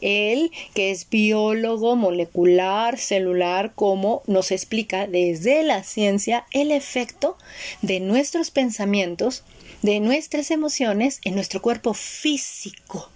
él 0.01 0.51
que 0.75 0.91
es 0.91 1.09
biólogo 1.09 1.97
molecular, 1.97 2.99
celular, 2.99 3.73
como 3.75 4.23
nos 4.27 4.51
explica 4.51 5.07
desde 5.07 5.63
la 5.63 5.83
ciencia 5.83 6.47
el 6.53 6.71
efecto 6.71 7.37
de 7.83 8.01
nuestros 8.01 8.51
pensamientos, 8.51 9.45
de 9.83 10.01
nuestras 10.01 10.51
emociones 10.51 11.21
en 11.25 11.35
nuestro 11.35 11.63
cuerpo 11.63 11.95
físico 11.95 13.11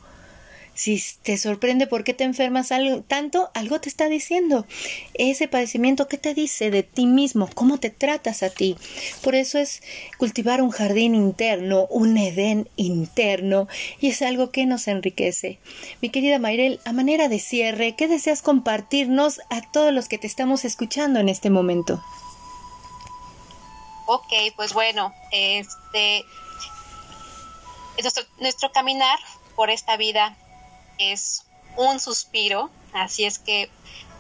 Si 0.75 1.03
te 1.23 1.39
sorprende 1.39 1.87
por 1.87 2.03
qué 2.03 2.15
te 2.15 2.25
enfermas 2.25 2.71
tanto, 3.07 3.51
algo 3.55 3.81
te 3.81 3.89
está 3.89 4.09
diciendo. 4.09 4.67
Ese 5.15 5.47
padecimiento, 5.47 6.09
¿qué 6.09 6.19
te 6.19 6.35
dice 6.35 6.71
de 6.71 6.83
ti 6.83 7.07
mismo? 7.07 7.49
¿Cómo 7.55 7.79
te 7.79 7.91
tratas 7.91 8.43
a 8.43 8.51
ti? 8.51 8.77
Por 9.23 9.37
eso 9.37 9.59
es 9.59 9.83
cultivar 10.19 10.61
un 10.63 10.71
jardín 10.71 11.15
interno, 11.15 11.87
un 11.91 12.19
Edén 12.19 12.69
interno, 12.75 13.69
y 14.01 14.09
es 14.09 14.23
algo 14.23 14.51
que 14.51 14.67
nos 14.67 14.89
enriquece. 14.89 15.61
Mi 16.03 16.11
querida 16.11 16.41
Mayrel, 16.41 16.81
a 16.85 16.93
manera 16.93 17.29
de 17.29 17.39
cierre, 17.39 17.95
¿qué 17.95 18.09
deseas 18.09 18.43
compartirnos 18.43 19.41
a 19.51 19.61
todos 19.71 19.93
los 19.93 20.09
que 20.09 20.19
te 20.19 20.27
estamos 20.27 20.65
escuchando 20.65 21.21
en 21.21 21.29
este 21.29 21.51
momento? 21.51 22.03
Ok, 24.07 24.33
pues 24.57 24.73
bueno, 24.75 25.15
este 25.31 26.25
nuestro 28.41 28.73
caminar 28.73 29.19
por 29.55 29.71
esta 29.71 29.97
vida 29.97 30.37
es 30.99 31.45
un 31.77 32.01
suspiro, 32.01 32.71
así 32.93 33.25
es 33.25 33.39
que 33.39 33.71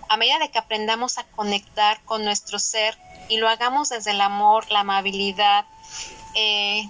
a 0.08 0.16
medida 0.16 0.38
de 0.38 0.50
que 0.50 0.58
aprendamos 0.58 1.18
a 1.18 1.24
conectar 1.24 2.02
con 2.04 2.24
nuestro 2.24 2.58
ser 2.58 2.98
y 3.28 3.38
lo 3.38 3.48
hagamos 3.48 3.88
desde 3.88 4.10
el 4.10 4.20
amor, 4.20 4.70
la 4.70 4.80
amabilidad, 4.80 5.64
eh, 6.34 6.88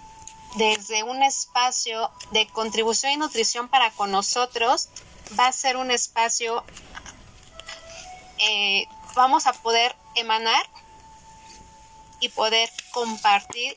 desde 0.57 1.03
un 1.03 1.23
espacio 1.23 2.11
de 2.33 2.47
contribución 2.49 3.13
y 3.13 3.17
nutrición 3.17 3.69
para 3.69 3.91
con 3.91 4.11
nosotros, 4.11 4.89
va 5.39 5.49
a 5.49 5.53
ser 5.53 5.77
un 5.77 5.91
espacio, 5.91 6.65
eh, 8.39 8.87
vamos 9.15 9.47
a 9.47 9.53
poder 9.53 9.95
emanar 10.15 10.67
y 12.21 12.29
poder 12.31 12.71
compartir 12.93 13.77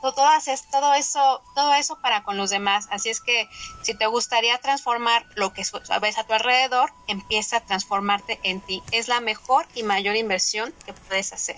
todo, 0.00 0.12
todo 0.12 0.94
eso, 0.94 1.42
todo 1.54 1.74
eso 1.74 1.98
para 2.00 2.22
con 2.22 2.36
los 2.36 2.50
demás. 2.50 2.88
Así 2.90 3.10
es 3.10 3.20
que 3.20 3.48
si 3.82 3.94
te 3.94 4.06
gustaría 4.06 4.58
transformar 4.58 5.26
lo 5.34 5.52
que 5.52 5.62
ves 6.00 6.18
a 6.18 6.24
tu 6.24 6.32
alrededor, 6.32 6.92
empieza 7.08 7.58
a 7.58 7.60
transformarte 7.60 8.40
en 8.42 8.60
ti. 8.60 8.82
Es 8.92 9.08
la 9.08 9.20
mejor 9.20 9.66
y 9.74 9.82
mayor 9.82 10.16
inversión 10.16 10.72
que 10.84 10.92
puedes 10.92 11.32
hacer. 11.32 11.56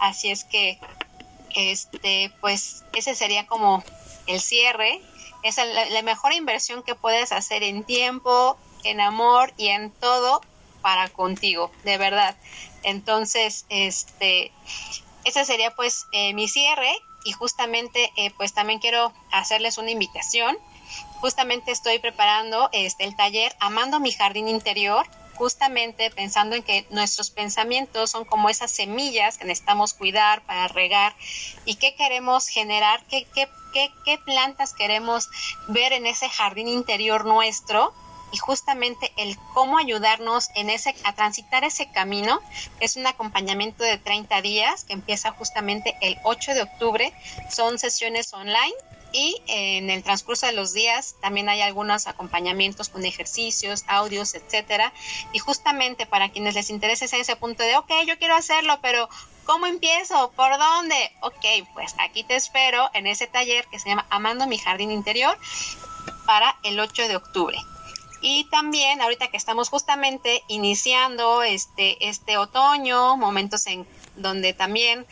Así 0.00 0.30
es 0.30 0.44
que, 0.44 0.78
este, 1.54 2.32
pues, 2.40 2.84
ese 2.92 3.14
sería 3.14 3.46
como 3.46 3.82
el 4.26 4.40
cierre. 4.40 5.00
Es 5.42 5.56
la 5.56 6.02
mejor 6.02 6.32
inversión 6.32 6.82
que 6.82 6.94
puedes 6.94 7.32
hacer 7.32 7.62
en 7.62 7.84
tiempo, 7.84 8.56
en 8.84 9.00
amor 9.00 9.52
y 9.56 9.68
en 9.68 9.90
todo 9.90 10.42
para 10.82 11.08
contigo, 11.08 11.72
de 11.84 11.98
verdad. 11.98 12.36
Entonces, 12.82 13.66
este, 13.68 14.52
ese 15.24 15.44
sería 15.44 15.74
pues 15.74 16.06
eh, 16.12 16.32
mi 16.34 16.46
cierre 16.46 16.94
y 17.26 17.32
justamente 17.32 18.12
eh, 18.16 18.30
pues 18.36 18.54
también 18.54 18.78
quiero 18.78 19.12
hacerles 19.32 19.78
una 19.78 19.90
invitación. 19.90 20.56
Justamente 21.20 21.72
estoy 21.72 21.98
preparando 21.98 22.68
este, 22.72 23.04
el 23.04 23.16
taller 23.16 23.54
Amando 23.58 23.98
mi 23.98 24.12
jardín 24.12 24.46
interior, 24.46 25.04
justamente 25.34 26.10
pensando 26.12 26.54
en 26.54 26.62
que 26.62 26.86
nuestros 26.90 27.30
pensamientos 27.30 28.10
son 28.10 28.24
como 28.24 28.48
esas 28.48 28.70
semillas 28.70 29.38
que 29.38 29.44
necesitamos 29.44 29.92
cuidar 29.92 30.46
para 30.46 30.68
regar 30.68 31.16
y 31.64 31.74
qué 31.74 31.96
queremos 31.96 32.46
generar, 32.46 33.04
qué, 33.08 33.26
qué, 33.34 33.48
qué, 33.72 33.92
qué 34.04 34.18
plantas 34.18 34.72
queremos 34.72 35.28
ver 35.66 35.92
en 35.92 36.06
ese 36.06 36.28
jardín 36.28 36.68
interior 36.68 37.24
nuestro 37.24 37.92
y 38.36 38.38
justamente 38.38 39.10
el 39.16 39.38
cómo 39.54 39.78
ayudarnos 39.78 40.50
en 40.54 40.68
ese 40.68 40.94
a 41.04 41.14
transitar 41.14 41.64
ese 41.64 41.90
camino 41.90 42.38
es 42.80 42.96
un 42.96 43.06
acompañamiento 43.06 43.82
de 43.82 43.96
30 43.96 44.42
días 44.42 44.84
que 44.84 44.92
empieza 44.92 45.32
justamente 45.32 45.96
el 46.02 46.18
8 46.22 46.52
de 46.52 46.60
octubre. 46.60 47.14
Son 47.50 47.78
sesiones 47.78 48.34
online 48.34 48.74
y 49.10 49.40
en 49.46 49.88
el 49.88 50.02
transcurso 50.02 50.44
de 50.44 50.52
los 50.52 50.74
días 50.74 51.14
también 51.22 51.48
hay 51.48 51.62
algunos 51.62 52.06
acompañamientos 52.08 52.90
con 52.90 53.06
ejercicios, 53.06 53.84
audios, 53.88 54.34
etcétera. 54.34 54.92
Y 55.32 55.38
justamente 55.38 56.04
para 56.04 56.28
quienes 56.28 56.56
les 56.56 56.68
interese 56.68 57.06
ese 57.06 57.36
punto 57.36 57.62
de, 57.62 57.74
ok, 57.76 57.90
yo 58.06 58.18
quiero 58.18 58.36
hacerlo, 58.36 58.80
pero 58.82 59.08
¿cómo 59.46 59.66
empiezo? 59.66 60.30
¿Por 60.32 60.58
dónde? 60.58 61.10
Ok, 61.22 61.66
pues 61.72 61.94
aquí 62.00 62.22
te 62.22 62.36
espero 62.36 62.90
en 62.92 63.06
ese 63.06 63.28
taller 63.28 63.66
que 63.68 63.78
se 63.78 63.88
llama 63.88 64.04
Amando 64.10 64.46
mi 64.46 64.58
Jardín 64.58 64.90
Interior 64.90 65.38
para 66.26 66.58
el 66.64 66.78
8 66.78 67.08
de 67.08 67.16
octubre. 67.16 67.56
Y 68.20 68.44
también 68.50 69.00
ahorita 69.00 69.28
que 69.28 69.36
estamos 69.36 69.68
justamente 69.68 70.42
iniciando 70.48 71.42
este, 71.42 72.08
este 72.08 72.38
otoño, 72.38 73.16
momentos 73.16 73.66
en 73.66 73.86
donde 74.16 74.52
también, 74.52 75.06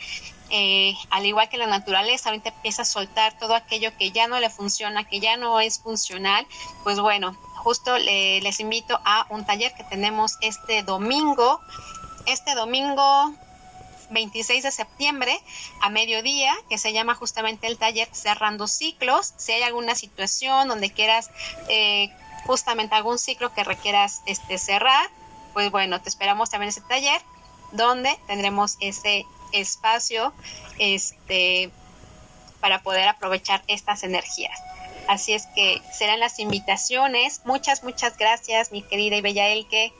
eh, 0.51 0.95
al 1.11 1.27
igual 1.27 1.49
que 1.49 1.59
la 1.59 1.67
naturaleza, 1.67 2.31
ahorita 2.31 2.51
empieza 2.51 2.83
a 2.83 2.87
soltar 2.87 3.39
todo 3.39 3.55
aquello 3.55 3.97
que 3.99 4.11
ya 4.11 4.27
no 4.27 4.41
le 4.41 4.51
funciona, 4.51 5.05
que 5.05 5.21
ya 5.21 5.37
no 5.37 5.61
es 5.61 5.81
funcional, 5.81 6.47
pues 6.83 6.99
bueno, 6.99 7.37
justo 7.57 7.97
les 7.99 8.61
invito 8.61 9.01
a 9.05 9.27
un 9.31 9.45
taller 9.45 9.73
que 9.75 9.85
tenemos 9.85 10.37
este 10.41 10.83
domingo, 10.83 11.61
este 12.27 12.55
domingo 12.55 13.35
26 14.11 14.63
de 14.63 14.71
septiembre 14.71 15.39
a 15.81 15.91
mediodía, 15.91 16.55
que 16.69 16.79
se 16.79 16.93
llama 16.93 17.15
justamente 17.15 17.67
el 17.67 17.79
taller 17.79 18.09
Cerrando 18.13 18.67
Ciclos. 18.67 19.35
Si 19.37 19.53
hay 19.53 19.63
alguna 19.63 19.95
situación 19.95 20.69
donde 20.69 20.91
quieras 20.91 21.31
eh, 21.69 22.11
justamente 22.47 22.95
algún 22.95 23.19
ciclo 23.19 23.53
que 23.53 23.65
requieras 23.65 24.23
este, 24.27 24.59
cerrar, 24.59 25.09
pues 25.53 25.71
bueno, 25.71 26.01
te 26.01 26.09
esperamos 26.09 26.51
también 26.51 26.69
ese 26.69 26.81
taller 26.83 27.21
donde 27.73 28.17
tendremos 28.27 28.77
ese 28.81 29.27
espacio 29.53 30.33
este, 30.79 31.71
para 32.61 32.83
poder 32.83 33.09
aprovechar 33.09 33.63
estas 33.69 34.03
energías. 34.03 34.59
Así 35.07 35.35
es 35.35 35.47
que 35.55 35.83
serán 35.93 36.21
las 36.21 36.39
invitaciones. 36.39 37.43
Muchas, 37.45 37.85
muchas 37.85 38.17
gracias, 38.17 38.73
mi 38.73 38.83
querida 38.83 39.17
y 39.17 39.21
bella 39.21 39.49
Elke. 39.49 39.93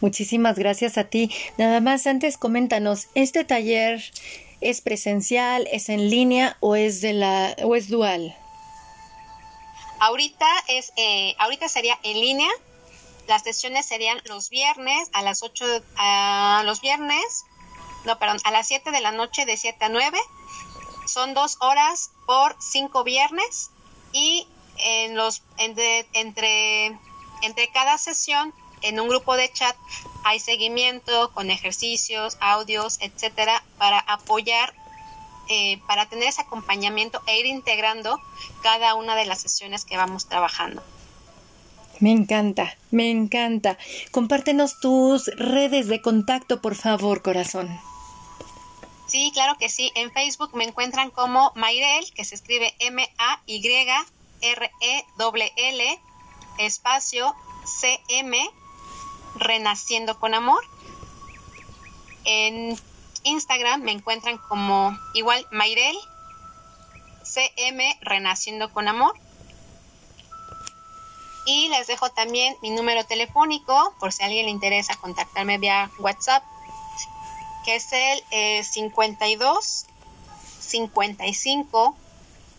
Muchísimas 0.00 0.58
gracias 0.58 0.98
a 0.98 1.04
ti. 1.04 1.30
Nada 1.58 1.80
más 1.80 2.06
antes 2.06 2.36
coméntanos, 2.36 3.08
¿este 3.14 3.44
taller 3.44 4.02
es 4.60 4.80
presencial, 4.80 5.68
es 5.70 5.88
en 5.88 6.10
línea 6.10 6.56
o 6.60 6.74
es 6.74 7.00
de 7.00 7.12
la 7.12 7.54
o 7.62 7.76
es 7.76 7.88
dual? 7.88 8.34
Ahorita 10.02 10.48
es, 10.66 10.92
eh, 10.96 11.36
ahorita 11.38 11.68
sería 11.68 11.96
en 12.02 12.18
línea. 12.20 12.50
Las 13.28 13.44
sesiones 13.44 13.86
serían 13.86 14.20
los 14.24 14.50
viernes 14.50 15.08
a 15.12 15.22
las 15.22 15.44
8, 15.44 15.64
a 15.96 16.62
los 16.66 16.80
viernes, 16.80 17.44
no, 18.04 18.18
perdón, 18.18 18.38
a 18.42 18.50
las 18.50 18.66
7 18.66 18.90
de 18.90 19.00
la 19.00 19.12
noche 19.12 19.46
de 19.46 19.56
7 19.56 19.84
a 19.84 19.88
9. 19.88 20.18
Son 21.06 21.34
dos 21.34 21.56
horas 21.60 22.10
por 22.26 22.56
cinco 22.60 23.04
viernes 23.04 23.70
y 24.12 24.48
en 24.78 25.14
los 25.14 25.42
entre, 25.58 26.04
entre, 26.14 26.98
entre 27.42 27.68
cada 27.72 27.96
sesión 27.96 28.52
en 28.80 28.98
un 28.98 29.06
grupo 29.06 29.36
de 29.36 29.52
chat 29.52 29.76
hay 30.24 30.40
seguimiento 30.40 31.32
con 31.32 31.52
ejercicios, 31.52 32.38
audios, 32.40 32.98
etcétera, 33.00 33.62
para 33.78 34.00
apoyar 34.00 34.74
eh, 35.48 35.80
para 35.86 36.08
tener 36.08 36.28
ese 36.28 36.42
acompañamiento 36.42 37.20
e 37.26 37.40
ir 37.40 37.46
integrando 37.46 38.20
cada 38.62 38.94
una 38.94 39.16
de 39.16 39.26
las 39.26 39.40
sesiones 39.40 39.84
que 39.84 39.96
vamos 39.96 40.26
trabajando. 40.26 40.82
Me 42.00 42.10
encanta, 42.10 42.76
me 42.90 43.10
encanta. 43.10 43.78
Compártenos 44.10 44.80
tus 44.80 45.26
redes 45.36 45.86
de 45.86 46.02
contacto, 46.02 46.60
por 46.60 46.74
favor, 46.74 47.22
corazón. 47.22 47.68
Sí, 49.06 49.30
claro 49.34 49.56
que 49.58 49.68
sí. 49.68 49.92
En 49.94 50.10
Facebook 50.10 50.50
me 50.54 50.64
encuentran 50.64 51.10
como 51.10 51.52
Mayrel, 51.54 52.12
que 52.14 52.24
se 52.24 52.34
escribe 52.34 52.74
M-A-Y-R-E-L, 52.78 53.10
espacio 56.58 57.34
C-M, 57.64 58.50
Renaciendo 59.36 60.18
con 60.18 60.34
Amor. 60.34 60.64
En 62.24 62.76
Instagram 63.24 63.82
me 63.82 63.92
encuentran 63.92 64.38
como 64.38 64.96
igual 65.14 65.46
Mayrel 65.50 65.96
CM 67.22 67.98
Renaciendo 68.02 68.72
con 68.72 68.88
Amor. 68.88 69.14
Y 71.44 71.68
les 71.68 71.86
dejo 71.88 72.10
también 72.10 72.56
mi 72.62 72.70
número 72.70 73.04
telefónico 73.04 73.94
por 73.98 74.12
si 74.12 74.22
a 74.22 74.26
alguien 74.26 74.46
le 74.46 74.52
interesa 74.52 74.94
contactarme 74.96 75.58
vía 75.58 75.90
WhatsApp, 75.98 76.44
que 77.64 77.76
es 77.76 77.88
el 77.92 78.64
52 78.64 79.86
55 80.60 81.96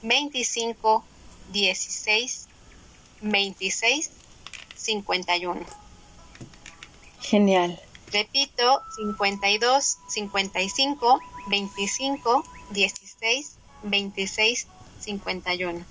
25 0.01 1.03
16 1.51 2.47
26 3.21 4.11
51. 4.75 5.65
Genial. 7.21 7.81
Repito, 8.13 8.81
52 8.95 9.97
55 10.07 11.19
25 11.47 12.43
16 12.69 13.55
26 13.83 14.67
51. 14.99 15.85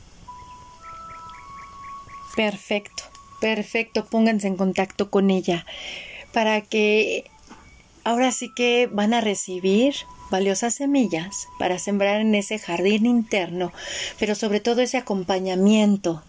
Perfecto, 2.37 3.03
perfecto. 3.41 4.07
Pónganse 4.07 4.47
en 4.47 4.57
contacto 4.57 5.11
con 5.11 5.31
ella 5.31 5.67
para 6.33 6.61
que 6.61 7.31
ahora 8.05 8.33
sí 8.33 8.51
que 8.55 8.89
van 8.91 9.15
a 9.15 9.21
recibir 9.21 9.95
valiosas 10.31 10.77
semillas 10.77 11.49
para 11.59 11.79
sembrar 11.79 12.21
en 12.21 12.35
ese 12.35 12.59
jardín 12.59 13.05
interno, 13.05 13.73
pero 14.19 14.35
sobre 14.35 14.61
todo 14.61 14.81
ese 14.81 14.97
acompañamiento 14.97 16.23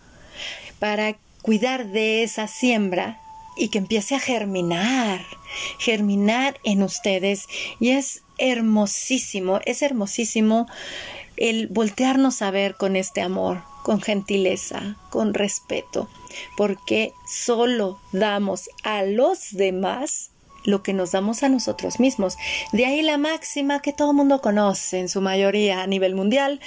para 0.79 1.15
cuidar 1.41 1.87
de 1.87 2.23
esa 2.23 2.47
siembra 2.47 3.22
y 3.55 3.69
que 3.69 3.77
empiece 3.77 4.15
a 4.15 4.19
germinar, 4.19 5.25
germinar 5.79 6.59
en 6.63 6.83
ustedes. 6.83 7.47
Y 7.79 7.91
es 7.91 8.23
hermosísimo, 8.37 9.59
es 9.65 9.81
hermosísimo 9.81 10.67
el 11.37 11.67
voltearnos 11.67 12.41
a 12.41 12.51
ver 12.51 12.75
con 12.75 12.95
este 12.95 13.21
amor, 13.21 13.63
con 13.83 14.01
gentileza, 14.01 14.97
con 15.09 15.33
respeto, 15.33 16.07
porque 16.57 17.13
solo 17.27 17.99
damos 18.11 18.69
a 18.83 19.03
los 19.03 19.51
demás 19.51 20.31
lo 20.63 20.81
que 20.81 20.93
nos 20.93 21.11
damos 21.11 21.43
a 21.43 21.49
nosotros 21.49 21.99
mismos. 21.99 22.37
De 22.71 22.85
ahí 22.85 23.01
la 23.01 23.17
máxima 23.17 23.81
que 23.81 23.93
todo 23.93 24.11
el 24.11 24.17
mundo 24.17 24.41
conoce, 24.41 24.99
en 24.99 25.09
su 25.09 25.21
mayoría 25.21 25.81
a 25.81 25.87
nivel 25.87 26.15
mundial, 26.15 26.61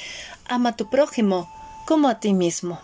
ama 0.47 0.71
a 0.71 0.77
tu 0.77 0.91
prójimo 0.91 1.49
como 1.87 2.09
a 2.09 2.21
ti 2.21 2.35
mismo. 2.35 2.79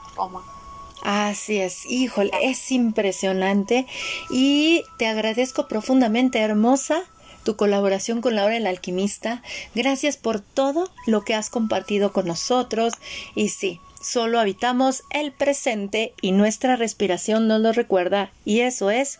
Así 1.03 1.59
es, 1.59 1.85
híjole, 1.87 2.31
es 2.43 2.71
impresionante 2.71 3.87
y 4.31 4.85
te 4.99 5.09
agradezco 5.09 5.67
profundamente, 5.67 6.39
hermosa, 6.39 7.03
tu 7.43 7.57
colaboración 7.57 8.21
con 8.21 8.37
la 8.37 8.45
hora 8.45 8.55
del 8.55 8.69
alquimista. 8.69 9.43
Gracias 9.75 10.17
por 10.17 10.41
todo 10.41 10.93
lo 11.07 11.23
que 11.23 11.35
has 11.35 11.51
compartido 11.51 12.13
con 12.13 12.29
nosotros 12.29 12.93
y 13.35 13.49
sí, 13.49 13.81
solo 14.01 14.39
habitamos 14.39 15.03
el 15.11 15.33
presente 15.33 16.15
y 16.21 16.31
nuestra 16.31 16.77
respiración 16.77 17.49
nos 17.49 17.61
lo 17.61 17.73
recuerda 17.73 18.31
y 18.45 18.61
eso 18.61 18.93
es 18.93 19.19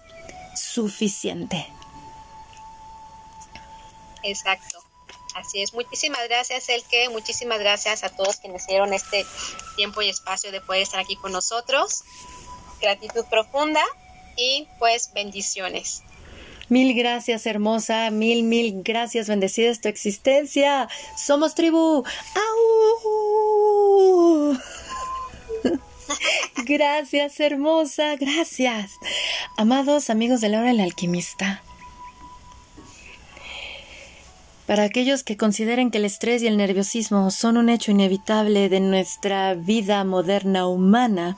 suficiente. 0.55 1.67
Exacto. 4.23 4.82
Así 5.35 5.63
es. 5.63 5.73
Muchísimas 5.73 6.21
gracias, 6.29 6.69
Elke. 6.69 7.09
Muchísimas 7.11 7.59
gracias 7.59 8.05
a 8.05 8.11
todos 8.11 8.37
quienes 8.37 8.67
dieron 8.67 8.93
este 8.93 9.25
tiempo 9.77 10.03
y 10.03 10.09
espacio 10.09 10.53
de 10.53 10.61
poder 10.61 10.83
estar 10.83 11.01
aquí 11.01 11.17
con 11.17 11.33
nosotros. 11.33 12.03
Gratitud 12.81 13.25
profunda 13.31 13.83
y 14.37 14.69
pues 14.79 15.13
bendiciones. 15.15 16.03
Mil 16.69 16.95
gracias, 16.95 17.47
hermosa. 17.47 18.11
Mil, 18.11 18.45
mil 18.45 18.83
gracias. 18.83 19.29
Bendecida 19.29 19.71
es 19.71 19.81
tu 19.81 19.89
existencia. 19.89 20.89
Somos 21.17 21.55
tribu. 21.55 22.05
¡Au! 22.35 24.59
gracias, 26.65 27.41
hermosa. 27.41 28.17
Gracias. 28.17 28.93
Amados 29.57 30.09
amigos 30.09 30.41
de 30.41 30.49
Laura 30.49 30.71
el 30.71 30.81
Alquimista. 30.81 31.63
Para 34.73 34.85
aquellos 34.85 35.23
que 35.23 35.37
consideren 35.37 35.91
que 35.91 35.99
el 35.99 36.07
estrés 36.07 36.43
y 36.43 36.47
el 36.47 36.57
nerviosismo 36.57 37.31
son 37.31 37.59
un 37.59 37.69
hecho 37.69 37.91
inevitable 37.91 38.71
de 38.71 38.81
nuestra 38.81 39.53
vida 39.53 40.03
moderna 40.03 40.67
humana, 40.67 41.37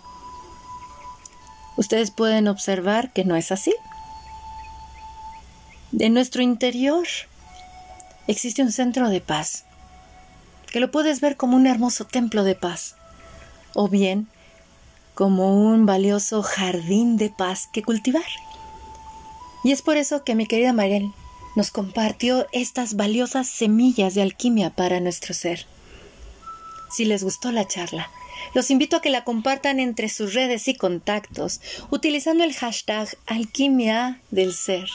ustedes 1.77 2.13
pueden 2.13 2.47
observar 2.47 3.13
que 3.13 3.25
no 3.25 3.35
es 3.35 3.51
así. 3.51 3.75
En 5.99 6.15
nuestro 6.15 6.43
interior 6.43 7.09
existe 8.29 8.63
un 8.63 8.71
centro 8.71 9.09
de 9.09 9.21
paz, 9.21 9.65
que 10.71 10.79
lo 10.79 10.93
puedes 10.93 11.21
ver 11.21 11.37
como 11.37 11.57
un 11.57 11.67
hermoso 11.67 12.05
templo 12.05 12.45
de 12.45 12.55
paz, 12.55 12.95
o 13.75 13.89
bien 13.89 14.29
como 15.15 15.61
un 15.61 15.87
valioso 15.87 16.45
jardín 16.45 17.17
de 17.17 17.31
paz 17.31 17.69
que 17.73 17.83
cultivar. 17.83 18.23
Y 19.65 19.73
es 19.73 19.83
por 19.83 19.97
eso 19.97 20.23
que 20.23 20.37
mi 20.37 20.47
querida 20.47 20.73
Mariel 20.73 21.11
nos 21.55 21.71
compartió 21.71 22.47
estas 22.53 22.95
valiosas 22.95 23.49
semillas 23.49 24.15
de 24.15 24.23
alquimia 24.23 24.71
para 24.71 25.01
nuestro 25.01 25.35
ser. 25.35 25.67
Si 26.91 27.05
les 27.05 27.23
gustó 27.25 27.53
la 27.53 27.67
charla, 27.67 28.11
los 28.55 28.71
invito 28.71 28.97
a 28.97 29.03
que 29.03 29.11
la 29.11 29.25
compartan 29.25 29.81
entre 29.81 30.09
sus 30.09 30.35
redes 30.35 30.69
y 30.69 30.75
contactos 30.75 31.61
utilizando 31.91 32.45
el 32.45 32.55
hashtag 32.55 33.09
alquimia 33.27 34.21
del 34.31 34.53
ser 34.53 34.89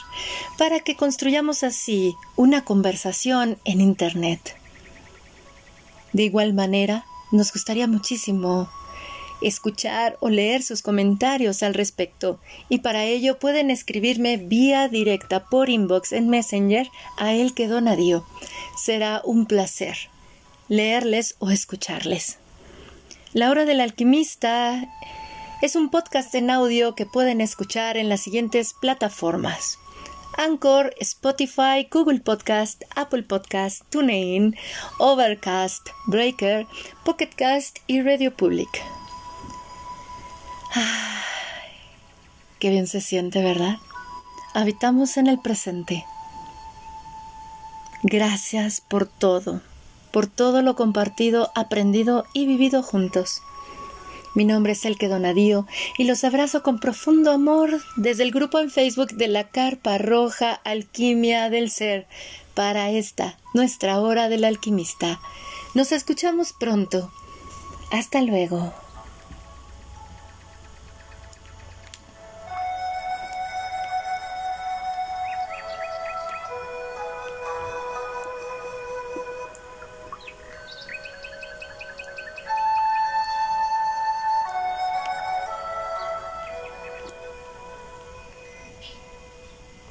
para 0.58 0.80
que 0.80 0.96
construyamos 0.96 1.62
así 1.62 2.14
una 2.36 2.64
conversación 2.64 3.58
en 3.64 3.80
Internet. 3.80 4.56
De 6.12 6.24
igual 6.24 6.54
manera, 6.54 7.04
nos 7.32 7.52
gustaría 7.52 7.86
muchísimo 7.86 8.68
escuchar 9.42 10.16
o 10.20 10.28
leer 10.28 10.62
sus 10.62 10.82
comentarios 10.82 11.62
al 11.62 11.74
respecto 11.74 12.40
y 12.68 12.78
para 12.78 13.04
ello 13.04 13.38
pueden 13.38 13.70
escribirme 13.70 14.36
vía 14.36 14.88
directa 14.88 15.46
por 15.46 15.70
inbox 15.70 16.12
en 16.12 16.28
Messenger 16.28 16.88
a 17.16 17.32
El 17.32 17.54
que 17.54 17.68
Donadio. 17.68 18.26
Será 18.76 19.22
un 19.24 19.46
placer 19.46 19.96
leerles 20.70 21.34
o 21.40 21.50
escucharles. 21.50 22.38
La 23.34 23.50
hora 23.50 23.64
del 23.64 23.80
alquimista 23.80 24.88
es 25.60 25.76
un 25.76 25.90
podcast 25.90 26.34
en 26.36 26.48
audio 26.48 26.94
que 26.94 27.06
pueden 27.06 27.40
escuchar 27.40 27.96
en 27.96 28.08
las 28.08 28.20
siguientes 28.22 28.74
plataformas. 28.80 29.78
Anchor, 30.38 30.94
Spotify, 31.00 31.88
Google 31.90 32.20
Podcast, 32.20 32.84
Apple 32.94 33.24
Podcast, 33.24 33.82
TuneIn, 33.90 34.56
Overcast, 34.98 35.88
Breaker, 36.06 36.66
Pocketcast 37.04 37.78
y 37.88 38.00
Radio 38.00 38.34
Public. 38.34 38.70
Ay, 40.72 40.82
qué 42.58 42.70
bien 42.70 42.86
se 42.86 43.00
siente, 43.00 43.42
¿verdad? 43.42 43.76
Habitamos 44.54 45.16
en 45.16 45.26
el 45.26 45.38
presente. 45.38 46.04
Gracias 48.02 48.80
por 48.80 49.06
todo, 49.06 49.60
por 50.12 50.26
todo 50.26 50.62
lo 50.62 50.74
compartido, 50.76 51.50
aprendido 51.54 52.24
y 52.32 52.46
vivido 52.46 52.82
juntos. 52.82 53.42
Mi 54.34 54.44
nombre 54.44 54.72
es 54.72 54.84
Elke 54.84 55.08
Donadío 55.08 55.66
y 55.98 56.04
los 56.04 56.22
abrazo 56.22 56.62
con 56.62 56.78
profundo 56.78 57.32
amor 57.32 57.80
desde 57.96 58.22
el 58.22 58.30
grupo 58.30 58.60
en 58.60 58.70
Facebook 58.70 59.12
de 59.12 59.26
la 59.26 59.48
Carpa 59.48 59.98
Roja 59.98 60.52
Alquimia 60.64 61.50
del 61.50 61.70
Ser 61.70 62.06
para 62.54 62.90
esta, 62.90 63.38
nuestra 63.54 64.00
hora 64.00 64.28
del 64.28 64.44
alquimista. 64.44 65.20
Nos 65.74 65.90
escuchamos 65.92 66.52
pronto. 66.52 67.10
Hasta 67.90 68.22
luego. 68.22 68.72